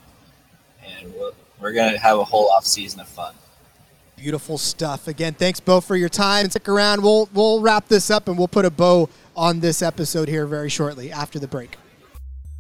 and 0.87 1.15
we're, 1.15 1.31
we're 1.61 1.73
gonna 1.73 1.99
have 1.99 2.19
a 2.19 2.25
whole 2.25 2.49
off 2.51 2.65
season 2.65 3.01
of 3.01 3.09
fun. 3.09 3.35
Beautiful 4.17 4.57
stuff. 4.57 5.09
Again, 5.09 5.35
thanks 5.35 5.61
Bo 5.61 5.81
for 5.81 5.97
your 5.97 6.09
time. 6.09 6.49
Stick 6.49 6.69
around. 6.69 7.03
We'll 7.03 7.29
we'll 7.35 7.61
wrap 7.61 7.89
this 7.89 8.11
up 8.11 8.29
and 8.29 8.39
we'll 8.39 8.49
put 8.49 8.65
a 8.65 8.71
bow 8.71 9.11
on 9.37 9.61
this 9.61 9.83
episode 9.83 10.29
here 10.29 10.47
very 10.47 10.71
shortly 10.71 11.11
after 11.13 11.39
the 11.39 11.49
break. 11.49 11.77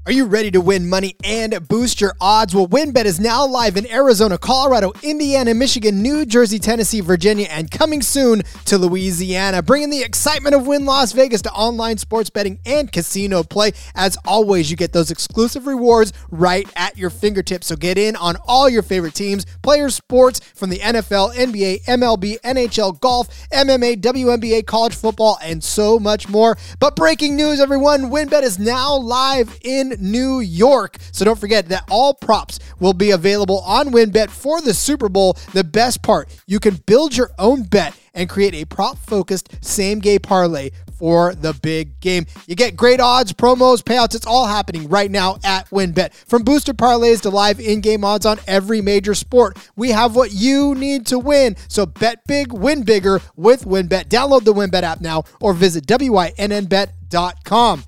Are 0.06 0.12
you 0.12 0.26
ready 0.26 0.50
to 0.50 0.60
win 0.60 0.86
money 0.86 1.16
and 1.24 1.66
boost 1.66 1.98
your 1.98 2.14
odds? 2.20 2.54
Well, 2.54 2.66
WynnBET 2.66 3.06
is 3.06 3.18
now 3.18 3.46
live 3.46 3.78
in 3.78 3.90
Arizona, 3.90 4.36
Colorado, 4.36 4.92
Indiana, 5.02 5.54
Michigan, 5.54 6.02
New 6.02 6.26
Jersey, 6.26 6.58
Tennessee, 6.58 7.00
Virginia, 7.00 7.46
and 7.50 7.70
coming 7.70 8.02
soon 8.02 8.42
to 8.66 8.76
Louisiana, 8.76 9.62
bringing 9.62 9.88
the 9.88 10.02
excitement 10.02 10.54
of 10.54 10.66
Wynn 10.66 10.84
Las 10.84 11.12
Vegas 11.12 11.40
to 11.40 11.52
online 11.52 11.96
sports 11.96 12.28
betting 12.28 12.58
and 12.66 12.92
casino 12.92 13.42
play. 13.42 13.72
As 13.94 14.18
always, 14.26 14.70
you 14.70 14.76
get 14.76 14.92
those 14.92 15.10
exclusive 15.10 15.66
rewards 15.66 16.12
right 16.30 16.68
at 16.76 16.98
your 16.98 17.08
fingertips. 17.08 17.68
So 17.68 17.74
get 17.74 17.96
in 17.96 18.14
on 18.14 18.36
all 18.46 18.68
your 18.68 18.82
favorite 18.82 19.14
teams, 19.14 19.46
players, 19.62 19.94
sports 19.94 20.38
from 20.54 20.68
the 20.68 20.80
NFL, 20.80 21.34
NBA, 21.34 21.82
MLB, 21.86 22.38
NHL, 22.42 23.00
golf, 23.00 23.28
MMA, 23.48 24.02
WNBA, 24.02 24.66
college 24.66 24.94
football, 24.94 25.38
and 25.42 25.64
so 25.64 25.98
much 25.98 26.28
more. 26.28 26.58
But 26.78 26.94
breaking 26.94 27.36
news, 27.36 27.58
everyone, 27.58 28.10
WynnBET 28.10 28.42
is 28.42 28.58
now 28.58 28.96
live 28.96 29.58
in 29.62 29.93
New 30.00 30.40
York. 30.40 30.96
So 31.12 31.24
don't 31.24 31.38
forget 31.38 31.68
that 31.68 31.84
all 31.90 32.14
props 32.14 32.58
will 32.80 32.92
be 32.92 33.10
available 33.10 33.60
on 33.60 33.88
WynnBET 33.88 34.30
for 34.30 34.60
the 34.60 34.74
Super 34.74 35.08
Bowl. 35.08 35.36
The 35.52 35.64
best 35.64 36.02
part, 36.02 36.28
you 36.46 36.60
can 36.60 36.76
build 36.86 37.16
your 37.16 37.30
own 37.38 37.64
bet 37.64 37.94
and 38.14 38.28
create 38.28 38.54
a 38.54 38.64
prop 38.64 38.96
focused 38.98 39.64
same 39.64 39.98
game 39.98 40.20
parlay 40.20 40.70
for 40.98 41.34
the 41.34 41.52
big 41.54 42.00
game. 42.00 42.26
You 42.46 42.54
get 42.54 42.76
great 42.76 43.00
odds, 43.00 43.32
promos, 43.32 43.82
payouts. 43.82 44.14
It's 44.14 44.26
all 44.26 44.46
happening 44.46 44.88
right 44.88 45.10
now 45.10 45.38
at 45.44 45.68
WynnBET. 45.70 46.14
From 46.14 46.44
boosted 46.44 46.78
parlays 46.78 47.20
to 47.22 47.30
live 47.30 47.60
in 47.60 47.80
game 47.80 48.04
odds 48.04 48.24
on 48.24 48.38
every 48.46 48.80
major 48.80 49.14
sport, 49.14 49.58
we 49.76 49.90
have 49.90 50.14
what 50.16 50.32
you 50.32 50.74
need 50.74 51.06
to 51.06 51.18
win. 51.18 51.56
So 51.68 51.84
bet 51.86 52.24
big, 52.26 52.52
win 52.52 52.84
bigger 52.84 53.20
with 53.36 53.64
WynnBET. 53.64 54.06
Download 54.06 54.44
the 54.44 54.54
WynnBET 54.54 54.82
app 54.82 55.00
now 55.00 55.24
or 55.40 55.52
visit 55.52 55.86
WYNNBet.com. 55.86 57.84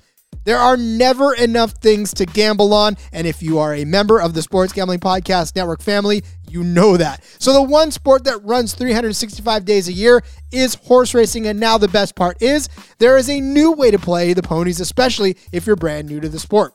There 0.47 0.57
are 0.57 0.77
never 0.77 1.33
enough 1.33 1.71
things 1.71 2.13
to 2.13 2.25
gamble 2.25 2.73
on. 2.73 2.95
And 3.11 3.27
if 3.27 3.43
you 3.43 3.59
are 3.59 3.75
a 3.75 3.83
member 3.83 4.21
of 4.21 4.33
the 4.33 4.41
Sports 4.41 4.71
Gambling 4.71 5.01
Podcast 5.01 5.57
Network 5.57 5.81
family, 5.81 6.23
you 6.49 6.63
know 6.63 6.95
that. 6.95 7.21
So, 7.37 7.51
the 7.51 7.61
one 7.61 7.91
sport 7.91 8.23
that 8.23 8.41
runs 8.45 8.73
365 8.73 9.65
days 9.65 9.89
a 9.89 9.91
year 9.91 10.23
is 10.53 10.75
horse 10.75 11.13
racing. 11.13 11.47
And 11.47 11.59
now, 11.59 11.77
the 11.77 11.89
best 11.89 12.15
part 12.15 12.41
is 12.41 12.69
there 12.97 13.17
is 13.17 13.29
a 13.29 13.41
new 13.41 13.73
way 13.73 13.91
to 13.91 13.99
play 13.99 14.31
the 14.31 14.41
ponies, 14.41 14.79
especially 14.79 15.35
if 15.51 15.67
you're 15.67 15.75
brand 15.75 16.07
new 16.07 16.21
to 16.21 16.29
the 16.29 16.39
sport 16.39 16.73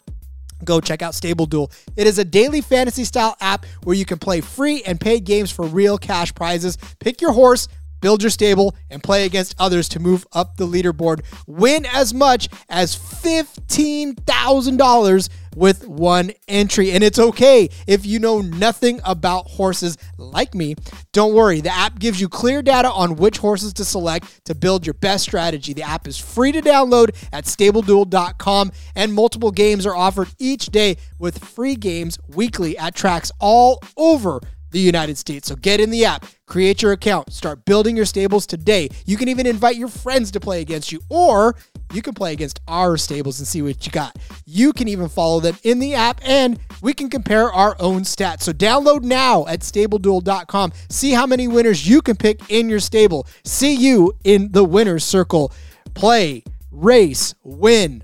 go 0.65 0.81
check 0.81 1.03
out 1.03 1.13
Stable 1.13 1.47
Duel. 1.47 1.73
It 1.97 2.07
is 2.07 2.21
a 2.21 2.25
daily 2.25 2.61
fantasy 2.61 3.03
style 3.03 3.37
app 3.41 3.67
where 3.83 3.97
you 3.97 4.05
can 4.05 4.19
play 4.19 4.41
free 4.41 4.81
and 4.85 5.01
paid 5.01 5.25
games 5.25 5.51
for 5.51 5.67
real 5.67 5.99
cash 5.99 6.33
prizes. 6.33 6.79
Pick 7.01 7.21
your 7.21 7.33
horse, 7.33 7.67
build 8.03 8.23
your 8.23 8.29
stable, 8.29 8.77
and 8.91 9.03
play 9.03 9.25
against 9.25 9.55
others 9.59 9.89
to 9.89 9.99
move 9.99 10.27
up 10.35 10.59
the 10.59 10.67
leaderboard. 10.67 11.25
Win 11.47 11.87
as 11.87 12.13
much 12.13 12.51
as 12.69 12.95
$15,000 12.95 15.31
with 15.57 15.87
one 15.87 16.33
entry. 16.49 16.93
And 16.93 17.05
it's 17.05 17.19
okay 17.19 17.69
if 17.87 18.07
you 18.07 18.19
know 18.19 18.41
nothing 18.41 19.01
about 19.05 19.49
horses 19.49 19.99
like 20.19 20.55
me. 20.55 20.75
Don't 21.13 21.35
worry, 21.35 21.61
the 21.61 21.75
app 21.75 21.99
gives 21.99 22.21
you 22.21 22.29
clear 22.29 22.63
data 22.63 22.91
on 22.91 23.17
which 23.17 23.39
horses 23.39 23.73
to 23.75 23.85
select 23.85 24.45
to 24.47 24.55
build 24.55 24.87
your 24.87 24.95
best 24.95 25.25
strategy. 25.25 25.73
The 25.73 25.83
app 25.83 26.07
is 26.07 26.19
free 26.19 26.53
to 26.53 26.63
download 26.63 27.17
at 27.33 27.45
stableduel.com, 27.45 28.73
and 28.95 29.15
multiple 29.15 29.51
games 29.51 29.87
are 29.87 29.95
offered 29.95 30.29
each 30.39 30.67
day 30.67 30.97
with 31.19 31.45
free 31.45 31.77
games 31.77 32.19
weekly 32.29 32.77
at 32.79 32.95
tracks 32.95 33.31
all 33.39 33.81
over 33.97 34.41
the 34.73 34.81
United 34.81 35.17
States. 35.17 35.49
So 35.49 35.55
get 35.55 35.81
in 35.81 35.91
the 35.91 36.05
app, 36.05 36.27
create 36.47 36.83
your 36.83 36.93
account, 36.93 37.33
start 37.33 37.65
building 37.65 37.97
your 37.97 38.07
stables 38.07 38.47
today. 38.47 38.89
You 39.07 39.17
can 39.17 39.29
even 39.29 39.47
invite 39.47 39.77
your 39.77 39.89
friends 39.89 40.31
to 40.33 40.41
play 40.41 40.61
against 40.61 40.91
you, 40.91 41.01
or 41.09 41.55
you 41.93 42.03
can 42.03 42.15
play 42.15 42.33
against 42.33 42.61
our 42.67 42.97
stables 42.97 43.39
and 43.39 43.47
see 43.47 43.63
what 43.63 43.87
you 43.87 43.93
got. 43.93 44.17
You 44.45 44.73
can 44.73 44.89
even 44.89 45.09
follow 45.09 45.41
them 45.41 45.57
in 45.63 45.79
the 45.79 45.95
app, 45.95 46.21
and 46.25 46.59
we 46.81 46.93
can 46.93 47.09
compare 47.11 47.53
our 47.53 47.77
own 47.79 48.03
stats. 48.03 48.43
So 48.43 48.53
download 48.53 49.03
now 49.03 49.47
at 49.47 49.61
stableduel.com. 49.61 50.73
See 50.89 51.13
how 51.13 51.27
many 51.27 51.49
winners 51.49 51.89
you 51.89 52.03
can 52.03 52.17
pick 52.17 52.41
in 52.51 52.69
your 52.69 52.81
stable. 52.81 53.27
See 53.45 53.75
you 53.75 54.15
in 54.25 54.53
the 54.53 54.65
winner's 54.65 55.05
circle. 55.05 55.53
Play, 55.95 56.45
race, 56.71 57.35
win. 57.45 58.03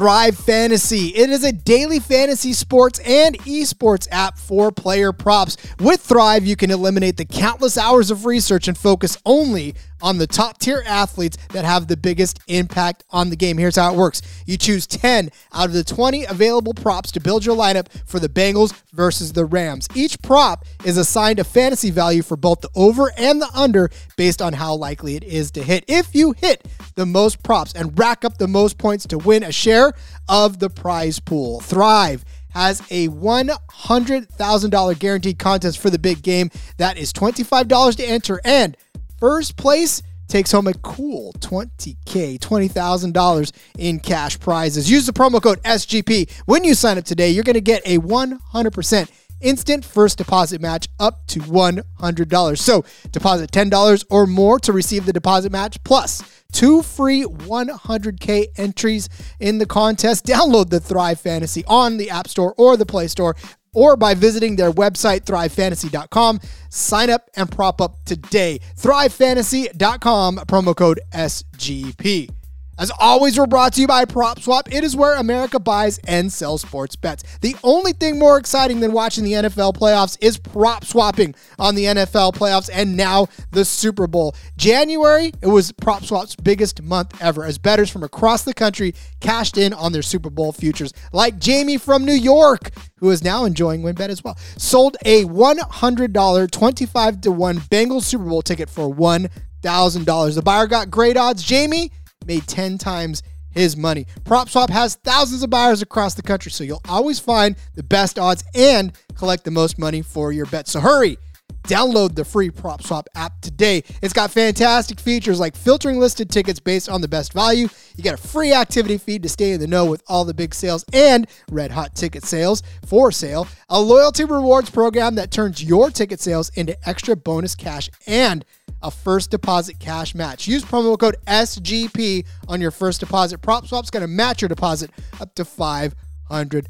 Thrive 0.00 0.38
Fantasy. 0.38 1.08
It 1.08 1.28
is 1.28 1.44
a 1.44 1.52
daily 1.52 1.98
fantasy 1.98 2.54
sports 2.54 2.98
and 3.00 3.38
esports 3.40 4.08
app 4.10 4.38
for 4.38 4.72
player 4.72 5.12
props. 5.12 5.58
With 5.78 6.00
Thrive, 6.00 6.46
you 6.46 6.56
can 6.56 6.70
eliminate 6.70 7.18
the 7.18 7.26
countless 7.26 7.76
hours 7.76 8.10
of 8.10 8.24
research 8.24 8.66
and 8.66 8.78
focus 8.78 9.18
only 9.26 9.74
on 10.02 10.18
the 10.18 10.26
top 10.26 10.58
tier 10.58 10.82
athletes 10.86 11.36
that 11.52 11.64
have 11.64 11.86
the 11.86 11.96
biggest 11.96 12.40
impact 12.48 13.04
on 13.10 13.30
the 13.30 13.36
game. 13.36 13.58
Here's 13.58 13.76
how 13.76 13.92
it 13.92 13.96
works 13.96 14.22
you 14.46 14.56
choose 14.56 14.86
10 14.86 15.30
out 15.52 15.66
of 15.66 15.72
the 15.72 15.84
20 15.84 16.24
available 16.24 16.74
props 16.74 17.12
to 17.12 17.20
build 17.20 17.44
your 17.44 17.56
lineup 17.56 17.88
for 18.06 18.18
the 18.18 18.28
Bengals 18.28 18.74
versus 18.92 19.32
the 19.32 19.44
Rams. 19.44 19.86
Each 19.94 20.20
prop 20.22 20.64
is 20.84 20.96
assigned 20.96 21.38
a 21.38 21.44
fantasy 21.44 21.90
value 21.90 22.22
for 22.22 22.36
both 22.36 22.60
the 22.60 22.70
over 22.74 23.12
and 23.16 23.40
the 23.40 23.50
under 23.54 23.90
based 24.16 24.40
on 24.42 24.54
how 24.54 24.74
likely 24.74 25.16
it 25.16 25.24
is 25.24 25.50
to 25.52 25.62
hit. 25.62 25.84
If 25.86 26.14
you 26.14 26.32
hit 26.32 26.66
the 26.94 27.06
most 27.06 27.42
props 27.42 27.72
and 27.72 27.98
rack 27.98 28.24
up 28.24 28.38
the 28.38 28.48
most 28.48 28.78
points 28.78 29.06
to 29.08 29.18
win 29.18 29.42
a 29.42 29.52
share 29.52 29.89
of 30.28 30.58
the 30.58 30.70
prize 30.70 31.18
pool, 31.20 31.60
Thrive 31.60 32.24
has 32.50 32.80
a 32.90 33.08
$100,000 33.08 34.98
guaranteed 34.98 35.38
contest 35.38 35.78
for 35.78 35.88
the 35.90 35.98
big 35.98 36.22
game. 36.22 36.50
That 36.78 36.98
is 36.98 37.12
$25 37.12 37.96
to 37.96 38.04
enter 38.04 38.40
and 38.44 38.76
First 39.20 39.58
place 39.58 40.02
takes 40.28 40.50
home 40.50 40.66
a 40.66 40.72
cool 40.72 41.34
20K, 41.40 42.38
$20,000 42.38 43.52
in 43.76 44.00
cash 44.00 44.40
prizes. 44.40 44.90
Use 44.90 45.04
the 45.04 45.12
promo 45.12 45.42
code 45.42 45.62
SGP. 45.62 46.30
When 46.46 46.64
you 46.64 46.72
sign 46.72 46.96
up 46.96 47.04
today, 47.04 47.28
you're 47.28 47.44
going 47.44 47.54
to 47.54 47.60
get 47.60 47.82
a 47.84 47.98
100% 47.98 49.10
instant 49.40 49.84
first 49.84 50.18
deposit 50.18 50.60
match 50.60 50.88
up 50.98 51.26
to 51.28 51.40
$100. 51.40 52.58
So 52.58 52.84
deposit 53.12 53.50
$10 53.50 54.04
or 54.10 54.26
more 54.26 54.58
to 54.60 54.72
receive 54.72 55.06
the 55.06 55.12
deposit 55.12 55.52
match 55.52 55.82
plus 55.84 56.22
two 56.52 56.82
free 56.82 57.24
100K 57.24 58.46
entries 58.56 59.08
in 59.38 59.58
the 59.58 59.66
contest. 59.66 60.24
Download 60.26 60.68
the 60.68 60.80
Thrive 60.80 61.20
Fantasy 61.20 61.64
on 61.66 61.96
the 61.96 62.10
App 62.10 62.28
Store 62.28 62.54
or 62.56 62.76
the 62.76 62.86
Play 62.86 63.08
Store 63.08 63.36
or 63.72 63.96
by 63.96 64.14
visiting 64.14 64.56
their 64.56 64.72
website, 64.72 65.20
thrivefantasy.com. 65.20 66.40
Sign 66.70 67.10
up 67.10 67.28
and 67.36 67.50
prop 67.50 67.80
up 67.80 67.96
today. 68.04 68.60
Thrivefantasy.com, 68.76 70.36
promo 70.38 70.74
code 70.76 71.00
SGP. 71.12 72.39
As 72.80 72.90
always, 72.98 73.38
we're 73.38 73.46
brought 73.46 73.74
to 73.74 73.82
you 73.82 73.86
by 73.86 74.06
PropSwap. 74.06 74.72
It 74.72 74.82
is 74.84 74.96
where 74.96 75.14
America 75.16 75.60
buys 75.60 75.98
and 76.08 76.32
sells 76.32 76.62
sports 76.62 76.96
bets. 76.96 77.24
The 77.42 77.54
only 77.62 77.92
thing 77.92 78.18
more 78.18 78.38
exciting 78.38 78.80
than 78.80 78.92
watching 78.92 79.22
the 79.22 79.34
NFL 79.34 79.74
playoffs 79.74 80.16
is 80.22 80.38
prop 80.38 80.86
swapping 80.86 81.34
on 81.58 81.74
the 81.74 81.84
NFL 81.84 82.32
playoffs 82.32 82.70
and 82.72 82.96
now 82.96 83.28
the 83.50 83.66
Super 83.66 84.06
Bowl. 84.06 84.34
January, 84.56 85.30
it 85.42 85.46
was 85.46 85.72
PropSwap's 85.72 86.36
biggest 86.36 86.80
month 86.80 87.20
ever 87.20 87.44
as 87.44 87.58
bettors 87.58 87.90
from 87.90 88.02
across 88.02 88.44
the 88.44 88.54
country 88.54 88.94
cashed 89.20 89.58
in 89.58 89.74
on 89.74 89.92
their 89.92 90.00
Super 90.00 90.30
Bowl 90.30 90.50
futures, 90.50 90.94
like 91.12 91.38
Jamie 91.38 91.76
from 91.76 92.06
New 92.06 92.14
York, 92.14 92.70
who 92.96 93.10
is 93.10 93.22
now 93.22 93.44
enjoying 93.44 93.82
WynnBET 93.82 94.08
as 94.08 94.24
well. 94.24 94.38
Sold 94.56 94.96
a 95.04 95.24
$100 95.24 96.50
25 96.50 97.20
to 97.20 97.30
1 97.30 97.58
Bengals 97.58 98.04
Super 98.04 98.24
Bowl 98.24 98.40
ticket 98.40 98.70
for 98.70 98.88
$1,000. 98.88 100.34
The 100.34 100.40
buyer 100.40 100.66
got 100.66 100.90
great 100.90 101.18
odds. 101.18 101.42
Jamie 101.42 101.92
made 102.26 102.46
10 102.46 102.78
times 102.78 103.22
his 103.50 103.76
money. 103.76 104.06
PropSwap 104.24 104.70
has 104.70 104.96
thousands 104.96 105.42
of 105.42 105.50
buyers 105.50 105.82
across 105.82 106.14
the 106.14 106.22
country, 106.22 106.52
so 106.52 106.64
you'll 106.64 106.82
always 106.88 107.18
find 107.18 107.56
the 107.74 107.82
best 107.82 108.18
odds 108.18 108.44
and 108.54 108.92
collect 109.16 109.44
the 109.44 109.50
most 109.50 109.78
money 109.78 110.02
for 110.02 110.32
your 110.32 110.46
bet. 110.46 110.68
So 110.68 110.80
hurry. 110.80 111.18
Download 111.64 112.14
the 112.14 112.24
free 112.24 112.50
PropSwap 112.50 113.04
app 113.14 113.40
today. 113.40 113.82
It's 114.02 114.12
got 114.12 114.30
fantastic 114.30 114.98
features 114.98 115.38
like 115.38 115.54
filtering 115.54 115.98
listed 115.98 116.30
tickets 116.30 116.58
based 116.58 116.88
on 116.88 117.00
the 117.00 117.08
best 117.08 117.32
value. 117.32 117.68
You 117.96 118.02
get 118.02 118.14
a 118.14 118.28
free 118.28 118.52
activity 118.52 118.98
feed 118.98 119.22
to 119.22 119.28
stay 119.28 119.52
in 119.52 119.60
the 119.60 119.66
know 119.66 119.86
with 119.86 120.02
all 120.08 120.24
the 120.24 120.34
big 120.34 120.54
sales 120.54 120.84
and 120.92 121.26
red 121.50 121.70
hot 121.70 121.94
ticket 121.94 122.24
sales 122.24 122.62
for 122.86 123.12
sale. 123.12 123.46
A 123.68 123.80
loyalty 123.80 124.24
rewards 124.24 124.70
program 124.70 125.14
that 125.16 125.30
turns 125.30 125.62
your 125.62 125.90
ticket 125.90 126.20
sales 126.20 126.50
into 126.50 126.76
extra 126.88 127.14
bonus 127.14 127.54
cash 127.54 127.90
and 128.06 128.44
a 128.82 128.90
first 128.90 129.30
deposit 129.30 129.78
cash 129.78 130.14
match. 130.14 130.48
Use 130.48 130.64
promo 130.64 130.98
code 130.98 131.16
SGP 131.26 132.26
on 132.48 132.60
your 132.60 132.70
first 132.70 133.00
deposit. 133.00 133.42
PropSwap's 133.42 133.90
going 133.90 134.02
to 134.02 134.08
match 134.08 134.40
your 134.42 134.48
deposit 134.48 134.90
up 135.20 135.34
to 135.34 135.44
$500. 135.44 136.66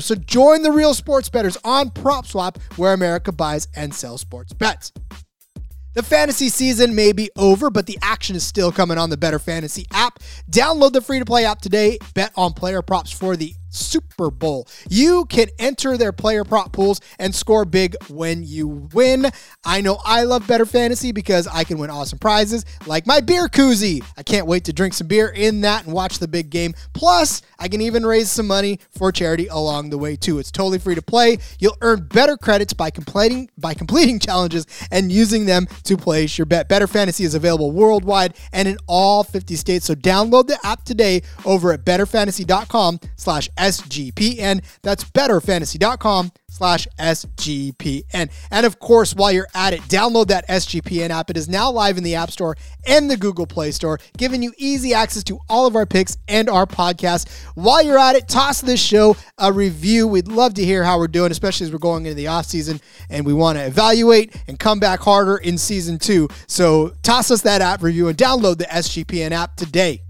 So 0.00 0.14
join 0.14 0.62
the 0.62 0.72
real 0.72 0.94
sports 0.94 1.28
betters 1.28 1.56
on 1.64 1.90
PropSwap 1.90 2.56
where 2.76 2.92
America 2.92 3.32
buys 3.32 3.68
and 3.74 3.94
sells 3.94 4.20
sports 4.20 4.52
bets. 4.52 4.92
The 5.94 6.02
fantasy 6.02 6.48
season 6.48 6.94
may 6.94 7.12
be 7.12 7.30
over, 7.36 7.70
but 7.70 7.86
the 7.86 7.98
action 8.02 8.36
is 8.36 8.44
still 8.44 8.70
coming 8.70 8.98
on 8.98 9.10
the 9.10 9.16
Better 9.16 9.38
Fantasy 9.38 9.86
app. 9.92 10.20
Download 10.50 10.92
the 10.92 11.00
free 11.00 11.18
to 11.18 11.24
play 11.24 11.44
app 11.44 11.60
today. 11.60 11.98
Bet 12.14 12.32
on 12.36 12.52
player 12.52 12.82
props 12.82 13.10
for 13.10 13.36
the 13.36 13.52
Super 13.70 14.30
Bowl. 14.30 14.66
You 14.88 15.24
can 15.26 15.48
enter 15.58 15.96
their 15.96 16.12
player 16.12 16.44
prop 16.44 16.72
pools 16.72 17.00
and 17.18 17.34
score 17.34 17.64
big 17.64 17.96
when 18.08 18.42
you 18.42 18.68
win. 18.92 19.26
I 19.64 19.80
know 19.80 19.98
I 20.04 20.24
love 20.24 20.46
Better 20.46 20.66
Fantasy 20.66 21.12
because 21.12 21.46
I 21.46 21.64
can 21.64 21.78
win 21.78 21.90
awesome 21.90 22.18
prizes 22.18 22.64
like 22.86 23.06
my 23.06 23.20
beer 23.20 23.48
koozie. 23.48 24.02
I 24.16 24.22
can't 24.22 24.46
wait 24.46 24.64
to 24.64 24.72
drink 24.72 24.94
some 24.94 25.06
beer 25.06 25.28
in 25.28 25.62
that 25.62 25.84
and 25.84 25.92
watch 25.92 26.18
the 26.18 26.28
big 26.28 26.50
game. 26.50 26.74
Plus, 26.92 27.42
I 27.58 27.68
can 27.68 27.80
even 27.80 28.04
raise 28.04 28.30
some 28.30 28.46
money 28.46 28.78
for 28.90 29.12
charity 29.12 29.46
along 29.48 29.90
the 29.90 29.98
way 29.98 30.16
too. 30.16 30.38
It's 30.38 30.50
totally 30.50 30.78
free 30.78 30.94
to 30.94 31.02
play. 31.02 31.38
You'll 31.58 31.76
earn 31.80 32.06
better 32.06 32.36
credits 32.36 32.72
by 32.72 32.90
completing 32.90 33.50
by 33.58 33.74
completing 33.74 34.18
challenges 34.28 34.66
and 34.90 35.10
using 35.10 35.46
them 35.46 35.66
to 35.84 35.96
place 35.96 36.38
your 36.38 36.46
bet. 36.46 36.68
Better 36.68 36.86
Fantasy 36.86 37.24
is 37.24 37.34
available 37.34 37.70
worldwide 37.70 38.34
and 38.52 38.68
in 38.68 38.78
all 38.86 39.24
50 39.24 39.56
states. 39.56 39.86
So 39.86 39.94
download 39.94 40.46
the 40.46 40.58
app 40.64 40.84
today 40.84 41.22
over 41.44 41.72
at 41.72 41.84
betterfantasy.com 41.84 43.00
slash 43.16 43.48
SGPN. 43.58 44.64
That's 44.82 45.04
betterfantasy.com 45.04 46.32
slash 46.50 46.88
SGPN. 46.98 48.30
And 48.50 48.66
of 48.66 48.78
course, 48.80 49.14
while 49.14 49.32
you're 49.32 49.48
at 49.54 49.74
it, 49.74 49.80
download 49.82 50.28
that 50.28 50.48
SGPN 50.48 51.10
app. 51.10 51.30
It 51.30 51.36
is 51.36 51.48
now 51.48 51.70
live 51.70 51.98
in 51.98 52.04
the 52.04 52.14
App 52.14 52.30
Store 52.30 52.56
and 52.86 53.10
the 53.10 53.16
Google 53.16 53.46
Play 53.46 53.70
Store, 53.70 53.98
giving 54.16 54.42
you 54.42 54.52
easy 54.56 54.94
access 54.94 55.22
to 55.24 55.38
all 55.48 55.66
of 55.66 55.76
our 55.76 55.86
picks 55.86 56.16
and 56.26 56.48
our 56.48 56.66
podcast. 56.66 57.28
While 57.54 57.82
you're 57.82 57.98
at 57.98 58.16
it, 58.16 58.28
toss 58.28 58.60
this 58.60 58.82
show 58.82 59.16
a 59.38 59.52
review. 59.52 60.08
We'd 60.08 60.28
love 60.28 60.54
to 60.54 60.64
hear 60.64 60.84
how 60.84 60.98
we're 60.98 61.08
doing, 61.08 61.30
especially 61.30 61.66
as 61.66 61.72
we're 61.72 61.78
going 61.78 62.06
into 62.06 62.16
the 62.16 62.28
off 62.28 62.46
season 62.46 62.80
and 63.10 63.24
we 63.24 63.32
want 63.32 63.58
to 63.58 63.66
evaluate 63.66 64.34
and 64.48 64.58
come 64.58 64.80
back 64.80 65.00
harder 65.00 65.36
in 65.36 65.58
season 65.58 65.98
two. 65.98 66.28
So 66.46 66.92
toss 67.02 67.30
us 67.30 67.42
that 67.42 67.60
app 67.60 67.82
review 67.82 68.08
and 68.08 68.16
download 68.16 68.58
the 68.58 68.64
SGPN 68.64 69.32
app 69.32 69.56
today. 69.56 70.02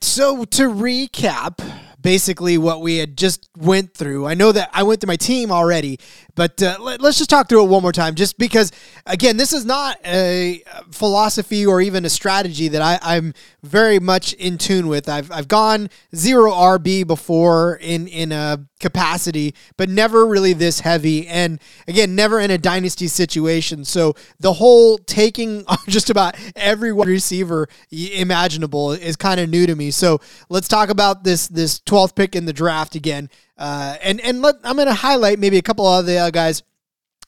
So 0.00 0.44
to 0.44 0.68
recap, 0.68 1.60
basically 2.04 2.58
what 2.58 2.82
we 2.82 2.98
had 2.98 3.16
just 3.16 3.48
went 3.56 3.94
through. 3.94 4.26
I 4.26 4.34
know 4.34 4.52
that 4.52 4.68
I 4.74 4.82
went 4.82 5.00
through 5.00 5.08
my 5.08 5.16
team 5.16 5.50
already, 5.50 5.98
but 6.34 6.62
uh, 6.62 6.76
let, 6.78 7.02
us 7.02 7.16
just 7.16 7.30
talk 7.30 7.48
through 7.48 7.64
it 7.64 7.68
one 7.68 7.80
more 7.80 7.92
time, 7.92 8.14
just 8.14 8.36
because, 8.36 8.70
again, 9.06 9.38
this 9.38 9.54
is 9.54 9.64
not 9.64 9.96
a 10.04 10.62
philosophy 10.92 11.64
or 11.64 11.80
even 11.80 12.04
a 12.04 12.10
strategy 12.10 12.68
that 12.68 12.82
I, 12.82 13.16
am 13.16 13.32
very 13.62 13.98
much 13.98 14.34
in 14.34 14.58
tune 14.58 14.86
with. 14.86 15.08
I've, 15.08 15.32
I've 15.32 15.48
gone 15.48 15.88
zero 16.14 16.52
RB 16.52 17.06
before 17.06 17.76
in, 17.76 18.06
in 18.06 18.32
a 18.32 18.66
capacity, 18.84 19.54
but 19.78 19.88
never 19.88 20.26
really 20.26 20.52
this 20.52 20.80
heavy. 20.80 21.26
And 21.26 21.58
again, 21.88 22.14
never 22.14 22.38
in 22.38 22.50
a 22.50 22.58
dynasty 22.58 23.08
situation. 23.08 23.86
So 23.86 24.14
the 24.38 24.52
whole 24.52 24.98
taking 24.98 25.64
just 25.88 26.10
about 26.10 26.36
every 26.54 26.92
receiver 26.92 27.66
imaginable 27.90 28.92
is 28.92 29.16
kind 29.16 29.40
of 29.40 29.48
new 29.48 29.66
to 29.66 29.74
me. 29.74 29.90
So 29.90 30.20
let's 30.50 30.68
talk 30.68 30.90
about 30.90 31.24
this, 31.24 31.48
this 31.48 31.80
12th 31.80 32.14
pick 32.14 32.36
in 32.36 32.44
the 32.44 32.52
draft 32.52 32.94
again. 32.94 33.30
Uh, 33.56 33.96
and 34.02 34.20
and 34.20 34.42
let, 34.42 34.56
I'm 34.64 34.76
going 34.76 34.88
to 34.88 34.94
highlight 34.94 35.38
maybe 35.38 35.56
a 35.56 35.62
couple 35.62 35.86
of 35.86 36.04
the 36.04 36.18
uh, 36.18 36.30
guys 36.30 36.62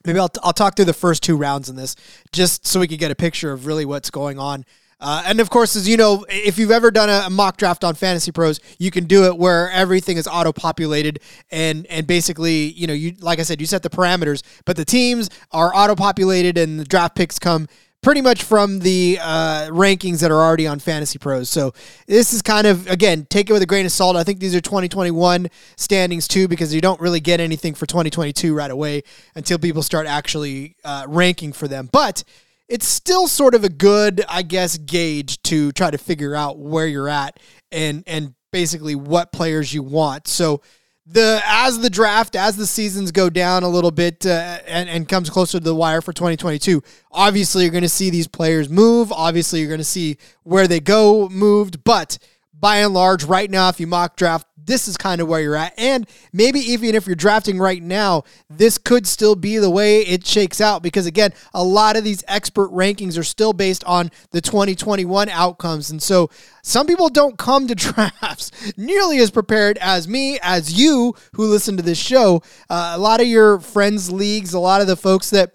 maybe 0.05 0.19
I'll, 0.19 0.31
I'll 0.43 0.53
talk 0.53 0.77
through 0.77 0.85
the 0.85 0.93
first 0.93 1.23
two 1.23 1.37
rounds 1.37 1.69
in 1.71 1.77
this 1.77 1.97
just 2.33 2.67
so 2.67 2.81
we 2.81 2.89
can 2.89 2.99
get 2.99 3.11
a 3.11 3.15
picture 3.15 3.53
of 3.53 3.67
really 3.67 3.85
what's 3.85 4.11
going 4.11 4.39
on. 4.39 4.65
Uh, 4.99 5.23
and 5.27 5.41
of 5.41 5.51
course, 5.51 5.77
as 5.77 5.87
you 5.87 5.97
know, 5.97 6.25
if 6.29 6.59
you've 6.59 6.71
ever 6.71 6.91
done 6.91 7.11
a, 7.11 7.29
mock 7.29 7.59
draft 7.59 7.85
on 7.85 7.95
Fantasy 7.95 8.33
Pros, 8.33 8.61
you 8.79 8.91
can 8.91 9.05
do 9.05 9.25
it 9.25 9.37
where 9.37 9.71
everything 9.71 10.17
is 10.17 10.27
auto 10.27 10.53
populated 10.53 11.21
and 11.51 11.87
and 11.87 12.07
basically, 12.07 12.73
you 12.73 12.87
know, 12.87 12.95
you 12.95 13.15
like 13.21 13.39
I 13.39 13.43
said, 13.43 13.61
you 13.61 13.67
set 13.67 13.83
the 13.83 13.91
parameters, 13.91 14.43
but 14.65 14.77
the 14.77 14.85
teams 14.87 15.29
are 15.53 15.75
auto 15.75 15.95
populated 15.95 16.57
and 16.57 16.81
the 16.81 16.85
draft 16.85 17.15
picks 17.15 17.39
come 17.39 17.69
pretty 18.03 18.21
much 18.21 18.43
from 18.43 18.79
the 18.79 19.19
uh, 19.21 19.67
rankings 19.71 20.21
that 20.21 20.31
are 20.31 20.41
already 20.41 20.67
on 20.67 20.79
Fantasy 20.79 21.19
Pros. 21.19 21.51
So 21.51 21.75
this 22.07 22.33
is 22.33 22.41
kind 22.41 22.67
of 22.67 22.87
again 22.87 23.27
take 23.29 23.51
it 23.51 23.53
with 23.53 23.63
a 23.63 23.67
grain 23.67 23.85
of 23.85 23.93
salt. 23.93 24.17
I 24.17 24.25
think 24.25 24.41
these 24.41 24.55
are 24.55 24.61
2021 24.63 25.49
standings 25.77 26.27
too 26.27 26.49
because 26.49 26.75
you 26.75 26.81
don't 26.81 27.01
really 27.03 27.21
get 27.21 27.39
anything 27.39 27.75
for 27.75 27.85
2022 27.85 28.55
right 28.55 28.71
away 28.71 29.03
until 29.35 29.59
people 29.59 29.83
start 29.83 30.07
actually 30.07 30.77
uh, 30.85 31.05
ranking 31.07 31.53
for 31.53 31.69
them. 31.69 31.91
But 31.93 32.25
it's 32.69 32.87
still 32.87 33.29
sort 33.29 33.55
of 33.55 33.65
a 33.65 33.69
good, 33.69 34.25
I 34.29 34.43
guess, 34.43 34.77
gauge 34.79 35.41
to 35.43 35.73
try 35.73 35.91
to 35.91 35.99
figure 35.99 36.35
out 36.35 36.59
where 36.59 36.87
you're 36.87 37.09
at 37.09 37.39
and 37.71 38.03
and 38.07 38.35
basically 38.53 38.95
what 38.95 39.33
players 39.33 39.73
you 39.73 39.83
want. 39.83 40.29
So 40.29 40.63
the 41.07 41.41
as 41.45 41.79
the 41.79 41.91
draft 41.91 42.35
as 42.35 42.57
the 42.57 42.67
seasons 42.67 43.13
go 43.13 43.31
down 43.31 43.63
a 43.63 43.69
little 43.69 43.93
bit 43.93 44.27
uh, 44.27 44.59
and, 44.67 44.89
and 44.89 45.09
comes 45.09 45.31
closer 45.31 45.59
to 45.59 45.65
the 45.65 45.75
wire 45.75 46.01
for 46.01 46.13
2022 46.13 46.83
obviously 47.13 47.63
you're 47.63 47.71
going 47.71 47.83
to 47.83 47.89
see 47.89 48.11
these 48.11 48.27
players 48.27 48.69
move 48.69 49.13
obviously 49.13 49.61
you're 49.61 49.69
going 49.69 49.79
to 49.79 49.85
see 49.85 50.17
where 50.43 50.67
they 50.67 50.81
go 50.81 51.29
moved 51.29 51.85
but 51.85 52.19
by 52.53 52.79
and 52.79 52.93
large 52.93 53.23
right 53.23 53.51
now 53.51 53.69
if 53.69 53.79
you 53.79 53.87
mock 53.87 54.17
draft 54.17 54.49
this 54.67 54.89
is 54.89 54.97
kind 54.97 55.21
of 55.21 55.29
where 55.29 55.41
you're 55.41 55.57
at. 55.57 55.73
And 55.79 56.07
maybe 56.33 56.61
even 56.61 56.95
if 56.95 57.07
you're 57.07 57.17
drafting 57.17 57.59
right 57.59 57.83
now, 57.83 58.25
this 58.51 58.79
could 58.79 59.07
still 59.07 59.35
be 59.35 59.59
the 59.59 59.71
way 59.71 60.01
it 60.03 60.27
shakes 60.27 60.61
out 60.61 60.83
because, 60.83 61.07
again, 61.07 61.33
a 61.55 61.65
lot 61.65 61.97
of 61.97 62.05
these 62.05 62.23
expert 62.29 62.71
rankings 62.71 63.19
are 63.19 63.25
still 63.25 63.53
based 63.53 63.85
on 63.85 64.11
the 64.33 64.41
2021 64.41 65.29
outcomes. 65.29 65.91
And 65.91 66.03
so 66.03 66.31
some 66.63 66.87
people 66.87 67.09
don't 67.09 67.39
come 67.39 67.67
to 67.69 67.75
drafts 67.75 68.51
nearly 68.77 69.19
as 69.19 69.31
prepared 69.31 69.79
as 69.79 70.09
me, 70.09 70.39
as 70.43 70.79
you 70.79 71.15
who 71.35 71.49
listen 71.49 71.77
to 71.77 71.83
this 71.83 71.99
show. 71.99 72.43
Uh, 72.69 72.93
a 72.95 72.99
lot 72.99 73.21
of 73.21 73.27
your 73.27 73.61
friends' 73.61 74.11
leagues, 74.11 74.53
a 74.53 74.59
lot 74.61 74.81
of 74.81 74.87
the 74.87 74.97
folks 74.97 75.31
that 75.31 75.53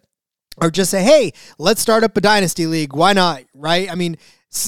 are 0.58 0.72
just 0.72 0.92
say, 0.92 1.04
hey, 1.04 1.34
let's 1.58 1.82
start 1.82 2.04
up 2.04 2.16
a 2.16 2.22
dynasty 2.22 2.68
league. 2.68 2.94
Why 2.94 3.14
not? 3.14 3.44
Right? 3.54 3.92
I 3.92 3.96
mean, 3.96 4.18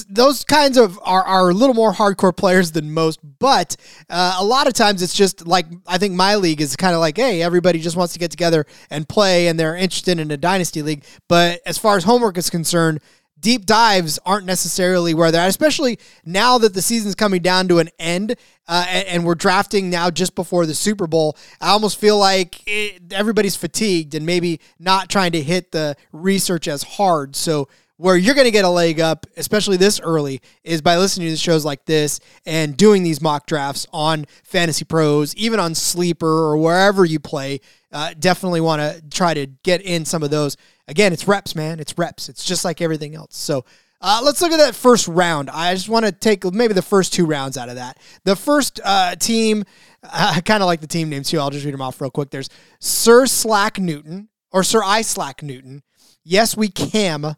those 0.08 0.44
kinds 0.44 0.78
of 0.78 0.98
are, 1.02 1.22
are 1.22 1.50
a 1.50 1.54
little 1.54 1.74
more 1.74 1.92
hardcore 1.92 2.34
players 2.34 2.72
than 2.72 2.92
most, 2.92 3.20
but 3.38 3.76
uh, 4.08 4.36
a 4.38 4.44
lot 4.44 4.66
of 4.66 4.72
times 4.72 5.02
it's 5.02 5.14
just 5.14 5.46
like 5.46 5.66
I 5.86 5.98
think 5.98 6.14
my 6.14 6.36
league 6.36 6.62
is 6.62 6.74
kind 6.74 6.94
of 6.94 7.00
like, 7.00 7.16
hey, 7.18 7.42
everybody 7.42 7.80
just 7.80 7.96
wants 7.96 8.14
to 8.14 8.18
get 8.18 8.30
together 8.30 8.64
and 8.88 9.06
play, 9.06 9.48
and 9.48 9.60
they're 9.60 9.76
interested 9.76 10.18
in 10.18 10.30
a 10.30 10.38
dynasty 10.38 10.80
league. 10.80 11.04
But 11.28 11.60
as 11.66 11.76
far 11.76 11.98
as 11.98 12.04
homework 12.04 12.38
is 12.38 12.48
concerned, 12.48 13.00
deep 13.38 13.66
dives 13.66 14.18
aren't 14.24 14.46
necessarily 14.46 15.12
where 15.12 15.30
they're 15.30 15.42
at, 15.42 15.50
especially 15.50 15.98
now 16.24 16.56
that 16.56 16.72
the 16.72 16.80
season's 16.80 17.14
coming 17.14 17.42
down 17.42 17.68
to 17.68 17.78
an 17.78 17.90
end 17.98 18.36
uh, 18.66 18.86
and, 18.88 19.08
and, 19.08 19.24
we're 19.26 19.34
drafting 19.34 19.90
now 19.90 20.08
just 20.08 20.34
before 20.34 20.64
the 20.64 20.74
Super 20.74 21.06
Bowl. 21.06 21.36
I 21.60 21.68
almost 21.68 22.00
feel 22.00 22.18
like 22.18 22.62
it, 22.66 23.12
everybody's 23.12 23.54
fatigued 23.54 24.14
and 24.14 24.24
maybe 24.24 24.60
not 24.78 25.10
trying 25.10 25.32
to 25.32 25.42
hit 25.42 25.72
the 25.72 25.94
research 26.12 26.66
as 26.66 26.82
hard. 26.82 27.36
So 27.36 27.68
where 27.96 28.16
you're 28.16 28.34
going 28.34 28.46
to 28.46 28.50
get 28.50 28.64
a 28.64 28.70
leg 28.70 29.00
up, 29.00 29.26
especially 29.36 29.76
this 29.76 30.00
early, 30.00 30.40
is 30.64 30.82
by 30.82 30.96
listening 30.96 31.28
to 31.28 31.36
shows 31.36 31.64
like 31.64 31.84
this 31.84 32.18
and 32.44 32.76
doing 32.76 33.02
these 33.02 33.20
mock 33.20 33.46
drafts 33.46 33.86
on 33.92 34.26
Fantasy 34.42 34.84
Pros, 34.84 35.34
even 35.36 35.60
on 35.60 35.74
Sleeper 35.74 36.26
or 36.26 36.56
wherever 36.56 37.04
you 37.04 37.20
play. 37.20 37.60
Uh, 37.92 38.12
definitely 38.18 38.60
want 38.60 38.82
to 38.82 39.02
try 39.10 39.32
to 39.34 39.46
get 39.62 39.80
in 39.82 40.04
some 40.04 40.22
of 40.22 40.30
those. 40.30 40.56
Again, 40.88 41.12
it's 41.12 41.28
reps, 41.28 41.54
man. 41.54 41.78
It's 41.78 41.96
reps. 41.96 42.28
It's 42.28 42.44
just 42.44 42.64
like 42.64 42.80
everything 42.80 43.14
else. 43.14 43.36
So 43.36 43.64
uh, 44.00 44.20
let's 44.22 44.42
look 44.42 44.52
at 44.52 44.58
that 44.58 44.74
first 44.74 45.08
round. 45.08 45.48
I 45.48 45.74
just 45.74 45.88
want 45.88 46.04
to 46.04 46.12
take 46.12 46.44
maybe 46.52 46.74
the 46.74 46.82
first 46.82 47.14
two 47.14 47.24
rounds 47.26 47.56
out 47.56 47.68
of 47.68 47.76
that. 47.76 47.98
The 48.24 48.36
first 48.36 48.80
uh, 48.84 49.14
team, 49.16 49.64
I 50.02 50.40
kind 50.40 50.62
of 50.62 50.66
like 50.66 50.80
the 50.80 50.86
team 50.86 51.08
names 51.08 51.30
too. 51.30 51.38
I'll 51.38 51.50
just 51.50 51.64
read 51.64 51.72
them 51.72 51.80
off 51.80 52.00
real 52.00 52.10
quick. 52.10 52.30
There's 52.30 52.50
Sir 52.80 53.26
Slack 53.26 53.78
Newton 53.78 54.28
or 54.50 54.62
Sir 54.64 54.82
I 54.84 55.02
Slack 55.02 55.42
Newton. 55.42 55.82
Yes, 56.22 56.56
we 56.56 56.68
cam. 56.68 57.34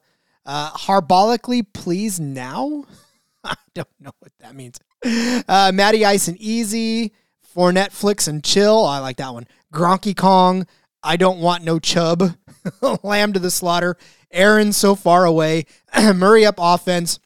Uh, 0.47 0.70
harbolically, 0.70 1.66
please 1.74 2.20
now. 2.20 2.84
I 3.44 3.57
don't 3.74 3.88
know 4.01 4.12
what 4.20 4.32
that 4.40 4.55
means. 4.55 4.78
Uh, 5.05 5.72
Matty 5.74 6.05
Ice 6.05 6.28
and 6.28 6.36
Easy 6.38 7.12
for 7.42 7.72
Netflix 7.72 8.28
and 8.28 8.42
chill. 8.42 8.84
I 8.84 9.01
like 9.01 9.16
that 9.16 9.34
one. 9.34 9.47
Gronky 9.72 10.16
Kong. 10.16 10.66
I 11.03 11.16
don't 11.16 11.40
want 11.40 11.64
no 11.64 11.78
chub. 11.78 12.36
Lamb 13.03 13.32
to 13.32 13.38
the 13.38 13.51
slaughter. 13.51 13.97
Aaron 14.30 14.72
so 14.72 14.94
far 14.94 15.24
away. 15.24 15.66
Murray 16.14 16.47
up 16.47 16.57
offense. 16.59 17.18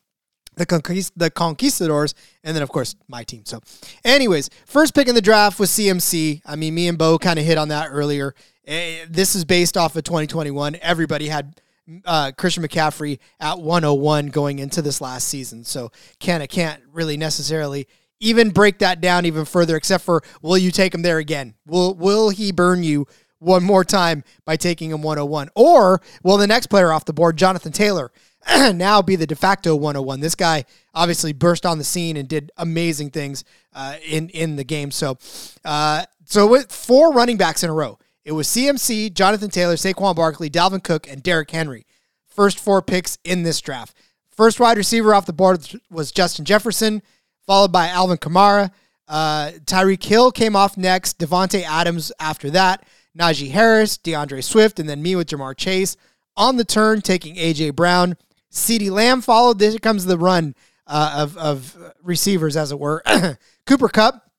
The, 0.56 0.66
Conquist- 0.66 1.12
the 1.16 1.30
Conquistadors, 1.30 2.14
and 2.44 2.54
then 2.54 2.62
of 2.62 2.68
course 2.68 2.94
my 3.08 3.24
team. 3.24 3.44
So, 3.46 3.60
anyways, 4.04 4.50
first 4.66 4.94
pick 4.94 5.08
in 5.08 5.14
the 5.14 5.22
draft 5.22 5.58
was 5.58 5.70
CMC. 5.70 6.42
I 6.44 6.56
mean, 6.56 6.74
me 6.74 6.86
and 6.86 6.98
Bo 6.98 7.18
kind 7.18 7.38
of 7.38 7.46
hit 7.46 7.56
on 7.56 7.68
that 7.68 7.88
earlier. 7.90 8.34
Eh, 8.66 9.06
this 9.08 9.34
is 9.34 9.46
based 9.46 9.78
off 9.78 9.96
of 9.96 10.04
2021. 10.04 10.76
Everybody 10.82 11.28
had 11.28 11.58
uh, 12.04 12.32
Christian 12.36 12.62
McCaffrey 12.62 13.18
at 13.40 13.58
101 13.58 14.28
going 14.28 14.58
into 14.58 14.82
this 14.82 15.00
last 15.00 15.28
season. 15.28 15.64
So 15.64 15.90
Kenna 16.18 16.46
can't 16.46 16.82
really 16.92 17.16
necessarily 17.16 17.86
even 18.20 18.50
break 18.50 18.78
that 18.78 19.00
down 19.00 19.24
even 19.24 19.44
further, 19.44 19.76
except 19.76 20.04
for 20.04 20.22
will 20.42 20.58
you 20.58 20.70
take 20.70 20.94
him 20.94 21.02
there 21.02 21.18
again? 21.18 21.54
Will 21.66 21.94
will 21.94 22.30
he 22.30 22.52
burn 22.52 22.82
you 22.82 23.06
one 23.38 23.64
more 23.64 23.84
time 23.84 24.22
by 24.44 24.56
taking 24.56 24.90
him 24.90 25.02
101? 25.02 25.48
Or 25.56 26.00
will 26.22 26.36
the 26.36 26.46
next 26.46 26.66
player 26.66 26.92
off 26.92 27.06
the 27.06 27.12
board, 27.12 27.36
Jonathan 27.36 27.72
Taylor, 27.72 28.12
now 28.74 29.02
be 29.02 29.16
the 29.16 29.26
de 29.26 29.34
facto 29.34 29.74
101? 29.74 30.20
This 30.20 30.34
guy 30.34 30.64
obviously 30.94 31.32
burst 31.32 31.64
on 31.64 31.78
the 31.78 31.84
scene 31.84 32.16
and 32.16 32.28
did 32.28 32.52
amazing 32.58 33.10
things 33.10 33.44
uh, 33.74 33.96
in 34.06 34.28
in 34.30 34.56
the 34.56 34.64
game. 34.64 34.90
So, 34.90 35.18
uh, 35.64 36.04
so 36.24 36.46
with 36.46 36.70
four 36.70 37.12
running 37.12 37.36
backs 37.36 37.64
in 37.64 37.70
a 37.70 37.74
row. 37.74 37.98
It 38.30 38.34
was 38.34 38.46
CMC, 38.46 39.12
Jonathan 39.12 39.50
Taylor, 39.50 39.74
Saquon 39.74 40.14
Barkley, 40.14 40.48
Dalvin 40.48 40.84
Cook, 40.84 41.10
and 41.10 41.20
Derrick 41.20 41.50
Henry. 41.50 41.84
First 42.28 42.60
four 42.60 42.80
picks 42.80 43.18
in 43.24 43.42
this 43.42 43.60
draft. 43.60 43.96
First 44.30 44.60
wide 44.60 44.76
receiver 44.76 45.12
off 45.16 45.26
the 45.26 45.32
board 45.32 45.68
was 45.90 46.12
Justin 46.12 46.44
Jefferson, 46.44 47.02
followed 47.44 47.72
by 47.72 47.88
Alvin 47.88 48.18
Kamara. 48.18 48.70
Uh, 49.08 49.50
Tyreek 49.64 50.04
Hill 50.04 50.30
came 50.30 50.54
off 50.54 50.76
next. 50.76 51.18
Davante 51.18 51.64
Adams 51.64 52.12
after 52.20 52.50
that. 52.50 52.86
Najee 53.18 53.50
Harris, 53.50 53.96
D'Andre 53.98 54.42
Swift, 54.42 54.78
and 54.78 54.88
then 54.88 55.02
me 55.02 55.16
with 55.16 55.26
Ja'Marr 55.26 55.56
Chase. 55.56 55.96
On 56.36 56.56
the 56.56 56.64
turn, 56.64 57.00
taking 57.00 57.36
A.J. 57.36 57.70
Brown. 57.70 58.16
CeeDee 58.52 58.92
Lamb 58.92 59.22
followed. 59.22 59.58
This 59.58 59.76
comes 59.80 60.04
the 60.04 60.16
run 60.16 60.54
uh, 60.86 61.16
of, 61.16 61.36
of 61.36 61.94
receivers, 62.00 62.56
as 62.56 62.70
it 62.70 62.78
were. 62.78 63.02
Cooper 63.66 63.88
Kupp, 63.88 64.30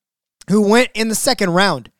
who 0.50 0.62
went 0.62 0.92
in 0.94 1.10
the 1.10 1.14
second 1.14 1.50
round. 1.50 1.91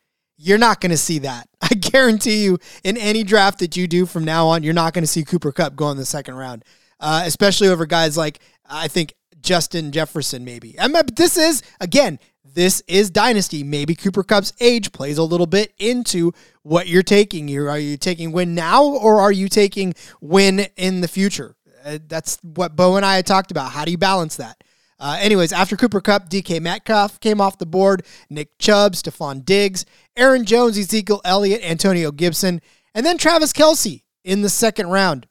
You're 0.44 0.58
not 0.58 0.80
going 0.80 0.90
to 0.90 0.96
see 0.96 1.20
that. 1.20 1.48
I 1.62 1.74
guarantee 1.74 2.42
you, 2.44 2.58
in 2.82 2.96
any 2.96 3.22
draft 3.22 3.60
that 3.60 3.76
you 3.76 3.86
do 3.86 4.06
from 4.06 4.24
now 4.24 4.48
on, 4.48 4.64
you're 4.64 4.74
not 4.74 4.92
going 4.92 5.04
to 5.04 5.08
see 5.08 5.24
Cooper 5.24 5.52
Kupp 5.52 5.76
go 5.76 5.90
in 5.90 5.96
the 5.96 6.04
second 6.04 6.34
round, 6.34 6.64
uh, 6.98 7.22
especially 7.24 7.68
over 7.68 7.86
guys 7.86 8.16
like, 8.16 8.40
I 8.68 8.88
think, 8.88 9.14
Justin 9.40 9.92
Jefferson, 9.92 10.44
maybe. 10.44 10.78
I 10.78 10.88
mean, 10.88 11.02
this 11.14 11.36
is, 11.36 11.62
again, 11.80 12.18
this 12.44 12.82
is 12.86 13.10
dynasty. 13.10 13.62
Maybe 13.62 13.94
Cooper 13.94 14.22
Kupp's 14.22 14.52
age 14.60 14.92
plays 14.92 15.18
a 15.18 15.22
little 15.22 15.46
bit 15.46 15.72
into 15.78 16.32
what 16.62 16.86
you're 16.86 17.02
taking. 17.02 17.48
You 17.48 17.68
are 17.68 17.78
you 17.78 17.96
taking 17.96 18.32
win 18.32 18.54
now 18.54 18.84
or 18.84 19.20
are 19.20 19.32
you 19.32 19.48
taking 19.48 19.94
win 20.20 20.66
in 20.76 21.00
the 21.00 21.08
future? 21.08 21.56
Uh, 21.84 21.98
that's 22.06 22.38
what 22.42 22.76
Bo 22.76 22.96
and 22.96 23.04
I 23.06 23.16
had 23.16 23.26
talked 23.26 23.50
about. 23.50 23.72
How 23.72 23.84
do 23.84 23.90
you 23.90 23.98
balance 23.98 24.36
that? 24.36 24.62
Uh, 25.02 25.18
anyways, 25.18 25.52
after 25.52 25.76
Cooper 25.76 26.00
Kupp, 26.00 26.28
DK 26.28 26.60
Metcalf 26.60 27.18
came 27.18 27.40
off 27.40 27.58
the 27.58 27.66
board, 27.66 28.06
Nick 28.30 28.56
Chubb, 28.58 28.92
Stefon 28.92 29.44
Diggs, 29.44 29.84
Aaron 30.16 30.44
Jones, 30.44 30.78
Ezekiel 30.78 31.20
Elliott, 31.24 31.60
Antonio 31.64 32.12
Gibson, 32.12 32.62
and 32.94 33.04
then 33.04 33.18
Travis 33.18 33.52
Kelce 33.52 34.04
in 34.22 34.42
the 34.42 34.48
second 34.48 34.90
round. 34.90 35.26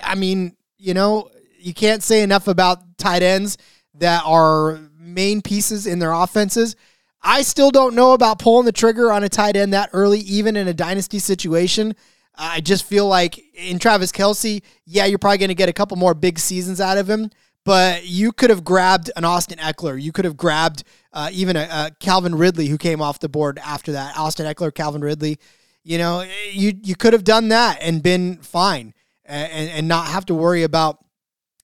I 0.00 0.14
mean, 0.14 0.56
you 0.78 0.94
know, 0.94 1.30
you 1.58 1.74
can't 1.74 2.02
say 2.02 2.22
enough 2.22 2.48
about 2.48 2.96
tight 2.96 3.22
ends 3.22 3.58
that 3.92 4.22
are 4.24 4.80
main 4.98 5.42
pieces 5.42 5.86
in 5.86 5.98
their 5.98 6.12
offenses. 6.12 6.74
I 7.22 7.42
still 7.42 7.70
don't 7.70 7.94
know 7.94 8.12
about 8.14 8.38
pulling 8.38 8.64
the 8.64 8.72
trigger 8.72 9.12
on 9.12 9.22
a 9.22 9.28
tight 9.28 9.54
end 9.54 9.74
that 9.74 9.90
early, 9.92 10.20
even 10.20 10.56
in 10.56 10.66
a 10.66 10.72
dynasty 10.72 11.18
situation. 11.18 11.94
I 12.38 12.62
just 12.62 12.86
feel 12.86 13.06
like 13.06 13.38
in 13.54 13.78
Travis 13.78 14.12
Kelce, 14.12 14.62
yeah, 14.86 15.04
you're 15.04 15.18
probably 15.18 15.36
going 15.36 15.48
to 15.48 15.54
get 15.54 15.68
a 15.68 15.74
couple 15.74 15.98
more 15.98 16.14
big 16.14 16.38
seasons 16.38 16.80
out 16.80 16.96
of 16.96 17.10
him 17.10 17.30
but 17.64 18.06
you 18.06 18.32
could 18.32 18.50
have 18.50 18.64
grabbed 18.64 19.10
an 19.16 19.24
Austin 19.24 19.58
Ekeler. 19.58 20.00
You 20.00 20.12
could 20.12 20.24
have 20.24 20.36
grabbed 20.36 20.84
uh, 21.12 21.30
even 21.32 21.56
a, 21.56 21.68
a, 21.70 21.90
Calvin 22.00 22.34
Ridley 22.34 22.66
who 22.66 22.78
came 22.78 23.02
off 23.02 23.18
the 23.18 23.28
board 23.28 23.58
after 23.58 23.92
that. 23.92 24.16
Austin 24.16 24.46
Ekeler, 24.46 24.74
Calvin 24.74 25.02
Ridley. 25.02 25.38
You 25.82 25.98
know, 25.98 26.26
you 26.52 26.72
you 26.82 26.94
could 26.94 27.14
have 27.14 27.24
done 27.24 27.48
that 27.48 27.78
and 27.80 28.02
been 28.02 28.36
fine 28.38 28.92
and, 29.24 29.70
and 29.70 29.88
not 29.88 30.08
have 30.08 30.26
to 30.26 30.34
worry 30.34 30.62
about 30.62 31.02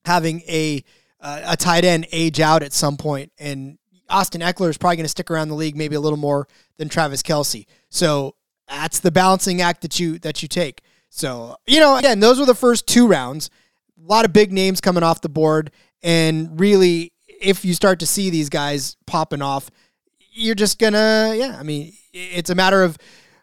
having 0.05 0.41
a 0.43 0.83
uh, 1.21 1.43
a 1.45 1.57
tight 1.57 1.85
end 1.85 2.07
age 2.13 2.41
out 2.41 2.63
at 2.63 2.73
some 2.73 2.97
point. 2.97 3.33
And 3.39 3.79
Austin 4.09 4.41
Ekeler 4.41 4.71
is 4.71 4.79
probably 4.79 4.97
going 4.97 5.05
to 5.05 5.11
stick 5.11 5.31
around 5.31 5.49
the 5.49 5.55
league 5.55 5.77
maybe 5.77 5.97
a 5.97 6.01
little 6.01 6.19
more 6.19 6.49
than 6.79 6.89
Travis 6.89 7.23
Kelce. 7.23 7.67
So 7.91 8.37
that's 8.69 9.01
the 9.01 9.11
balancing 9.11 9.61
act 9.61 9.83
that 9.83 9.99
you 10.01 10.19
that 10.21 10.43
you 10.43 10.49
take. 10.49 10.83
So, 11.09 11.57
you 11.67 11.81
know, 11.81 11.97
again, 11.97 12.21
those 12.21 12.39
were 12.39 12.47
the 12.47 12.55
first 12.55 12.87
two 12.87 13.07
rounds. 13.07 13.51
A 13.99 14.07
lot 14.07 14.25
of 14.25 14.33
big 14.33 14.53
names 14.53 14.81
coming 14.81 15.03
off 15.03 15.21
the 15.21 15.29
board. 15.29 15.71
And 16.03 16.59
really, 16.61 17.13
if 17.41 17.65
you 17.65 17.75
start 17.75 18.01
to 18.01 18.07
see 18.07 18.31
these 18.31 18.49
guys 18.49 18.97
popping 19.07 19.43
off, 19.43 19.71
you're 20.33 20.55
just 20.55 20.79
gonna, 20.79 21.35
yeah, 21.37 21.57
I 21.59 21.63
mean, 21.63 21.93
it's 22.13 22.51
a 22.51 22.55
matter 22.55 22.83
of 22.83 22.97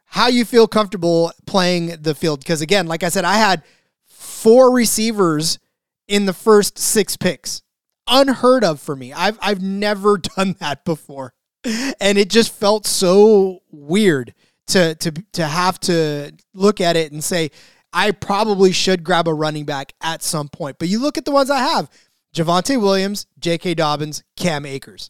how 0.05 0.27
you 0.27 0.45
feel 0.45 0.67
comfortable 0.67 1.31
playing 1.45 2.01
the 2.01 2.13
field. 2.13 2.39
Because 2.39 2.61
again, 2.61 2.87
like 2.87 3.03
I 3.03 3.09
said, 3.09 3.25
I 3.25 3.35
had 3.35 3.63
four 4.05 4.73
receivers 4.73 5.59
in 6.07 6.25
the 6.25 6.33
first 6.33 6.77
six 6.77 7.17
picks. 7.17 7.61
Unheard 8.07 8.63
of 8.63 8.79
for 8.79 8.95
me. 8.95 9.13
I've 9.13 9.39
I've 9.41 9.61
never 9.61 10.17
done 10.35 10.55
that 10.59 10.85
before. 10.85 11.33
And 11.65 12.17
it 12.17 12.29
just 12.29 12.53
felt 12.53 12.85
so 12.85 13.59
weird 13.71 14.33
to 14.67 14.95
to 14.95 15.11
to 15.33 15.45
have 15.47 15.79
to 15.81 16.33
look 16.53 16.81
at 16.81 16.95
it 16.95 17.11
and 17.11 17.23
say, 17.23 17.51
I 17.93 18.11
probably 18.11 18.71
should 18.71 19.03
grab 19.03 19.27
a 19.27 19.33
running 19.33 19.65
back 19.65 19.93
at 20.01 20.21
some 20.21 20.49
point. 20.49 20.77
But 20.79 20.89
you 20.89 20.99
look 20.99 21.17
at 21.17 21.25
the 21.25 21.31
ones 21.31 21.49
I 21.49 21.59
have. 21.59 21.89
Javonte 22.34 22.81
Williams, 22.81 23.27
J.K. 23.39 23.75
Dobbins, 23.75 24.23
Cam 24.36 24.65
Akers. 24.65 25.09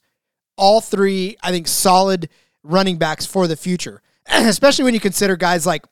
All 0.58 0.82
three, 0.82 1.38
I 1.42 1.52
think, 1.52 1.68
solid 1.68 2.30
running 2.64 2.98
backs 2.98 3.26
for 3.26 3.48
the 3.48 3.56
future. 3.56 4.02
especially 4.28 4.86
when 4.86 4.94
you 4.94 5.00
consider 5.00 5.36
guys 5.36 5.66
like 5.66 5.86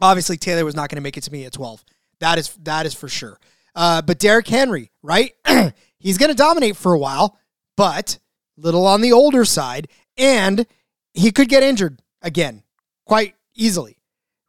obviously 0.00 0.36
Taylor 0.36 0.64
was 0.64 0.76
not 0.76 0.88
going 0.88 0.96
to 0.96 1.02
make 1.02 1.16
it 1.16 1.22
to 1.24 1.32
me 1.32 1.44
at 1.44 1.52
12. 1.52 1.84
That 2.20 2.38
is 2.38 2.54
that 2.62 2.86
is 2.86 2.94
for 2.94 3.08
sure. 3.08 3.38
Uh, 3.74 4.02
but 4.02 4.18
Derrick 4.18 4.48
Henry, 4.48 4.90
right? 5.02 5.32
He's 5.98 6.18
going 6.18 6.30
to 6.30 6.36
dominate 6.36 6.76
for 6.76 6.92
a 6.92 6.98
while, 6.98 7.38
but 7.76 8.18
little 8.56 8.86
on 8.86 9.00
the 9.02 9.12
older 9.12 9.44
side, 9.44 9.88
and 10.16 10.66
he 11.12 11.30
could 11.30 11.48
get 11.48 11.62
injured 11.62 12.00
again 12.22 12.62
quite 13.04 13.34
easily, 13.54 13.98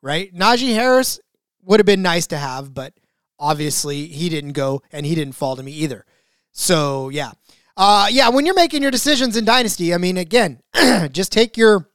right? 0.02 0.34
Najee 0.34 0.74
Harris 0.74 1.20
would 1.64 1.80
have 1.80 1.86
been 1.86 2.02
nice 2.02 2.28
to 2.28 2.38
have, 2.38 2.74
but 2.74 2.94
obviously 3.40 4.08
he 4.08 4.30
didn't 4.30 4.54
go 4.54 4.82
and 4.92 5.06
he 5.06 5.16
didn't 5.16 5.34
fall 5.34 5.56
to 5.56 5.64
me 5.64 5.72
either. 5.72 6.06
So 6.52 7.10
yeah, 7.10 7.32
uh, 7.76 8.08
yeah. 8.10 8.30
When 8.30 8.46
you're 8.46 8.56
making 8.56 8.82
your 8.82 8.92
decisions 8.92 9.38
in 9.38 9.46
Dynasty, 9.46 9.94
I 9.94 9.98
mean, 9.98 10.18
again, 10.18 10.62
just 11.12 11.32
take 11.32 11.58
your 11.58 11.90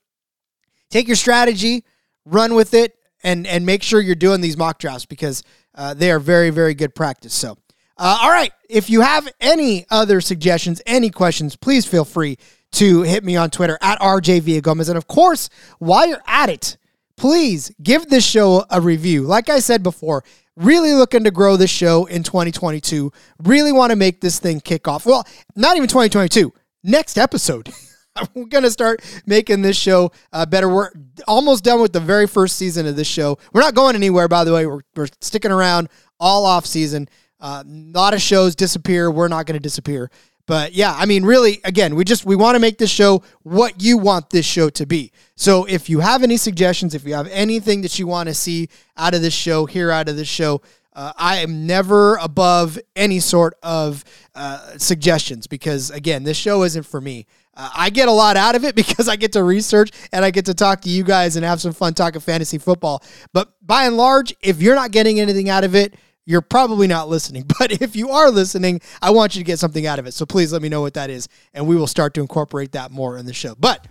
take 0.91 1.07
your 1.07 1.17
strategy, 1.17 1.85
run 2.25 2.55
with 2.55 2.75
it, 2.75 2.97
and 3.23 3.47
and 3.47 3.67
make 3.67 3.83
sure 3.83 4.01
you're 4.01 4.15
doing 4.15 4.41
these 4.41 4.57
mock 4.57 4.79
drafts 4.79 5.07
because 5.07 5.43
uh, 5.75 5.95
they 5.95 6.11
are 6.11 6.21
very 6.21 6.51
very 6.51 6.75
good 6.75 6.95
practice. 6.95 7.35
So, 7.35 7.59
uh, 7.99 8.19
all 8.23 8.31
right, 8.31 8.53
if 8.69 8.89
you 8.89 9.01
have 9.01 9.29
any 9.41 9.85
other 9.91 10.21
suggestions, 10.21 10.81
any 10.87 11.11
questions, 11.11 11.57
please 11.57 11.87
feel 11.87 12.05
free 12.05 12.39
to 12.73 13.03
hit 13.03 13.25
me 13.25 13.37
on 13.37 13.51
Twitter 13.51 13.79
at 13.83 14.01
RJ. 14.01 14.89
And 14.89 14.97
of 14.97 15.07
course, 15.07 15.49
while 15.79 16.07
you're 16.07 16.23
at 16.27 16.49
it, 16.49 16.77
please 17.23 17.71
give 17.81 18.09
this 18.09 18.27
show 18.27 18.65
a 18.69 18.81
review. 18.81 19.23
Like 19.23 19.49
I 19.49 19.61
said 19.61 19.85
before, 19.85 20.25
really 20.57 20.93
looking 20.93 21.23
to 21.23 21.31
grow 21.31 21.57
this 21.57 21.71
show 21.71 22.05
in 22.07 22.25
2022. 22.25 23.13
Really 23.45 23.71
want 23.71 23.91
to 23.91 23.97
make 23.97 24.21
this 24.21 24.41
thing 24.41 24.61
kick 24.61 24.89
off. 24.89 25.07
Well, 25.07 25.25
not 25.55 25.77
even 25.77 25.89
2022. 25.89 26.53
Next 26.83 27.17
episode. 27.17 27.71
we're 28.35 28.47
going 28.47 28.65
to 28.65 28.73
start 28.73 29.05
making 29.25 29.63
this 29.63 29.77
show 29.77 30.11
uh, 30.33 30.45
better. 30.47 30.69
We're 30.69 30.91
almost 31.29 31.63
done 31.63 31.81
with 31.81 31.93
the 31.93 32.01
very 32.01 32.27
first 32.27 32.57
season 32.57 32.89
of 32.89 32.97
this 32.97 33.07
show. 33.07 33.39
We're 33.53 33.61
not 33.61 33.77
going 33.77 33.95
anywhere, 33.95 34.27
by 34.27 34.43
the 34.43 34.53
way. 34.53 34.67
We're, 34.67 34.81
we're 34.97 35.07
sticking 35.21 35.53
around 35.53 35.91
all 36.19 36.45
off 36.45 36.67
season. 36.67 37.09
Uh, 37.39 37.63
a 37.65 37.99
lot 37.99 38.15
of 38.15 38.21
shows 38.21 38.57
disappear. 38.57 39.13
We're 39.13 39.29
not 39.29 39.47
going 39.47 39.57
to 39.57 39.63
disappear. 39.63 40.11
But 40.53 40.75
yeah, 40.75 40.95
I 40.95 41.07
mean, 41.07 41.25
really, 41.25 41.63
again, 41.65 41.95
we 41.95 42.05
just 42.05 42.27
we 42.27 42.37
want 42.37 42.57
to 42.57 42.59
make 42.59 42.77
this 42.77 42.91
show 42.91 43.23
what 43.43 43.81
you 43.81 43.97
want 43.97 44.29
this 44.29 44.45
show 44.45 44.69
to 44.69 44.85
be. 44.85 45.11
So 45.35 45.65
if 45.65 45.89
you 45.89 46.01
have 46.01 46.23
any 46.23 46.37
suggestions, 46.37 46.95
if 46.95 47.07
you 47.07 47.15
have 47.15 47.27
anything 47.29 47.81
that 47.81 47.99
you 47.99 48.07
want 48.07 48.29
to 48.29 48.35
see 48.35 48.69
out 48.99 49.15
of 49.15 49.23
this 49.23 49.33
show, 49.33 49.65
hear 49.65 49.91
out 49.91 50.11
of 50.11 50.17
this 50.17 50.29
show, 50.29 50.61
uh, 50.93 51.15
I 51.17 51.39
am 51.39 51.67
never 51.67 52.17
above 52.17 52.79
any 52.95 53.19
sort 53.19 53.55
of 53.63 54.05
uh, 54.35 54.77
suggestions 54.77 55.47
because, 55.47 55.91
again, 55.91 56.23
this 56.23 56.37
show 56.37 56.65
isn't 56.65 56.85
for 56.85 57.01
me. 57.01 57.25
Uh, 57.55 57.71
I 57.75 57.89
get 57.89 58.09
a 58.09 58.13
lot 58.13 58.37
out 58.37 58.55
of 58.55 58.63
it 58.67 58.75
because 58.83 59.09
I 59.09 59.17
get 59.17 59.33
to 59.33 59.43
research 59.45 59.91
and 60.13 60.23
I 60.23 60.31
get 60.31 60.45
to 60.45 60.55
talk 60.55 60.83
to 60.83 60.91
you 60.91 61.03
guys 61.03 61.37
and 61.37 61.47
have 61.47 61.63
some 61.63 61.73
fun 61.73 61.95
talking 61.95 62.21
fantasy 62.21 62.59
football. 62.59 63.03
But 63.33 63.55
by 63.63 63.87
and 63.87 63.97
large, 63.97 64.37
if 64.43 64.61
you're 64.61 64.75
not 64.75 64.91
getting 64.91 65.19
anything 65.19 65.49
out 65.49 65.65
of 65.65 65.75
it, 65.75 65.95
you're 66.25 66.41
probably 66.41 66.87
not 66.87 67.09
listening. 67.09 67.45
But 67.59 67.81
if 67.81 67.95
you 67.95 68.11
are 68.11 68.31
listening, 68.31 68.81
I 69.01 69.11
want 69.11 69.37
you 69.37 69.41
to 69.41 69.45
get 69.45 69.59
something 69.59 69.87
out 69.87 69.99
of 69.99 70.07
it. 70.07 70.15
So 70.15 70.27
please 70.27 70.53
let 70.53 70.63
me 70.63 70.69
know 70.69 70.81
what 70.81 70.95
that 70.95 71.11
is, 71.11 71.29
and 71.55 71.67
we 71.67 71.77
will 71.77 71.87
start 71.87 72.15
to 72.15 72.21
incorporate 72.21 72.73
that 72.73 72.91
more 72.91 73.19
in 73.19 73.27
the 73.27 73.33
show. 73.33 73.55
But 73.55 73.87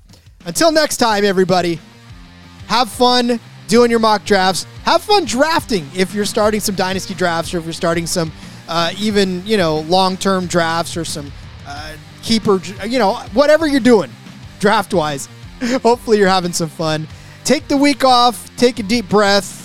until 0.46 0.72
next 0.72 0.98
time, 0.98 1.24
everybody, 1.24 1.80
have 2.68 2.90
fun 2.90 3.40
doing 3.68 3.90
your 3.90 4.00
mock 4.00 4.26
drafts. 4.26 4.66
Have 4.84 5.02
fun 5.02 5.26
drafting 5.26 5.88
if 5.96 6.14
you're 6.14 6.26
starting 6.26 6.60
some 6.60 6.76
dynasty 6.76 7.14
drafts 7.14 7.54
or 7.54 7.60
if 7.60 7.64
you're 7.64 7.74
starting 7.74 8.06
some 8.06 8.32
uh, 8.68 8.92
even, 8.98 9.46
you 9.46 9.58
know, 9.58 9.80
long 9.82 10.18
term 10.18 10.48
drafts 10.48 10.98
or 10.98 11.06
some. 11.06 11.32
Uh, 11.66 11.96
keeper, 12.22 12.62
you 12.86 13.00
know, 13.00 13.16
whatever 13.34 13.68
you're 13.68 13.80
doing 13.80 14.12
draft 14.60 14.94
wise. 14.94 15.28
Hopefully, 15.84 16.18
you're 16.18 16.28
having 16.28 16.54
some 16.54 16.70
fun. 16.70 17.08
Take 17.44 17.68
the 17.68 17.78
week 17.78 18.04
off, 18.04 18.56
take 18.58 18.80
a 18.80 18.84
deep 18.84 19.10
breath. 19.10 19.61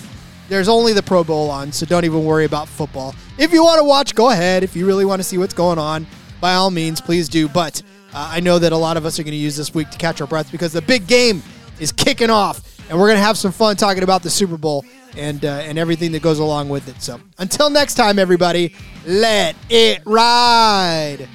There's 0.49 0.67
only 0.69 0.93
the 0.93 1.03
Pro 1.03 1.23
Bowl 1.23 1.49
on, 1.49 1.71
so 1.71 1.85
don't 1.85 2.05
even 2.05 2.23
worry 2.23 2.45
about 2.45 2.67
football. 2.67 3.13
If 3.37 3.51
you 3.51 3.63
want 3.63 3.79
to 3.79 3.83
watch, 3.83 4.15
go 4.15 4.29
ahead. 4.29 4.63
If 4.63 4.75
you 4.75 4.85
really 4.85 5.05
want 5.05 5.19
to 5.19 5.23
see 5.23 5.37
what's 5.37 5.53
going 5.53 5.77
on, 5.77 6.07
by 6.39 6.53
all 6.53 6.71
means, 6.71 7.01
please 7.01 7.27
do. 7.27 7.49
But 7.49 7.81
uh, 8.13 8.29
I 8.31 8.39
know 8.39 8.57
that 8.59 8.71
a 8.71 8.77
lot 8.77 8.97
of 8.97 9.05
us 9.05 9.19
are 9.19 9.23
going 9.23 9.31
to 9.31 9.37
use 9.37 9.57
this 9.57 9.73
week 9.73 9.89
to 9.89 9.97
catch 9.97 10.21
our 10.21 10.27
breath 10.27 10.51
because 10.51 10.73
the 10.73 10.81
big 10.81 11.05
game 11.07 11.43
is 11.79 11.91
kicking 11.91 12.29
off, 12.29 12.79
and 12.89 12.97
we're 12.97 13.07
going 13.07 13.17
to 13.17 13.23
have 13.23 13.37
some 13.37 13.51
fun 13.51 13.75
talking 13.75 14.03
about 14.03 14.23
the 14.23 14.29
Super 14.29 14.57
Bowl 14.57 14.85
and 15.17 15.43
uh, 15.43 15.49
and 15.63 15.77
everything 15.77 16.11
that 16.13 16.21
goes 16.21 16.39
along 16.39 16.69
with 16.69 16.87
it. 16.87 17.01
So 17.01 17.19
until 17.37 17.69
next 17.69 17.95
time, 17.95 18.17
everybody, 18.19 18.73
let 19.05 19.55
it 19.69 20.01
ride. 20.05 21.27